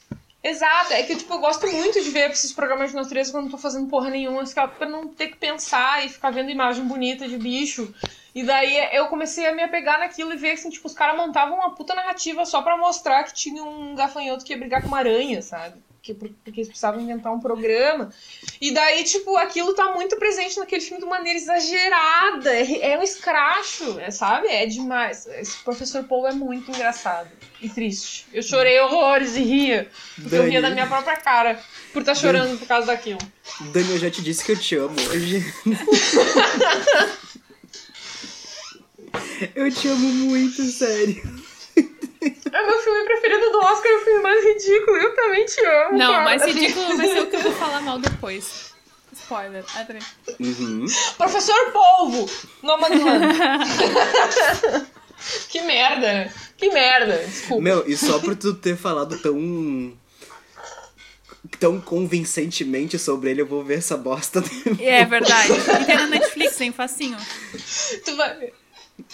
[0.45, 3.51] Exato, é que tipo, eu gosto muito de ver esses programas de natureza quando não
[3.53, 4.43] tô fazendo porra nenhuma,
[4.77, 7.95] pra não ter que pensar e ficar vendo imagem bonita de bicho.
[8.35, 11.57] E daí eu comecei a me apegar naquilo e ver assim, tipo, os caras montavam
[11.57, 14.99] uma puta narrativa só pra mostrar que tinha um gafanhoto que ia brigar com uma
[14.99, 15.77] aranha, sabe?
[16.03, 18.13] Porque, porque eles precisavam inventar um programa.
[18.61, 22.53] E daí, tipo, aquilo tá muito presente naquele filme de maneira exagerada.
[22.53, 24.49] É, é um escracho, é, sabe?
[24.49, 25.27] É demais.
[25.27, 27.31] Esse professor Paul é muito engraçado
[27.61, 28.27] e triste.
[28.33, 29.89] Eu chorei horrores e ria.
[30.21, 30.63] Porque eu ria Dani.
[30.63, 31.63] da minha própria cara
[31.93, 33.21] por estar chorando por causa daquilo.
[33.73, 35.55] Dani, eu já te disse que eu te amo hoje.
[39.55, 41.43] eu te amo muito, sério.
[42.53, 44.97] É o meu filme preferido do Oscar, é o filme mais ridículo.
[44.97, 45.99] Eu também te amo.
[45.99, 46.25] Não, cara.
[46.25, 48.73] mais ridículo vai ser o que eu vou falar mal depois.
[49.13, 49.65] Spoiler.
[50.41, 50.87] Uhum.
[51.17, 52.31] Professor Polvo!
[52.63, 53.27] Nomadland.
[55.49, 56.35] que merda, né?
[56.57, 57.19] Que merda.
[57.19, 57.63] Desculpa.
[57.63, 59.93] Meu, e só por tu ter falado tão.
[61.59, 64.43] tão convincentemente sobre ele, eu vou ver essa bosta.
[64.81, 65.53] É verdade.
[65.53, 66.73] E tem na Netflix, hein?
[66.73, 67.17] Facinho.
[68.05, 68.53] Tu vai...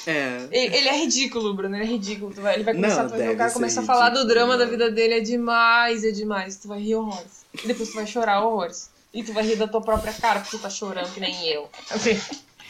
[0.06, 0.48] É.
[0.50, 1.76] Ele é ridículo, Bruno.
[1.76, 2.32] Ele é ridículo.
[2.34, 2.54] Tu vai...
[2.54, 4.56] Ele vai Não, começar a fazer deve o cara ser começa a falar do drama
[4.56, 4.70] da não.
[4.70, 5.14] vida dele.
[5.14, 6.56] É demais, é demais.
[6.56, 7.44] Tu vai rir horrores.
[7.62, 8.90] E depois tu vai chorar horrores.
[9.12, 11.68] E tu vai rir da tua própria cara porque tu tá chorando que nem eu.
[11.90, 12.20] Assim.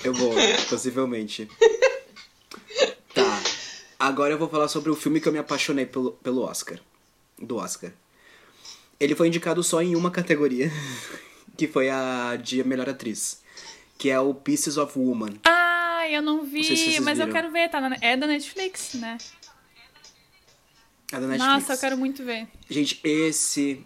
[0.04, 0.32] Eu vou,
[0.68, 1.48] possivelmente.
[3.12, 3.42] Tá.
[3.98, 6.78] Agora eu vou falar sobre o filme que eu me apaixonei pelo, pelo Oscar.
[7.40, 7.90] Do Oscar.
[9.00, 10.70] Ele foi indicado só em uma categoria,
[11.56, 13.40] que foi a de melhor atriz.
[13.96, 15.34] Que é o Pieces of Woman.
[15.44, 15.67] Ah,
[16.14, 17.40] eu não vi, sei se mas eu viram.
[17.40, 17.68] quero ver.
[17.68, 19.18] Tá na- é da Netflix, né?
[21.12, 21.38] É da Netflix.
[21.46, 22.46] Nossa, eu quero muito ver.
[22.68, 23.84] Gente, esse.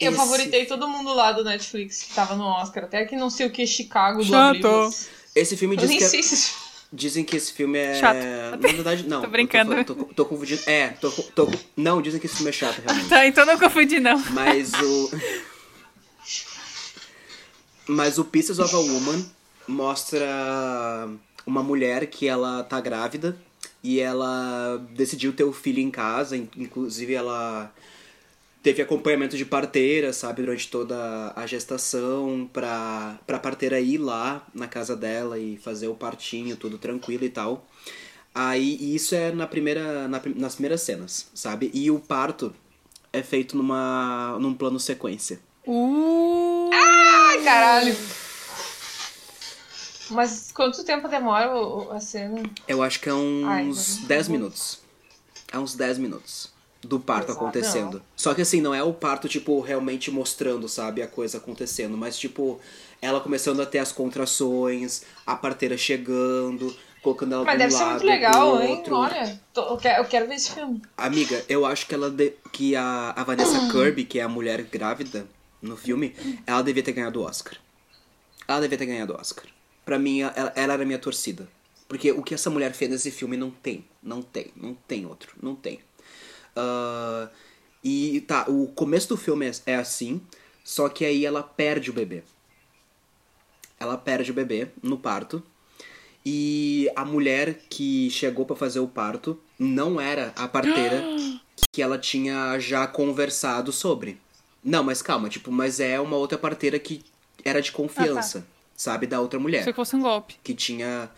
[0.00, 2.84] Eu esse- favoritei todo mundo lá do Netflix que tava no Oscar.
[2.84, 4.56] Até que não sei o que, Chicago do Chato.
[4.56, 5.08] Oblivious.
[5.34, 6.54] Esse filme Eu diz que é- se...
[6.92, 7.94] dizem que esse filme é.
[8.00, 8.16] Chato.
[8.60, 9.20] Na verdade, não.
[9.22, 9.72] Tô brincando.
[9.74, 10.62] Eu Tô, tô, tô confundindo.
[10.66, 11.50] É, tô, tô.
[11.76, 13.08] Não, dizem que esse filme é chato, realmente.
[13.08, 14.18] Tá, então não confundi, não.
[14.30, 15.10] Mas o.
[17.88, 19.24] Mas o Pieces of a Woman
[19.68, 21.08] mostra
[21.46, 23.36] uma mulher que ela tá grávida
[23.82, 27.72] e ela decidiu ter o filho em casa, in- inclusive ela
[28.62, 34.66] teve acompanhamento de parteira, sabe, durante toda a gestação, pra, pra parteira ir lá na
[34.66, 37.64] casa dela e fazer o partinho, tudo tranquilo e tal.
[38.34, 41.70] Aí e isso é na primeira, na nas primeiras cenas, sabe?
[41.72, 42.52] E o parto
[43.12, 45.38] é feito numa, num plano sequência.
[45.66, 46.68] Uh!
[46.72, 47.96] Ai, caralho.
[50.10, 51.50] Mas quanto tempo demora
[51.94, 52.42] a cena?
[52.66, 54.06] Eu acho que é uns não.
[54.08, 54.78] 10 minutos.
[55.52, 56.52] É uns 10 minutos
[56.82, 57.48] do parto Pesadão.
[57.48, 58.02] acontecendo.
[58.16, 61.96] Só que assim, não é o parto, tipo, realmente mostrando, sabe, a coisa acontecendo.
[61.96, 62.60] Mas, tipo,
[63.02, 67.78] ela começando a ter as contrações, a parteira chegando, colocando ela Mas de deve ser
[67.78, 68.82] lado, muito legal, hein?
[68.90, 70.82] Olha, tô- eu, quero, eu quero ver esse filme.
[70.96, 74.62] Amiga, eu acho que ela de- que a, a Vanessa Kirby, que é a mulher
[74.62, 75.26] grávida
[75.62, 76.14] no filme,
[76.46, 77.54] ela devia ter ganhado o Oscar.
[78.46, 79.46] Ela devia ter ganhado o Oscar.
[79.86, 81.48] Pra mim, ela, ela era a minha torcida.
[81.88, 83.86] Porque o que essa mulher fez nesse filme não tem.
[84.02, 84.52] Não tem.
[84.54, 85.34] Não tem outro.
[85.42, 85.80] Não tem.
[86.56, 87.28] Ah,
[87.84, 90.20] e tá, o começo do filme é, é assim,
[90.64, 92.24] só que aí ela perde o bebê.
[93.78, 95.42] Ela perde o bebê no parto.
[96.24, 101.04] E a mulher que chegou pra fazer o parto não era a parteira
[101.70, 104.18] que ela tinha já conversado sobre.
[104.64, 107.04] Não, mas calma, tipo, mas é uma outra parteira que
[107.44, 108.44] era de confiança,
[108.76, 110.36] sabe, da outra mulher Se fosse um golpe.
[110.42, 111.10] que tinha.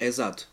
[0.00, 0.48] Exato.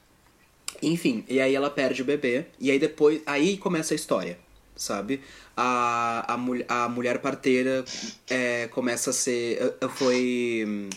[0.81, 3.21] Enfim, e aí ela perde o bebê, e aí depois.
[3.25, 4.37] Aí começa a história,
[4.75, 5.21] sabe?
[5.55, 7.83] A, a, mul- a mulher parteira
[8.29, 9.75] é, começa a ser.
[9.95, 10.89] Foi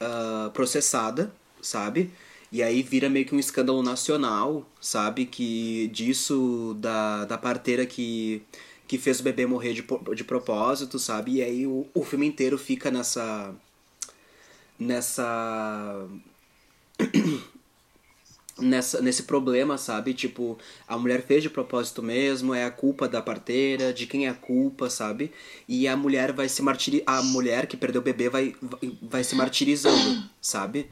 [0.00, 1.32] ah, processada,
[1.62, 2.10] sabe?
[2.52, 5.24] E aí vira meio que um escândalo nacional, sabe?
[5.26, 8.42] Que disso da, da parteira que,
[8.86, 9.84] que fez o bebê morrer de,
[10.14, 11.36] de propósito, sabe?
[11.36, 13.52] E aí o, o filme inteiro fica nessa
[14.78, 16.06] nessa
[18.58, 20.14] nessa nesse problema, sabe?
[20.14, 24.30] Tipo, a mulher fez de propósito mesmo, é a culpa da parteira, de quem é
[24.30, 25.32] a culpa, sabe?
[25.68, 28.54] E a mulher vai se martiri a mulher que perdeu o bebê vai
[29.02, 30.88] vai, se martirizando, sabe?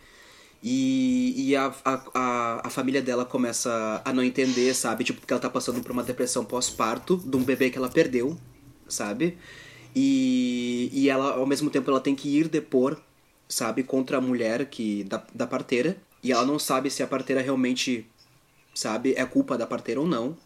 [0.62, 5.02] E, e a, a, a, a família dela começa a não entender, sabe?
[5.02, 8.38] Tipo, porque ela tá passando por uma depressão pós-parto de um bebê que ela perdeu,
[8.88, 9.36] sabe?
[9.94, 12.96] E, e ela, ao mesmo tempo, ela tem que ir depor,
[13.52, 13.82] sabe?
[13.82, 15.96] Contra a mulher que da, da parteira.
[16.22, 18.06] E ela não sabe se a parteira realmente,
[18.74, 19.12] sabe?
[19.14, 20.36] É culpa da parteira ou não,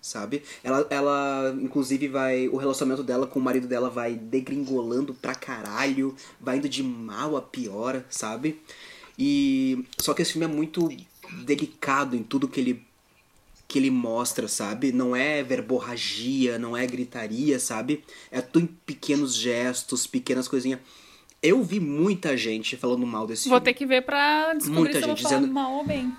[0.00, 0.42] sabe?
[0.62, 2.48] Ela, ela, inclusive, vai...
[2.48, 6.14] O relacionamento dela com o marido dela vai degringolando pra caralho.
[6.40, 8.60] Vai indo de mal a pior, sabe?
[9.18, 10.88] E só que esse filme é muito
[11.44, 12.86] delicado em tudo que ele
[13.66, 14.92] que ele mostra, sabe?
[14.92, 18.04] Não é verborragia, não é gritaria, sabe?
[18.30, 20.78] É tudo em pequenos gestos, pequenas coisinhas.
[21.42, 23.64] Eu vi muita gente falando mal desse Vou filme.
[23.64, 26.12] ter que ver pra descobrir Muita se eu vou gente falar dizendo- mal ou bem.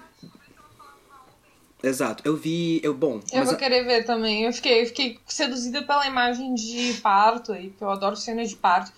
[1.81, 2.23] Exato.
[2.25, 4.43] Eu vi, eu bom, Eu mas vou querer ver também.
[4.43, 8.55] Eu fiquei, eu fiquei seduzida pela imagem de parto aí, porque eu adoro cenas de
[8.55, 8.91] parto.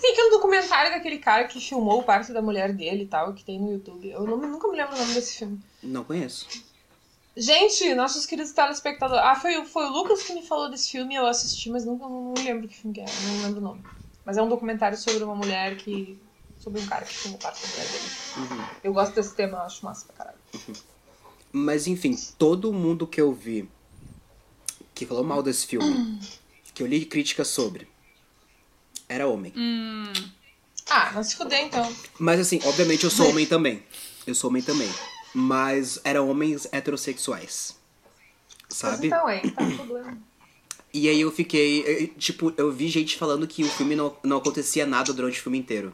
[0.00, 3.44] Tem aquele documentário daquele cara que filmou o parto da mulher dele e tal, que
[3.44, 4.08] tem no YouTube.
[4.08, 5.58] Eu não- nunca me lembro o nome desse filme.
[5.82, 6.46] não conheço.
[7.36, 9.22] Gente, nossos queridos telespectadores.
[9.24, 12.04] Ah, foi, o- foi o Lucas que me falou desse filme, eu assisti, mas nunca
[12.08, 13.82] não, não lembro que filme que é, não lembro o nome.
[14.30, 16.16] Mas é um documentário sobre uma mulher que.
[16.56, 18.64] sobre um cara que filmou o parto da mulher dele.
[18.84, 20.38] Eu gosto desse tema, eu acho massa pra caralho.
[21.50, 23.68] Mas enfim, todo mundo que eu vi
[24.94, 26.20] que falou mal desse filme,
[26.72, 27.88] que eu li críticas sobre,
[29.08, 29.52] era homem.
[30.88, 31.92] Ah, não se fuder então.
[32.16, 33.82] Mas assim, obviamente eu sou homem também.
[34.28, 34.88] Eu sou homem também.
[35.34, 37.76] Mas eram homens heterossexuais.
[38.68, 39.08] Mas Sabe?
[39.08, 40.16] então, aí, tá problema.
[40.92, 41.84] E aí eu fiquei.
[41.86, 45.42] eu- Tipo, eu vi gente falando que o filme não, não acontecia nada durante o
[45.42, 45.92] filme inteiro.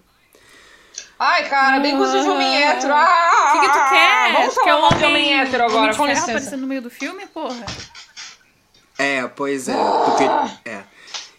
[1.19, 2.93] Ai, cara, bem gosto de homem hétero.
[2.95, 4.33] Ah, O que, que tu quer?
[4.33, 6.31] Vamos quer falar um mal de homem hétero agora, homem com licença.
[6.31, 7.65] aparecendo no meio do filme, porra?
[8.99, 9.75] É, pois é.
[9.75, 10.25] Porque,
[10.69, 10.83] é.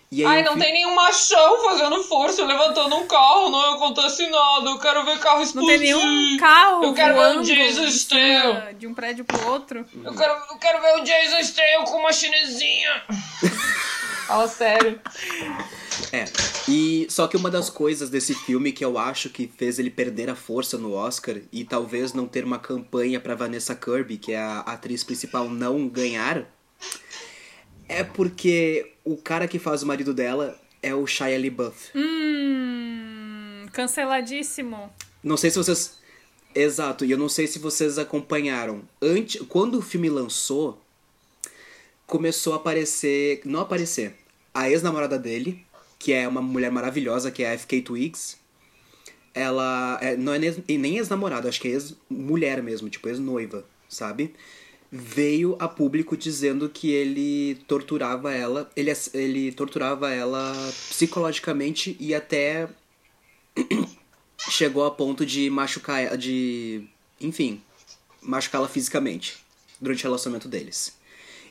[0.09, 4.25] E aí Ai, não fi- tem nenhum machão fazendo força, levantando um carro, não acontece
[4.29, 4.69] nada.
[4.69, 5.69] Eu quero ver carro Não explodir.
[5.69, 9.85] tem nenhum carro Eu quero ver o Jason cima de um prédio pro outro.
[10.03, 13.03] Eu quero, eu quero ver o Jason Statham com uma chinesinha.
[14.27, 14.99] Fala sério.
[16.11, 16.25] É.
[16.69, 20.29] E só que uma das coisas desse filme que eu acho que fez ele perder
[20.29, 24.39] a força no Oscar e talvez não ter uma campanha pra Vanessa Kirby, que é
[24.39, 26.43] a atriz principal, não ganhar,
[27.87, 31.89] é porque o cara que faz o marido dela é o Shia LaBeouf.
[31.95, 34.91] Hum, canceladíssimo.
[35.23, 35.97] Não sei se vocês
[36.55, 38.81] Exato, e eu não sei se vocês acompanharam.
[38.99, 40.81] Antes, quando o filme lançou,
[42.07, 44.15] começou a aparecer, não aparecer,
[44.53, 45.63] a ex-namorada dele,
[45.99, 48.37] que é uma mulher maravilhosa, que é a FK Twigs.
[49.35, 54.33] Ela é, não é nem- nem ex-namorada, acho que é ex-mulher mesmo, tipo ex-noiva, sabe?
[54.89, 60.53] Veio a público dizendo que ele torturava ela, ele, ele torturava ela
[60.89, 62.69] psicologicamente e até
[64.49, 66.83] chegou a ponto de machucar ela, de,
[67.19, 67.61] enfim,
[68.21, 69.37] machucá-la fisicamente
[69.79, 70.95] durante o relacionamento deles.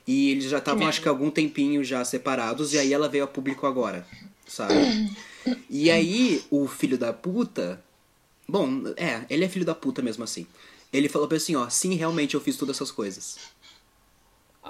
[0.07, 3.27] E eles já estavam, acho que algum tempinho já separados, e aí ela veio a
[3.29, 4.07] público agora,
[4.47, 4.75] sabe?
[5.71, 7.81] E aí, o filho da puta.
[8.49, 10.45] Bom, é, ele é filho da puta mesmo assim.
[10.97, 13.37] Ele falou pra assim, ó, sim, realmente eu fiz todas essas coisas.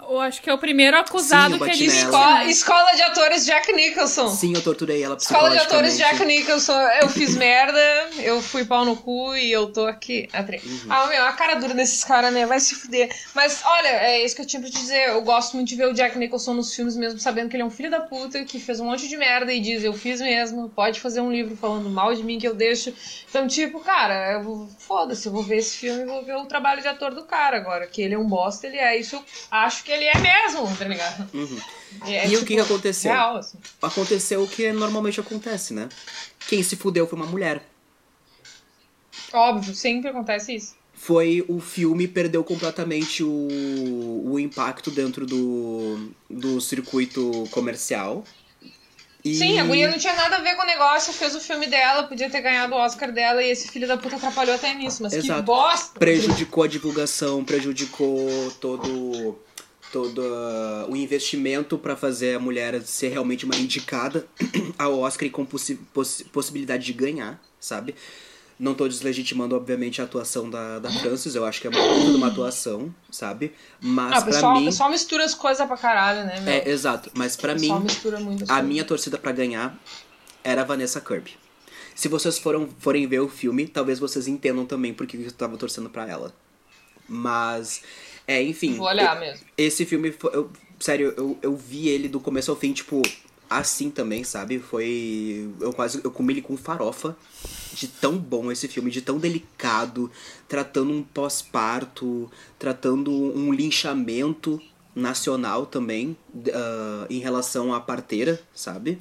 [0.08, 1.98] Eu acho que é o primeiro acusado Sim, que nela.
[1.98, 4.28] Escola, escola de atores Jack Nicholson.
[4.28, 5.96] Sim, eu torturei ela Escola de atores.
[5.96, 7.78] Jack Nicholson, eu fiz merda,
[8.18, 10.28] eu fui pau no cu e eu tô aqui.
[10.32, 10.86] Atre- Uhum.
[10.88, 12.46] Ah, meu, a cara dura desses caras, né?
[12.46, 13.08] Vai se fuder.
[13.34, 15.08] Mas olha, é isso que eu tinha pra te dizer.
[15.08, 17.66] Eu gosto muito de ver o Jack Nicholson nos filmes, mesmo sabendo que ele é
[17.66, 20.68] um filho da puta, que fez um monte de merda e diz, eu fiz mesmo,
[20.68, 22.92] pode fazer um livro falando mal de mim que eu deixo.
[23.28, 26.44] Então, tipo, cara, eu vou- foda-se, eu vou ver esse filme e vou ver o
[26.46, 27.86] trabalho de ator do cara agora.
[27.86, 28.96] Que ele é um bosta, ele é.
[28.98, 31.30] Isso eu acho que ele é mesmo, tá ligado?
[31.32, 31.60] Uhum.
[32.04, 33.12] É, E o que que aconteceu?
[33.12, 33.56] Real, assim.
[33.80, 35.88] Aconteceu o que normalmente acontece, né?
[36.48, 37.62] Quem se fudeu foi uma mulher.
[39.32, 40.74] Óbvio, sempre acontece isso.
[40.92, 48.24] foi o filme perdeu completamente o, o impacto dentro do, do circuito comercial.
[49.24, 49.34] E...
[49.34, 52.04] Sim, a guria não tinha nada a ver com o negócio, fez o filme dela,
[52.04, 55.12] podia ter ganhado o Oscar dela e esse filho da puta atrapalhou até nisso, mas
[55.12, 55.42] que Exato.
[55.42, 55.98] bosta!
[55.98, 59.36] prejudicou a divulgação, prejudicou todo
[59.92, 64.26] todo ah, o investimento pra fazer a mulher ser realmente uma indicada
[64.78, 67.94] ao Oscar e com possi possi- possibilidade de ganhar, sabe?
[68.58, 72.10] Não tô deslegitimando, obviamente, a atuação da, da Frances, eu acho que é uma puta
[72.10, 73.52] de uma atuação, sabe?
[73.80, 74.20] Mas Ah,
[74.54, 74.64] o mim.
[74.64, 76.52] pessoal mistura as coisas pra caralho, né, meu?
[76.54, 77.10] É, exato.
[77.14, 79.78] Mas pra o mim, muito a minha torcida pra ganhar
[80.42, 81.32] era a Vanessa Kirby.
[81.94, 85.90] Se vocês foram, forem ver o filme, talvez vocês entendam também porque eu tava torcendo
[85.90, 86.32] pra ela.
[87.08, 87.82] Mas,
[88.26, 88.74] é, enfim.
[88.74, 89.46] Vou olhar e- mesmo.
[89.56, 90.50] Esse filme, foi- eu-
[90.80, 93.00] sério, eu, eu vi ele do começo ao fim, tipo,
[93.48, 94.58] assim também, sabe?
[94.58, 95.48] Foi.
[95.60, 96.00] Eu quase.
[96.02, 97.16] Eu comi ele com farofa.
[97.74, 100.10] De tão bom esse filme, de tão delicado,
[100.48, 104.60] tratando um pós-parto, tratando um linchamento
[104.94, 106.16] nacional também,
[106.54, 108.98] ah, em relação à parteira, sabe?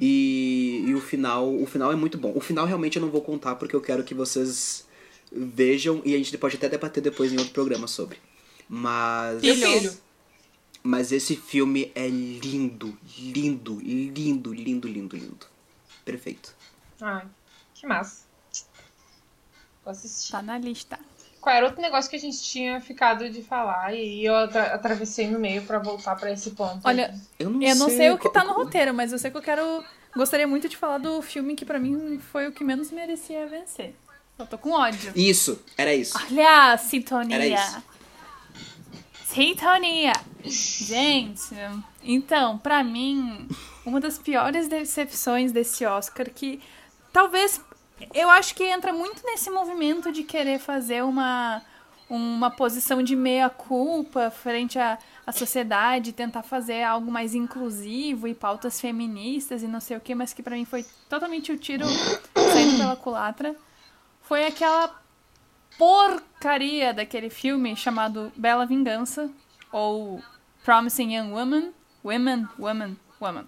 [0.00, 2.32] E, e o final, o final é muito bom.
[2.34, 4.86] O final realmente eu não vou contar porque eu quero que vocês
[5.30, 8.16] vejam e a gente pode até debater depois em outro programa sobre.
[8.72, 9.96] Mas filho?
[10.82, 15.46] mas esse filme é lindo, lindo, lindo, lindo, lindo, lindo.
[16.04, 16.54] Perfeito.
[17.00, 17.26] Ai,
[17.74, 18.24] que massa.
[19.84, 20.30] Vou assistir.
[20.32, 20.98] Tá na lista.
[21.40, 25.26] Qual era outro negócio que a gente tinha ficado de falar e eu atra- atravessei
[25.28, 26.80] no meio pra voltar pra esse ponto?
[26.84, 29.36] Olha, Eu não, Eu não sei o que tá no roteiro, mas eu sei que
[29.36, 29.82] eu quero.
[30.14, 33.94] Gostaria muito de falar do filme que pra mim foi o que menos merecia vencer.
[34.38, 35.12] Eu tô com ódio.
[35.16, 36.16] Isso, era isso.
[36.18, 37.54] Olha, Era sintonia.
[37.54, 37.82] isso.
[39.30, 40.12] Sintonia.
[40.42, 41.54] Gente,
[42.02, 43.46] então, pra mim,
[43.86, 46.60] uma das piores decepções desse Oscar que
[47.12, 47.60] talvez
[48.12, 51.62] eu acho que entra muito nesse movimento de querer fazer uma
[52.08, 58.34] uma posição de meia culpa frente à, à sociedade, tentar fazer algo mais inclusivo e
[58.34, 61.84] pautas feministas e não sei o que, mas que pra mim foi totalmente o tiro
[62.34, 63.54] saindo pela culatra.
[64.22, 64.99] Foi aquela
[65.78, 69.30] porcaria daquele filme chamado Bela Vingança,
[69.72, 70.22] ou
[70.64, 71.72] Promising Young Woman,
[72.04, 73.46] Women, Woman, Woman.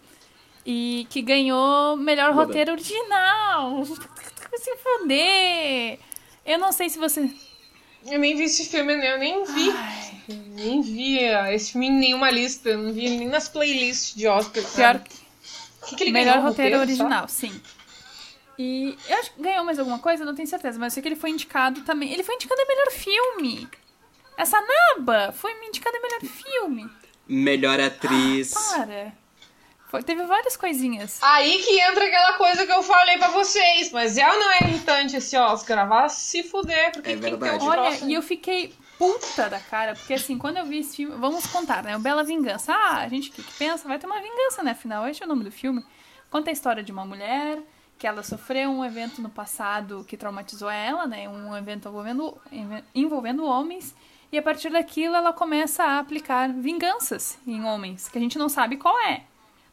[0.64, 3.84] E que ganhou melhor roteiro original.
[4.54, 5.98] Se foder.
[6.44, 7.30] Eu não sei se você.
[8.04, 9.68] Eu nem vi esse filme, eu nem vi.
[10.28, 14.26] Eu nem vi esse filme em nenhuma lista, eu não vi nem nas playlists de
[14.26, 14.62] Oscar.
[14.62, 15.04] Pior, sabe?
[15.86, 16.48] Que, que ele melhor ganhou?
[16.48, 16.82] roteiro só?
[16.82, 17.60] original, sim.
[18.64, 21.08] E eu acho que ganhou mais alguma coisa, não tenho certeza, mas eu sei que
[21.08, 22.12] ele foi indicado também.
[22.12, 23.68] Ele foi indicado a melhor filme.
[24.36, 26.90] Essa naba foi indicada a melhor filme.
[27.28, 28.52] Melhor atriz.
[28.54, 29.12] Para.
[29.90, 31.18] Foi- teve várias coisinhas.
[31.22, 33.92] Aí que entra aquela coisa que eu falei pra vocês.
[33.92, 35.86] Mas é ou não é irritante esse Oscar?
[35.86, 37.64] Vá se fuder, porque É tem que ter verdade.
[37.64, 38.08] um Olha, troço.
[38.08, 41.82] e eu fiquei puta da cara, porque assim, quando eu vi esse filme, vamos contar,
[41.82, 41.94] né?
[41.96, 42.72] O Bela Vingança.
[42.72, 43.86] Ah, a gente o que, que pensa?
[43.86, 44.70] Vai ter uma vingança, né?
[44.70, 45.84] Afinal, este é o nome do filme.
[46.30, 47.58] Conta a história de uma mulher
[48.02, 51.28] que ela sofreu um evento no passado que traumatizou ela, né?
[51.28, 52.36] Um evento envolvendo,
[52.92, 53.94] envolvendo homens.
[54.32, 58.48] E a partir daquilo ela começa a aplicar vinganças em homens, que a gente não
[58.48, 59.22] sabe qual é.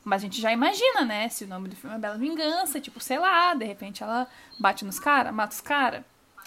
[0.03, 1.27] Mas a gente já imagina, né?
[1.29, 4.27] Se o nome do filme é Bela Vingança, tipo, sei lá, de repente ela
[4.59, 6.03] bate nos caras, mata os caras.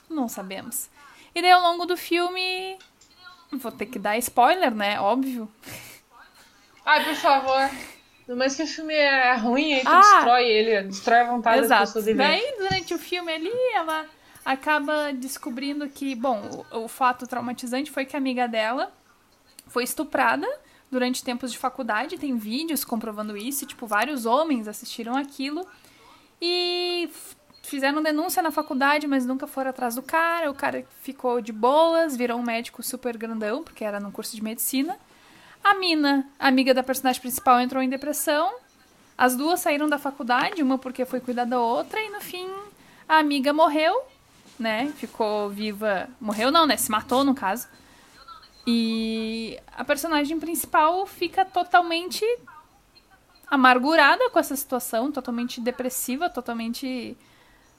[0.09, 0.89] Não sabemos.
[1.35, 2.79] E daí ao longo do filme.
[3.51, 5.01] Vou ter que dar spoiler, né?
[5.01, 5.51] Óbvio.
[6.87, 7.69] Ai, por favor.
[8.28, 10.01] Mas que o filme é ruim, aí tu Ah!
[10.01, 11.82] destrói ele, destrói a vontade das Exato.
[11.86, 12.19] pessoas de ver.
[12.23, 14.07] Daí, durante o filme ali, ela
[14.44, 18.93] acaba descobrindo que, bom, o, o fato traumatizante foi que a amiga dela
[19.66, 20.47] foi estuprada
[20.90, 22.16] durante tempos de faculdade.
[22.19, 25.66] Tem vídeos comprovando isso, e, tipo, vários homens assistiram aquilo
[26.40, 27.11] e
[27.62, 30.51] fizeram denúncia na faculdade, mas nunca foram atrás do cara.
[30.51, 34.43] O cara ficou de boas, virou um médico super grandão, porque era no curso de
[34.43, 34.97] medicina.
[35.62, 38.52] A mina, amiga da personagem principal, entrou em depressão.
[39.16, 42.48] As duas saíram da faculdade, uma porque foi cuidar da outra, e no fim
[43.09, 44.02] a amiga morreu,
[44.59, 44.93] né?
[44.97, 46.09] Ficou viva.
[46.20, 46.76] Morreu não, né?
[46.76, 47.68] Se matou, no caso.
[48.66, 52.24] E a personagem principal fica totalmente
[53.51, 57.16] amargurada com essa situação, totalmente depressiva, totalmente.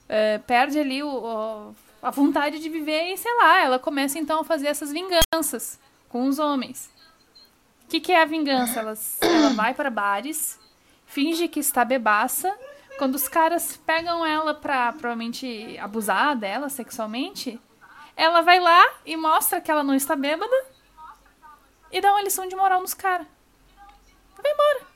[0.08, 4.40] eh, perde ali o, o- a vontade de viver e sei lá, ela começa então
[4.40, 5.78] a fazer essas vinganças
[6.10, 6.90] com os homens.
[7.84, 8.80] O que, que é a vingança?
[8.80, 10.58] Ela, ela vai para bares,
[11.06, 12.52] finge que está bebaça.
[12.98, 17.60] Quando os caras pegam ela pra provavelmente abusar dela sexualmente,
[18.16, 20.64] ela vai lá e mostra que ela não está bêbada
[21.90, 23.26] e dá uma lição de moral nos caras.
[24.40, 24.94] Vai embora.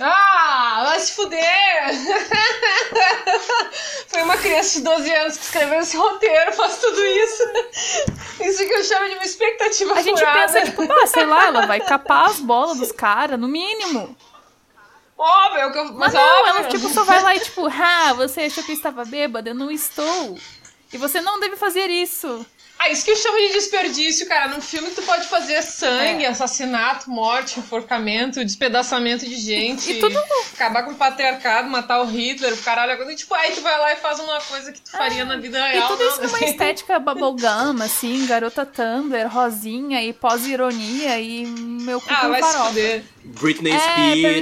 [0.00, 1.38] Ah, vai se fuder!
[4.08, 7.42] Foi uma criança de 12 anos que escreveu esse roteiro, faz tudo isso.
[8.82, 10.40] Chamo de uma expectativa A gente furada.
[10.40, 14.16] pensa, tipo, ah, sei lá, ela vai capar as bolas dos caras, no mínimo.
[15.16, 15.84] Óbvio, é o que eu...
[15.84, 16.48] Mas mas não, óbvio.
[16.48, 19.50] ela tipo só vai lá e tipo, ah, você achou que eu estava bêbada?
[19.50, 20.36] Eu não estou.
[20.92, 22.44] E você não deve fazer isso.
[22.84, 24.48] Ah, isso que eu chamo de desperdício, cara.
[24.48, 26.28] Num filme tu pode fazer sangue, É.
[26.28, 29.92] assassinato, morte, enforcamento, despedaçamento de gente.
[29.92, 30.18] E tudo-
[30.54, 32.92] Acabar com o patriarcado, matar o Hitler, o caralho.
[33.14, 35.72] Tipo, aí tu vai lá e faz uma coisa que tu faria na vida E
[35.74, 35.88] real.
[35.88, 36.26] tudo isso não.
[36.28, 42.42] numa estética bubblegum, assim, garota Tumblr, rosinha e pós-ironia e meu cu Ah, com vai
[42.42, 42.68] se farofa.
[42.70, 43.04] fuder.
[43.24, 43.78] Britney É,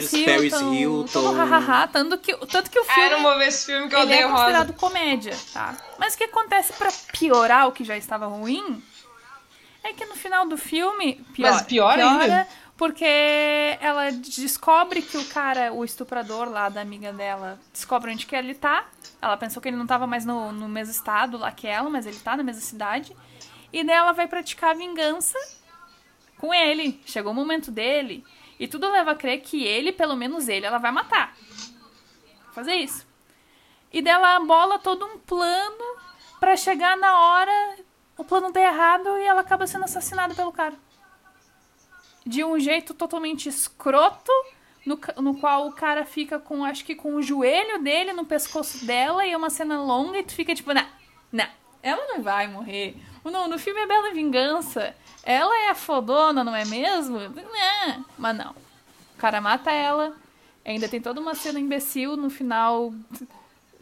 [0.00, 1.32] Spears, Paris Hilton.
[1.34, 4.12] Hahaha, tanto que, tanto que o filme não vou ver esse filme que eu ele
[4.12, 4.38] é odeio rosa.
[4.42, 5.76] considerado comédia, tá?
[5.98, 8.82] Mas o que acontece pra piorar o que já estava ruim
[9.84, 12.46] é que no final do filme piora, Mas pior ainda?
[12.76, 13.04] porque
[13.80, 18.54] ela descobre que o cara, o estuprador lá da amiga dela, descobre onde que ele
[18.54, 18.86] tá.
[19.20, 22.06] Ela pensou que ele não tava mais no, no mesmo estado lá que ela, mas
[22.06, 23.14] ele tá na mesma cidade.
[23.70, 25.38] E daí ela vai praticar vingança
[26.38, 26.98] com ele.
[27.04, 28.24] Chegou o momento dele.
[28.60, 31.34] E tudo leva a crer que ele, pelo menos ele, ela vai matar.
[32.52, 33.06] Fazer isso.
[33.90, 35.96] E dela bola todo um plano
[36.38, 37.78] pra chegar na hora,
[38.18, 40.74] o plano dá errado e ela acaba sendo assassinada pelo cara.
[42.24, 44.30] De um jeito totalmente escroto,
[44.84, 48.84] no, no qual o cara fica com, acho que com o joelho dele no pescoço
[48.84, 50.86] dela e é uma cena longa e tu fica tipo, não,
[51.32, 51.48] não,
[51.82, 52.94] ela não vai morrer.
[53.24, 54.94] No, no filme é Bela Vingança.
[55.22, 57.18] Ela é a fodona, não é mesmo?
[57.18, 58.50] Não, mas não.
[59.14, 60.16] O cara mata ela.
[60.64, 62.92] Ainda tem toda uma cena imbecil no final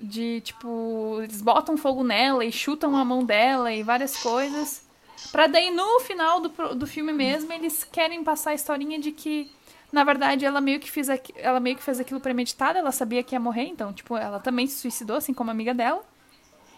[0.01, 4.87] de tipo, eles botam fogo nela e chutam a mão dela e várias coisas.
[5.33, 9.51] Pra daí no final do, do filme mesmo eles querem passar a historinha de que
[9.93, 13.35] na verdade ela meio que fez ela meio que fez aquilo premeditado, ela sabia que
[13.35, 16.03] ia morrer, então tipo, ela também se suicidou assim como amiga dela.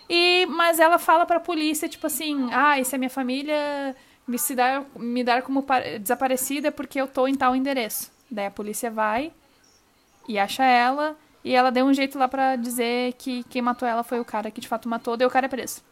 [0.08, 3.94] E mas ela fala pra polícia tipo assim: "Ah, se a minha família
[4.30, 8.10] me se dar me dar como pa- desaparecida é porque eu tô em tal endereço".
[8.30, 9.32] Daí a polícia vai
[10.28, 11.16] e acha ela.
[11.42, 14.50] E ela deu um jeito lá pra dizer que quem matou ela foi o cara
[14.50, 15.82] que de fato matou, daí o cara é preso.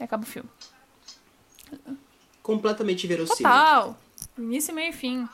[0.00, 0.48] E acaba o filme.
[2.42, 3.42] Completamente verossímil.
[3.52, 3.98] Total.
[4.38, 5.28] Início, meio e fim.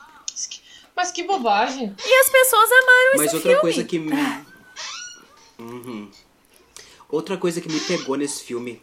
[0.95, 1.95] Mas que bobagem.
[2.05, 3.61] E as pessoas amaram Mas esse outra filme.
[3.61, 4.11] coisa que me.
[5.59, 6.11] Uhum.
[7.09, 8.81] Outra coisa que me pegou nesse filme,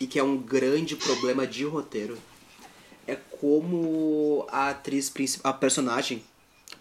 [0.00, 2.18] e que é um grande problema de roteiro,
[3.06, 6.24] é como a atriz principal, a personagem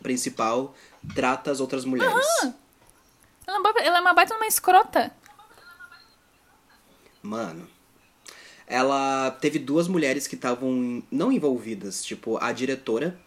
[0.01, 0.73] principal
[1.13, 2.13] trata as outras mulheres.
[3.47, 5.11] Ela é uma ela é uma baita numa escrota.
[7.21, 7.67] Mano.
[8.67, 13.19] Ela teve duas mulheres que estavam não envolvidas, tipo, a diretora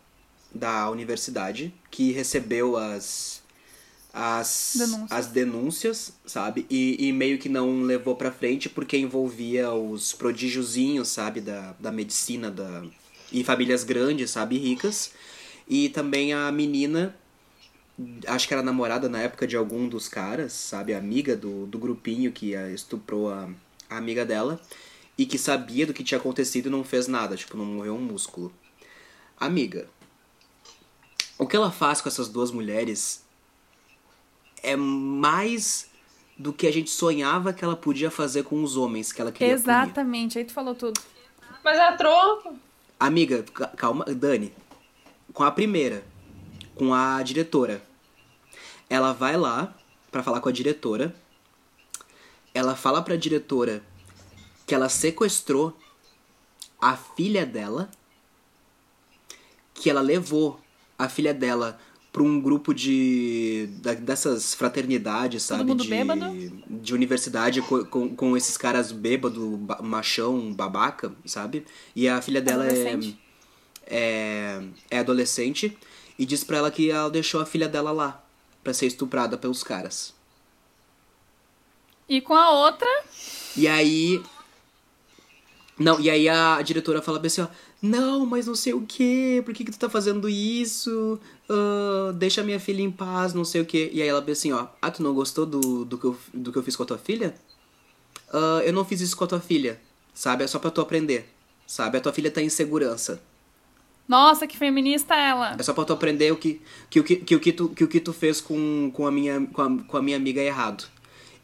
[0.53, 3.43] da universidade, que recebeu as
[4.13, 5.13] as Denúncias.
[5.13, 6.67] as denúncias, sabe?
[6.71, 11.41] E, e meio que não levou pra frente porque envolvia os prodígiozinhos, sabe?
[11.41, 12.85] Da, da medicina da,
[13.31, 14.59] e famílias grandes, sabe?
[14.59, 15.13] Ricas.
[15.69, 17.15] E também a menina,
[18.27, 20.95] acho que era namorada na época de algum dos caras, sabe?
[20.95, 23.49] Amiga do, do grupinho que estuprou a,
[23.91, 24.61] a amiga dela.
[25.17, 28.01] E que sabia do que tinha acontecido e não fez nada, tipo, não moveu um
[28.01, 28.53] músculo.
[29.37, 29.89] Amiga,
[31.37, 33.25] o que ela faz com essas duas mulheres
[34.63, 35.89] é mais
[36.39, 39.55] do que a gente sonhava que ela podia fazer com os homens que ela queria
[39.57, 39.61] punir.
[39.63, 41.01] Exatamente, aí tu falou tudo.
[41.65, 42.55] Mas a troca.
[43.01, 44.53] Amiga, ca- calma, Dani.
[45.33, 46.05] Com a primeira,
[46.75, 47.83] com a diretora.
[48.89, 49.75] Ela vai lá
[50.11, 51.15] pra falar com a diretora.
[52.55, 53.83] Ela fala pra diretora
[54.67, 55.77] que ela sequestrou
[56.81, 57.91] a filha dela,
[59.75, 60.61] que ela levou
[60.99, 61.79] a filha dela
[62.19, 63.69] pra um grupo de
[64.01, 66.24] dessas fraternidades, Todo sabe, mundo de bêbado?
[66.69, 71.65] de universidade co- com, com, esses caras bêbado, ba- machão, babaca, sabe?
[71.95, 73.19] E a filha dela é Adolescente.
[73.86, 75.78] é, é adolescente
[76.19, 78.23] e diz pra ela que ela deixou a filha dela lá
[78.65, 80.12] pra ser estuprada pelos caras.
[82.09, 82.89] E com a outra,
[83.57, 84.20] E aí.
[85.78, 87.47] Não, e aí a diretora fala assim, ó.
[87.81, 91.19] Não, mas não sei o que, por que, que tu tá fazendo isso?
[91.49, 93.91] Ah, deixa minha filha em paz, não sei o que.
[93.93, 94.67] E aí ela assim, ó.
[94.83, 96.99] Ah, tu não gostou do, do, que, eu, do que eu fiz com a tua
[96.99, 97.35] filha?
[98.33, 99.81] Ah, eu não fiz isso com a tua filha,
[100.13, 100.45] sabe?
[100.45, 101.33] É só pra tu aprender,
[101.67, 101.99] sabe?
[101.99, 103.23] A tua filha tá em segurança.
[104.09, 105.55] nossa, que feminista ela.
[105.59, 106.61] É só pra tu aprender o que,
[106.91, 109.11] que, o que, que, o que, tu, que o que tu fez com, com, a
[109.13, 110.85] minha, com, a, com a minha amiga é errado.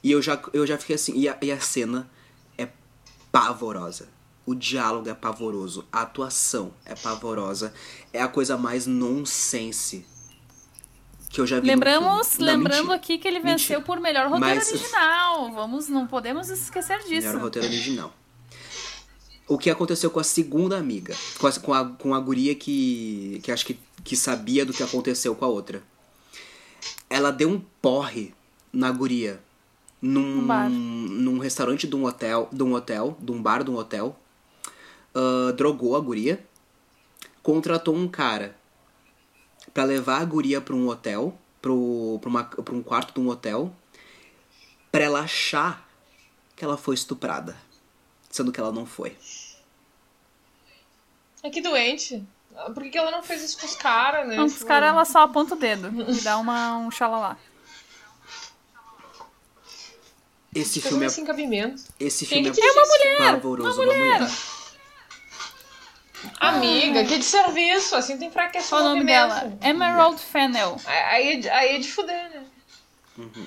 [0.02, 1.14] E eu já, eu já fiquei assim.
[1.16, 2.10] E a, e a cena
[2.58, 2.68] é
[3.32, 4.08] pavorosa.
[4.46, 5.86] O diálogo é pavoroso.
[5.90, 7.72] A atuação é pavorosa.
[8.12, 10.04] É a coisa mais nonsense
[11.30, 11.66] que eu já vi.
[11.66, 12.38] Lembramos.
[12.38, 12.94] Não, lembrando mentira.
[12.94, 13.80] aqui que ele venceu Mentira.
[13.80, 15.52] por melhor roteiro Mas- original.
[15.52, 17.26] Vamos, não podemos esquecer disso.
[17.26, 18.14] Melhor roteiro original.
[19.48, 21.14] O que aconteceu com a segunda amiga?
[21.38, 24.82] Com a, com a, com a guria que, que acho que, que sabia do que
[24.82, 25.82] aconteceu com a outra.
[27.10, 28.32] Ela deu um porre
[28.72, 29.40] na guria
[30.00, 33.76] num, Um num restaurante de um hotel, de um hotel, de um bar de um
[33.76, 34.18] hotel.
[35.14, 36.44] Ah, drogou a guria.
[37.42, 38.56] Contratou um cara
[39.72, 43.28] pra levar a guria pra um hotel, pro, pra, uma, pra um quarto de um
[43.28, 43.72] hotel,
[44.90, 45.86] pra ela achar
[46.56, 47.56] que ela foi estuprada.
[48.30, 49.16] Sendo que ela não foi.
[51.42, 52.24] É que doente.
[52.72, 54.36] Por que ela não fez isso com os caras, né?
[54.36, 57.36] Não, os Tipo, caras ela só aponta o dedo e dá uma, um xalalá.
[60.54, 61.82] Esse Fez filme é, sem cabimento.
[61.98, 63.18] esse Quem filme que é, te disse?
[63.18, 63.82] pavoroso.
[63.82, 64.20] Uma mulher.
[66.40, 67.94] Amiga, que de serviço.
[67.96, 69.52] Assim tem fraqueza Qual o nome dela?
[69.62, 70.76] Emerald Fennel.
[70.86, 72.42] Aí, é de- aí é de fuder, né?
[73.18, 73.46] Uhum.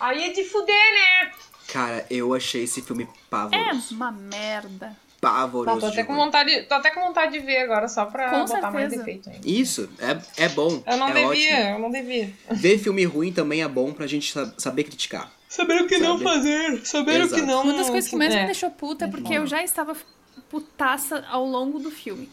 [0.00, 1.30] Aí é de fuder, né?
[1.68, 3.94] Cara, eu achei esse filme É pavoroso.
[3.94, 4.96] uma merda.
[5.20, 5.80] Pavoroso.
[5.80, 8.44] Tá, tô, até com vontade, tô até com vontade de ver agora, só pra Com
[8.44, 8.98] botar mais certeza.
[9.04, 9.40] defeito ainda.
[9.48, 10.80] Isso, é, é bom.
[10.86, 11.68] Eu não é devia, ótimo.
[11.70, 12.32] eu não devia.
[12.52, 15.30] Ver filme ruim também é bom pra gente sa- saber criticar.
[15.48, 18.40] Saber o que não fazer, saber o que não- Uma das coisas que mais é.
[18.40, 19.96] me deixou puta é porque eu já estava
[20.38, 22.28] putaça ao longo do filme.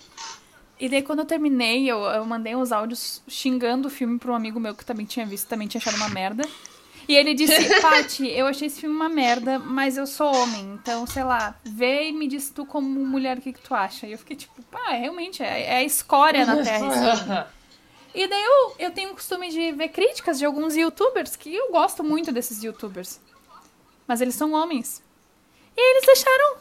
[0.80, 4.36] E daí quando eu terminei, eu, eu mandei uns áudios xingando o filme pra um
[4.36, 6.44] amigo meu que também tinha visto, também tinha achado uma merda.
[7.08, 11.06] E ele disse, Paty, eu achei esse filme uma merda, mas eu sou homem, então,
[11.06, 14.08] sei lá, vê e me diz tu como mulher o que, que tu acha.
[14.08, 17.52] E eu fiquei tipo, pá, realmente, é, é a escória na Terra.
[18.16, 21.70] E daí eu, eu tenho o costume de ver críticas de alguns youtubers, que eu
[21.70, 23.20] gosto muito desses youtubers.
[24.08, 25.04] Mas eles são homens.
[25.76, 26.58] E eles deixaram.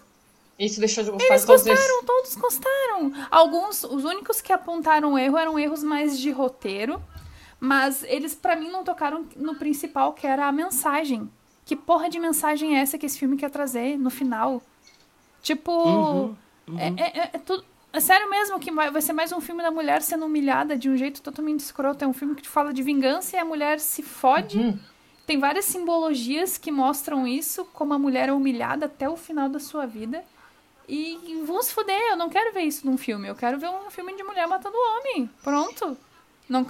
[0.59, 1.79] Isso deixou de gostar Eles de todos esses.
[1.79, 3.13] gostaram, todos gostaram.
[3.31, 7.03] Alguns, os únicos que apontaram erro eram erros mais de roteiro.
[7.61, 11.31] Mas eles, pra mim, não tocaram no principal, que era a mensagem.
[11.65, 14.61] Que porra de mensagem é essa que esse filme quer trazer no final?
[15.43, 15.73] Tipo.
[15.73, 16.37] Uhum,
[16.79, 17.65] É, é- é- é tudo.
[17.93, 20.91] É sério mesmo que vai vai ser mais um filme da mulher sendo humilhada de
[20.91, 22.05] um jeito totalmente escroto.
[22.05, 24.59] É um filme que te fala de vingança e a mulher se fode.
[24.59, 24.79] Uhum.
[25.27, 29.61] Tem várias simbologias que mostram isso, como a mulher é humilhada até o final da
[29.61, 30.25] sua vida.
[30.89, 33.29] E vão se foder, eu não quero ver isso num filme.
[33.29, 35.31] Eu quero ver um filme de mulher matando homem.
[35.43, 35.97] Pronto.
[36.49, 36.67] Não,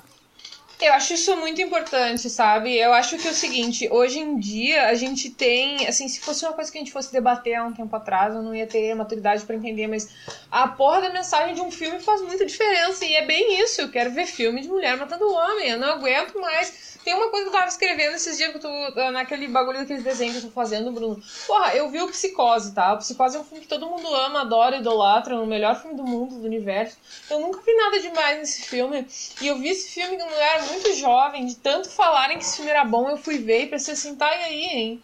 [0.81, 2.77] Eu acho isso muito importante, sabe?
[2.77, 6.45] Eu acho que é o seguinte, hoje em dia a gente tem, assim, se fosse
[6.45, 8.95] uma coisa que a gente fosse debater há um tempo atrás, eu não ia ter
[8.95, 10.09] maturidade pra entender, mas
[10.51, 13.81] a porra da mensagem de um filme faz muita diferença e é bem isso.
[13.81, 16.94] Eu quero ver filme de mulher matando homem, eu não aguento mais.
[17.05, 20.03] Tem uma coisa que eu tava escrevendo esses dias que eu tô naquele bagulho daqueles
[20.03, 21.23] desenhos que eu tô fazendo, Bruno.
[21.47, 22.95] Porra, eu vi o Psicose, tá?
[22.95, 25.95] O Psicose é um filme que todo mundo ama, adora, idolatra, é o melhor filme
[25.97, 26.97] do mundo, do universo.
[27.29, 29.07] Eu nunca vi nada demais nesse filme.
[29.43, 32.71] E eu vi esse filme com mulher muito jovem, de tanto falarem que esse filme
[32.71, 35.03] era bom, eu fui ver e pensei assim, tá, e aí, hein?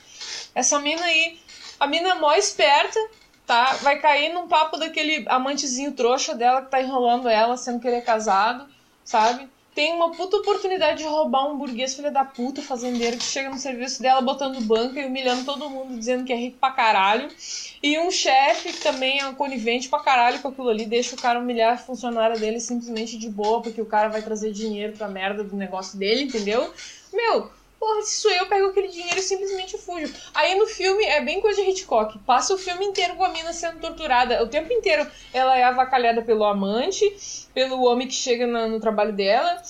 [0.55, 1.39] Essa mina aí,
[1.79, 2.99] a mina é mó esperta,
[3.47, 3.75] tá?
[3.83, 8.67] Vai cair num papo daquele amantezinho trouxa dela que tá enrolando ela, sendo querer casado,
[9.05, 9.51] sabe?
[9.75, 13.59] Tem uma puta oportunidade de roubar um burguês filho da puta fazendeiro que chega no
[13.59, 17.29] serviço dela botando banca e humilhando todo mundo, dizendo que é rico pra caralho.
[17.83, 21.39] E um chefe que também é conivente pra caralho com aquilo ali, deixa o cara
[21.39, 25.45] humilhar a funcionária dele simplesmente de boa, porque o cara vai trazer dinheiro pra merda
[25.45, 26.73] do negócio dele, entendeu?
[27.13, 30.13] Meu, Porra, se sou eu, pego aquele dinheiro e simplesmente fujo.
[30.35, 32.19] Aí no filme é bem coisa de Hitchcock.
[32.19, 34.43] Passa o filme inteiro com a mina sendo torturada.
[34.45, 39.63] O tempo inteiro ela é avacalhada pelo amante, pelo homem que chega no trabalho dela,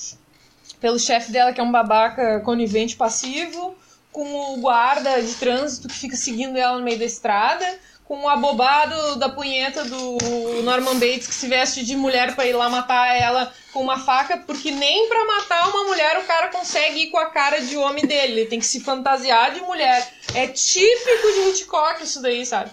[0.80, 3.76] pelo chefe dela que é um babaca conivente passivo,
[4.10, 7.78] com o guarda de trânsito que fica seguindo ela no meio da estrada,
[8.10, 10.18] com o abobado da punheta do
[10.64, 14.36] Norman Bates que se veste de mulher pra ir lá matar ela com uma faca,
[14.36, 18.04] porque nem pra matar uma mulher o cara consegue ir com a cara de homem
[18.04, 20.12] dele, ele tem que se fantasiar de mulher.
[20.34, 22.72] É típico de Hitchcock isso daí, sabe?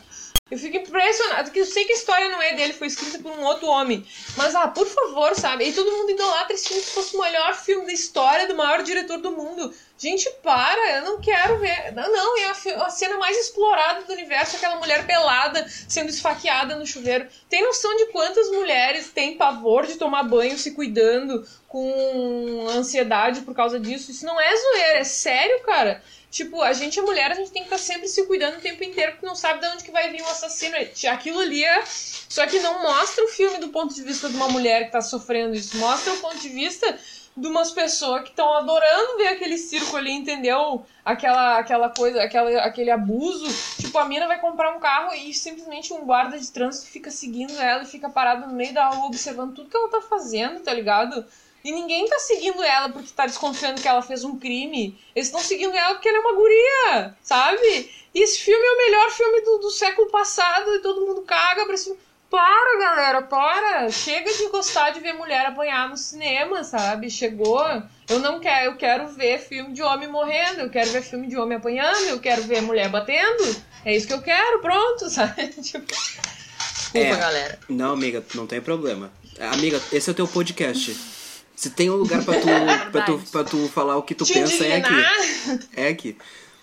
[0.49, 3.32] Eu fico impressionado, porque eu sei que a história não é dele, foi escrita por
[3.32, 4.06] um outro homem.
[4.38, 5.65] Mas, ah, por favor, sabe?
[5.68, 8.82] E todo mundo idolatra esse filme se fosse o melhor filme da história do maior
[8.82, 9.74] diretor do mundo.
[9.98, 11.91] Gente, para, eu não quero ver.
[11.91, 16.76] Não, não, é a, a cena mais explorada do universo, aquela mulher pelada sendo esfaqueada
[16.76, 17.28] no chuveiro.
[17.49, 23.53] Tem noção de quantas mulheres têm pavor de tomar banho se cuidando com ansiedade por
[23.53, 24.11] causa disso?
[24.11, 26.02] Isso não é zoeira, é sério, cara.
[26.38, 28.84] Tipo, a gente é mulher, a gente tem que estar sempre se cuidando o tempo
[28.84, 30.76] inteiro, porque não sabe de onde que vai vir o assassino.
[31.11, 31.84] Aquilo ali é.
[31.84, 35.01] Só que não mostra o filme do ponto de vista de uma mulher que tá
[35.01, 35.76] sofrendo isso.
[35.77, 36.95] Mostra o ponto de vista
[37.35, 40.85] de umas pessoas que estão adorando ver aquele circo ali, entendeu?
[41.03, 43.47] Aquela, aquela coisa, aquela, aquele abuso.
[43.81, 47.59] Tipo, a mina vai comprar um carro e simplesmente um guarda de trânsito fica seguindo
[47.59, 50.72] ela e fica parado no meio da rua observando tudo que ela tá fazendo, tá
[50.72, 51.26] ligado?
[51.68, 54.98] E ninguém tá seguindo ela porque tá desconfiando que ela fez um crime.
[55.14, 57.91] Eles estão seguindo ela porque ela é uma guria, sabe?
[58.15, 61.65] E esse filme é o melhor filme do, do século passado e todo mundo caga
[61.65, 61.98] pra cima.
[62.30, 63.91] Para, galera, para!
[63.91, 67.10] Chega de gostar de ver mulher apanhar no cinema, sabe?
[67.10, 67.61] Chegou.
[68.07, 71.35] Eu não quero, eu quero ver filme de homem morrendo, eu quero ver filme de
[71.38, 73.44] homem apanhando, eu quero ver mulher batendo.
[73.84, 75.48] É isso que eu quero, pronto, sabe?
[75.48, 75.85] Tipo.
[75.85, 77.14] Desculpa, É.
[77.18, 77.60] galera.
[77.68, 79.11] Não, amiga, não tem problema.
[79.52, 81.16] Amiga, esse é o teu podcast.
[81.58, 82.48] Se tem um lugar pra tu,
[82.92, 84.94] pra tu, pra tu falar o que tu Te pensa, é aqui.
[84.94, 85.68] indignar?
[85.76, 86.16] É aqui.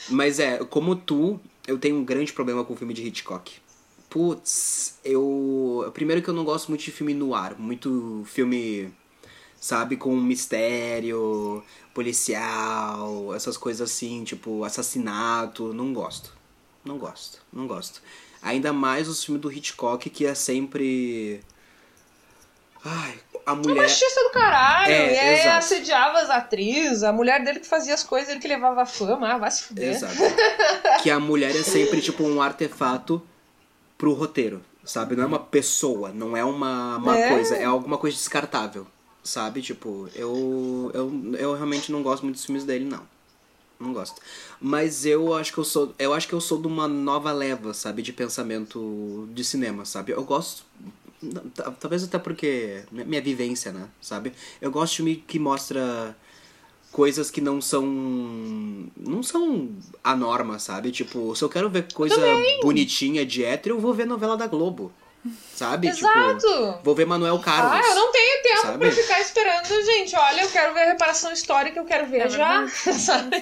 [0.08, 3.52] Mas é, como tu, eu tenho um grande problema com filme de Hitchcock.
[4.08, 5.90] Putz, eu.
[5.92, 8.94] Primeiro que eu não gosto muito de filme no ar, muito filme,
[9.60, 11.60] sabe, com mistério,
[11.92, 15.74] policial, essas coisas assim, tipo, assassinato.
[15.74, 16.32] Não gosto.
[16.84, 18.00] Não gosto, não gosto.
[18.40, 21.40] Ainda mais os filmes do Hitchcock, que é sempre.
[22.84, 23.82] Ai, a É mulher.
[23.82, 24.92] machista do caralho.
[24.92, 25.56] É, e aí exato.
[25.58, 29.32] assediava as atrizes, a mulher dele que fazia as coisas, ele que levava a fama.
[29.32, 29.90] Ah, vai se fuder.
[29.90, 30.14] Exato.
[31.02, 33.22] que a mulher é sempre tipo um artefato
[33.96, 35.16] pro roteiro, sabe?
[35.16, 37.28] Não é uma pessoa, não é uma, uma É.
[37.30, 38.86] coisa, é alguma coisa descartável,
[39.22, 39.62] sabe?
[39.62, 43.00] Tipo, eu, eu, eu realmente não gosto muito dos filmes dele, não.
[43.80, 44.20] Não gosto.
[44.60, 45.92] Mas eu acho que eu sou.
[45.98, 50.12] Eu acho que eu sou de uma nova leva, sabe, de pensamento de cinema, sabe?
[50.12, 50.64] Eu gosto.
[51.54, 52.82] Ta- Talvez até porque.
[52.90, 53.88] Minha vivência, né?
[54.00, 54.32] Sabe?
[54.60, 56.16] Eu gosto de filme que mostra
[56.92, 57.84] coisas que não são.
[58.96, 59.70] Não são
[60.02, 60.90] a norma, sabe?
[60.90, 62.16] Tipo, se eu quero ver coisa
[62.62, 64.92] bonitinha de hétero, eu vou ver novela da Globo.
[65.54, 65.88] Sabe?
[65.88, 66.38] Exato.
[66.46, 67.72] Tipo, vou ver Manuel Carlos.
[67.72, 68.78] Ah, eu não tenho tempo sabe?
[68.78, 70.14] pra ficar esperando, gente.
[70.14, 72.68] Olha, eu quero ver a reparação histórica, eu quero ver É já.
[72.92, 73.40] Sabe?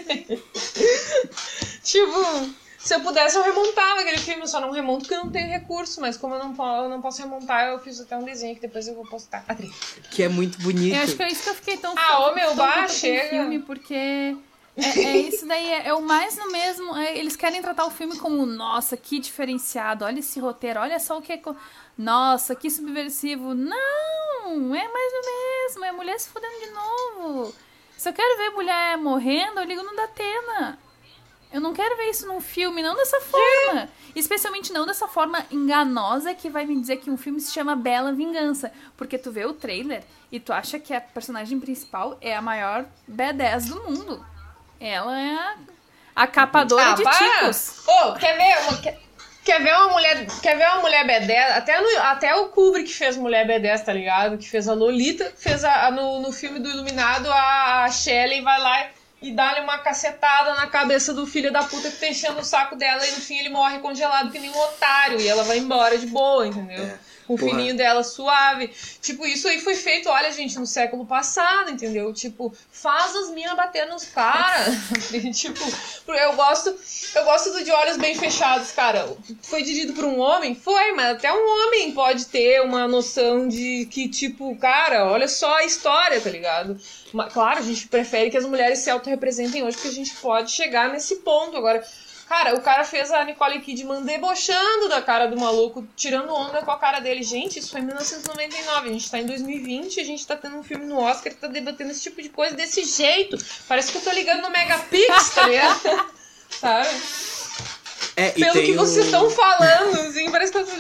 [1.83, 2.51] tipo,
[2.85, 5.49] se eu pudesse, eu remontava aquele filme, eu só não remonto porque eu não tenho
[5.49, 6.01] recurso.
[6.01, 8.89] Mas como eu não, eu não posso remontar, eu fiz até um desenho que depois
[8.89, 9.45] eu vou postar.
[9.49, 9.73] Adri.
[10.11, 10.97] Que é muito bonito.
[10.97, 12.87] Eu acho que é isso que eu fiquei tão Ah, ô, meu, bah, puta com
[12.87, 13.29] o chega.
[13.29, 14.37] filme, porque é,
[14.99, 16.97] é isso daí, é, é o mais no mesmo.
[16.97, 21.19] é, eles querem tratar o filme como, nossa, que diferenciado, olha esse roteiro, olha só
[21.19, 21.41] o que é.
[21.97, 23.55] Nossa, que subversivo.
[23.55, 24.75] Não!
[24.75, 27.55] É mais no mesmo, é mulher se fudendo de novo.
[27.97, 30.79] Se eu quero ver mulher morrendo, eu ligo no Datena.
[31.53, 33.89] Eu não quero ver isso num filme, não dessa forma.
[34.15, 38.13] Especialmente não dessa forma enganosa que vai me dizer que um filme se chama Bela
[38.13, 38.73] Vingança.
[38.97, 42.85] Porque tu vê o trailer e tu acha que a personagem principal é a maior
[43.11, 44.25] B10 do mundo.
[44.81, 45.57] Ela é a,
[46.17, 47.17] a capadora de para.
[47.19, 47.87] ticos.
[47.87, 48.79] Ô, quer ver uma.
[48.79, 49.01] Quer,
[49.45, 50.27] quer ver uma mulher.
[50.43, 51.57] Quer ver uma mulher B10?
[51.57, 54.39] Até, no, até o Kubrick fez mulher B10, tá ligado?
[54.39, 58.41] Que fez a Lolita, fez a, a- no, no filme do Iluminado, a, a Shelley
[58.43, 58.91] vai lá e
[59.31, 63.07] dá-lhe uma cacetada na cabeça do filho da puta que tá enchendo o saco dela
[63.07, 66.07] e no fim ele morre congelado que nem um otário e ela vai embora de
[66.07, 66.85] boa, entendeu?
[66.85, 67.12] É.
[67.29, 67.51] o Porra.
[67.51, 68.71] fininho dela suave.
[69.01, 72.13] Tipo, isso aí foi feito, olha, gente, no século passado, entendeu?
[72.13, 74.75] Tipo, faz as minas bater nos caras.
[75.35, 75.61] tipo,
[76.09, 76.75] eu gosto,
[77.15, 79.17] eu gosto do de olhos bem fechados, cara.
[79.43, 80.55] Foi dirigido por um homem?
[80.55, 85.57] Foi, mas até um homem pode ter uma noção de que, tipo, cara, olha só
[85.57, 86.77] a história, tá ligado?
[87.13, 90.51] Mas, claro, a gente prefere que as mulheres se autorrepresentem hoje, porque a gente pode
[90.51, 91.57] chegar nesse ponto.
[91.57, 91.85] Agora,
[92.33, 96.71] Cara, o cara fez a Nicole Kidman debochando da cara do maluco, tirando onda com
[96.71, 97.23] a cara dele.
[97.23, 100.57] Gente, isso foi em 1999, a gente tá em 2020 e a gente tá tendo
[100.57, 103.37] um filme no Oscar que tá debatendo esse tipo de coisa desse jeito.
[103.69, 106.11] Parece que eu tô ligando no Megapix, tá ligado?
[106.59, 106.89] Sabe?
[108.17, 110.73] É, Pelo que vocês estão falando, assim, parece que eu tô...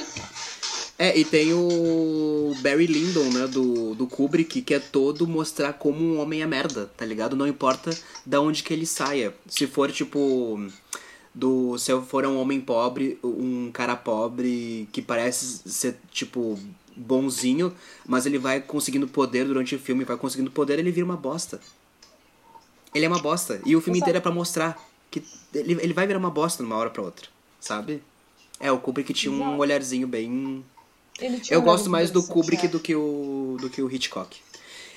[0.98, 6.02] É, e tem o Barry Lyndon, né, do, do Kubrick, que é todo mostrar como
[6.02, 7.36] um homem é merda, tá ligado?
[7.36, 7.90] Não importa
[8.24, 9.34] da onde que ele saia.
[9.46, 10.58] Se for, tipo,
[11.34, 16.58] do se eu for um homem pobre, um cara pobre que parece ser, tipo,
[16.94, 17.74] bonzinho,
[18.06, 21.60] mas ele vai conseguindo poder durante o filme, vai conseguindo poder, ele vira uma bosta.
[22.94, 23.60] Ele é uma bosta.
[23.64, 24.10] E o filme Exato.
[24.10, 24.78] inteiro é pra mostrar
[25.10, 27.26] que ele, ele vai virar uma bosta numa hora pra outra,
[27.60, 28.02] sabe?
[28.60, 29.58] É, o Kubrick tinha um Exato.
[29.58, 30.64] olharzinho bem
[31.18, 34.38] Ele tinha eu um gosto mais do Kubrick do que o do que o Hitchcock.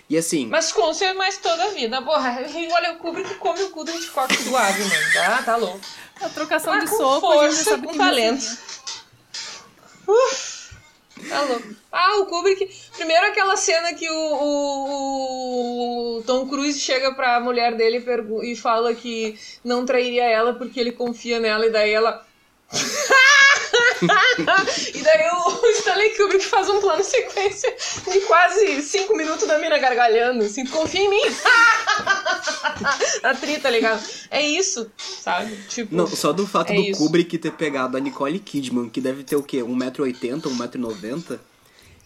[0.10, 2.02] E assim, Mas com ser mais toda a vida.
[2.02, 5.14] Porra, e olha, o Kubrick come o cu do Hitchcock suave, mano.
[5.14, 5.80] Tá, tá louco.
[6.22, 8.45] A trocação Ah, de com soco, a gente força, sabe com que talento.
[10.07, 10.69] não Uf,
[11.30, 11.76] tá louco.
[11.91, 12.69] Ah, o Kubrick.
[12.95, 18.06] Primeiro aquela cena que o, o- o Tom Cruise chega pra mulher dele
[18.44, 22.23] e, e fala que não trairia ela porque ele confia nela, e daí ela.
[24.94, 27.74] e daí o Stanley Kubrick faz um plano sequência
[28.12, 31.22] de quase cinco minutos da mina gargalhando, assim, confia em mim.
[33.24, 34.02] a tri, tá ligado?
[34.30, 35.56] É isso, sabe?
[35.70, 35.96] Tipo.
[35.96, 37.00] não, só do fato é do isso.
[37.00, 39.58] Kubrick ter pegado a Nicole Kidman, que deve ter o quê?
[39.64, 41.40] 1,80m, 1,90m,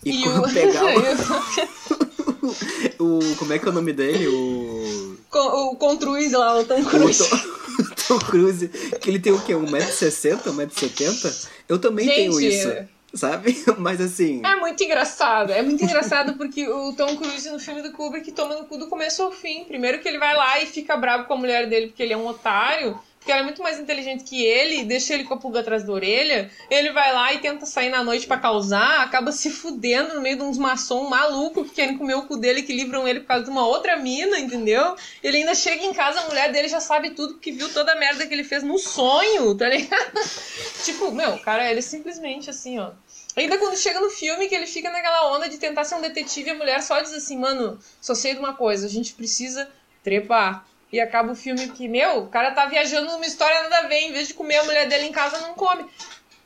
[0.06, 0.84] e, E o- pegar
[3.00, 3.36] o, o.
[3.36, 4.28] Como é que é o nome dele?
[4.28, 5.18] O.
[5.30, 7.24] Com- o Contruz lá, o Tom Cruise.
[7.24, 7.59] O Tom
[8.18, 9.53] Cruise, que ele tem o quê?
[9.53, 11.49] 1,60m, 1,70m?
[11.68, 12.73] Eu também Gente, tenho isso,
[13.14, 13.64] sabe?
[13.77, 14.41] Mas assim.
[14.44, 15.52] É muito engraçado.
[15.52, 18.88] É muito engraçado porque o Tom Cruise no filme do Kubrick toma no cu do
[18.88, 19.65] começo ao fim.
[19.65, 22.18] Primeiro que ele vai lá e fica bravo com a mulher dele porque ele é
[22.18, 22.99] um otário.
[23.20, 25.91] Porque ela é muito mais inteligente que ele, deixa ele com a pulga atrás da
[25.91, 26.50] orelha.
[26.70, 30.38] Ele vai lá e tenta sair na noite pra causar, acaba se fudendo no meio
[30.38, 33.44] de uns maçom maluco que querem comer o cu dele, que livram ele por causa
[33.44, 34.96] de uma outra mina, entendeu?
[35.22, 37.96] Ele ainda chega em casa, a mulher dele já sabe tudo, porque viu toda a
[37.96, 40.20] merda que ele fez no sonho, tá ligado?
[40.86, 42.91] tipo, meu, cara, ele simplesmente assim, ó.
[43.36, 46.50] Ainda quando chega no filme, que ele fica naquela onda de tentar ser um detetive,
[46.50, 49.70] a mulher só diz assim, mano, só sei de uma coisa, a gente precisa
[50.04, 50.66] trepar.
[50.91, 53.99] E acaba o filme que, meu, o cara tá viajando numa história nada a ver,
[53.99, 55.86] em vez de comer a mulher dele em casa, não come.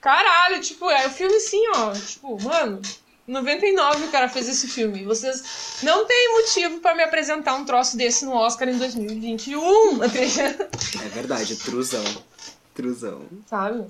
[0.02, 2.82] Caralho, tipo, é o filme assim, ó, tipo, mano,
[3.26, 5.06] 99 o cara fez esse filme.
[5.06, 10.06] Vocês não têm motivo pra me apresentar um troço desse no Oscar em 2021, tá?
[11.06, 12.04] É verdade, truzão.
[12.74, 13.22] Truzão.
[13.46, 13.86] sabe?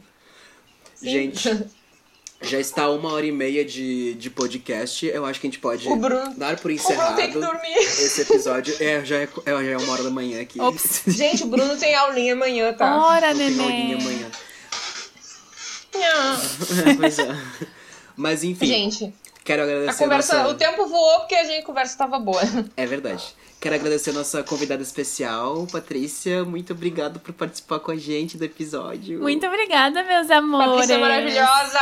[1.01, 1.49] Gente,
[2.43, 5.05] já está uma hora e meia de, de podcast.
[5.05, 7.39] Eu acho que a gente pode O Bruno- dar por O Bruno encerrado tem que
[7.39, 7.75] dormir.
[7.77, 8.75] esse episódio.
[8.79, 10.59] É, já é, é, já é uma hora da manhã aqui.
[10.61, 11.03] Ops.
[11.07, 12.95] Gente, o Bruno tem aulinha amanhã, tá?
[13.05, 14.01] Ora, Eu tenho aulinha neném.
[14.01, 14.31] amanhã.
[16.97, 17.27] Pois é.
[18.15, 19.13] Mas enfim, Gente,
[19.43, 20.49] quero agradecer a conversa, nossa...
[20.49, 22.41] o tempo voou porque a gente a conversa tava boa.
[22.75, 23.23] É verdade.
[23.63, 26.43] Quero agradecer a nossa convidada especial, Patrícia.
[26.43, 29.21] Muito obrigado por participar com a gente do episódio.
[29.21, 30.69] Muito obrigada, meus amores.
[30.69, 31.79] Patrícia maravilhosa!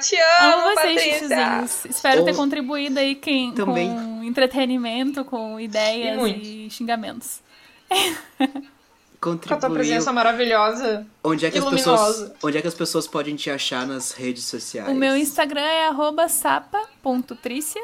[0.00, 1.88] Te amo, Amo vocês, Patrícia!
[1.88, 3.88] Espero ter Ou- contribuído aí quem, Também.
[3.88, 7.40] com entretenimento, com ideias E e xingamentos.
[9.20, 9.74] Com a tua Contribuiu.
[9.74, 11.06] presença maravilhosa.
[11.22, 14.10] Onde é que e as pessoas, onde é que as pessoas podem te achar nas
[14.10, 14.88] redes sociais?
[14.88, 17.80] O meu Instagram é arroba sapa.trícia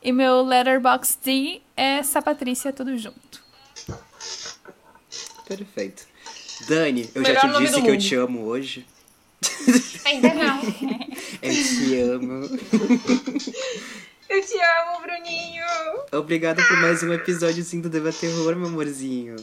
[0.00, 3.40] e meu letterboxd é sapatrícia tudo junto.
[5.46, 6.06] Perfeito.
[6.68, 8.84] Dani, eu Melhor já te disse que eu te amo hoje.
[10.04, 10.60] Ainda não.
[11.40, 12.44] Eu te amo.
[14.28, 15.64] Eu te amo, Bruninho!
[16.12, 19.36] Obrigado por mais um episódiozinho do Deva Terror, meu amorzinho.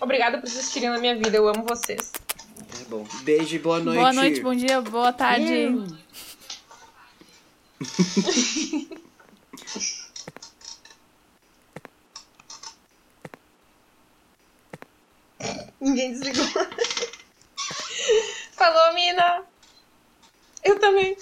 [0.00, 2.10] Obrigada por existirem na minha vida, eu amo vocês.
[2.10, 3.06] Tá bom.
[3.22, 3.98] Beijo e boa noite.
[3.98, 5.76] Boa noite, bom dia, boa tarde.
[15.80, 16.44] Ninguém desligou.
[18.52, 19.46] Falou, mina!
[20.62, 21.16] Eu também.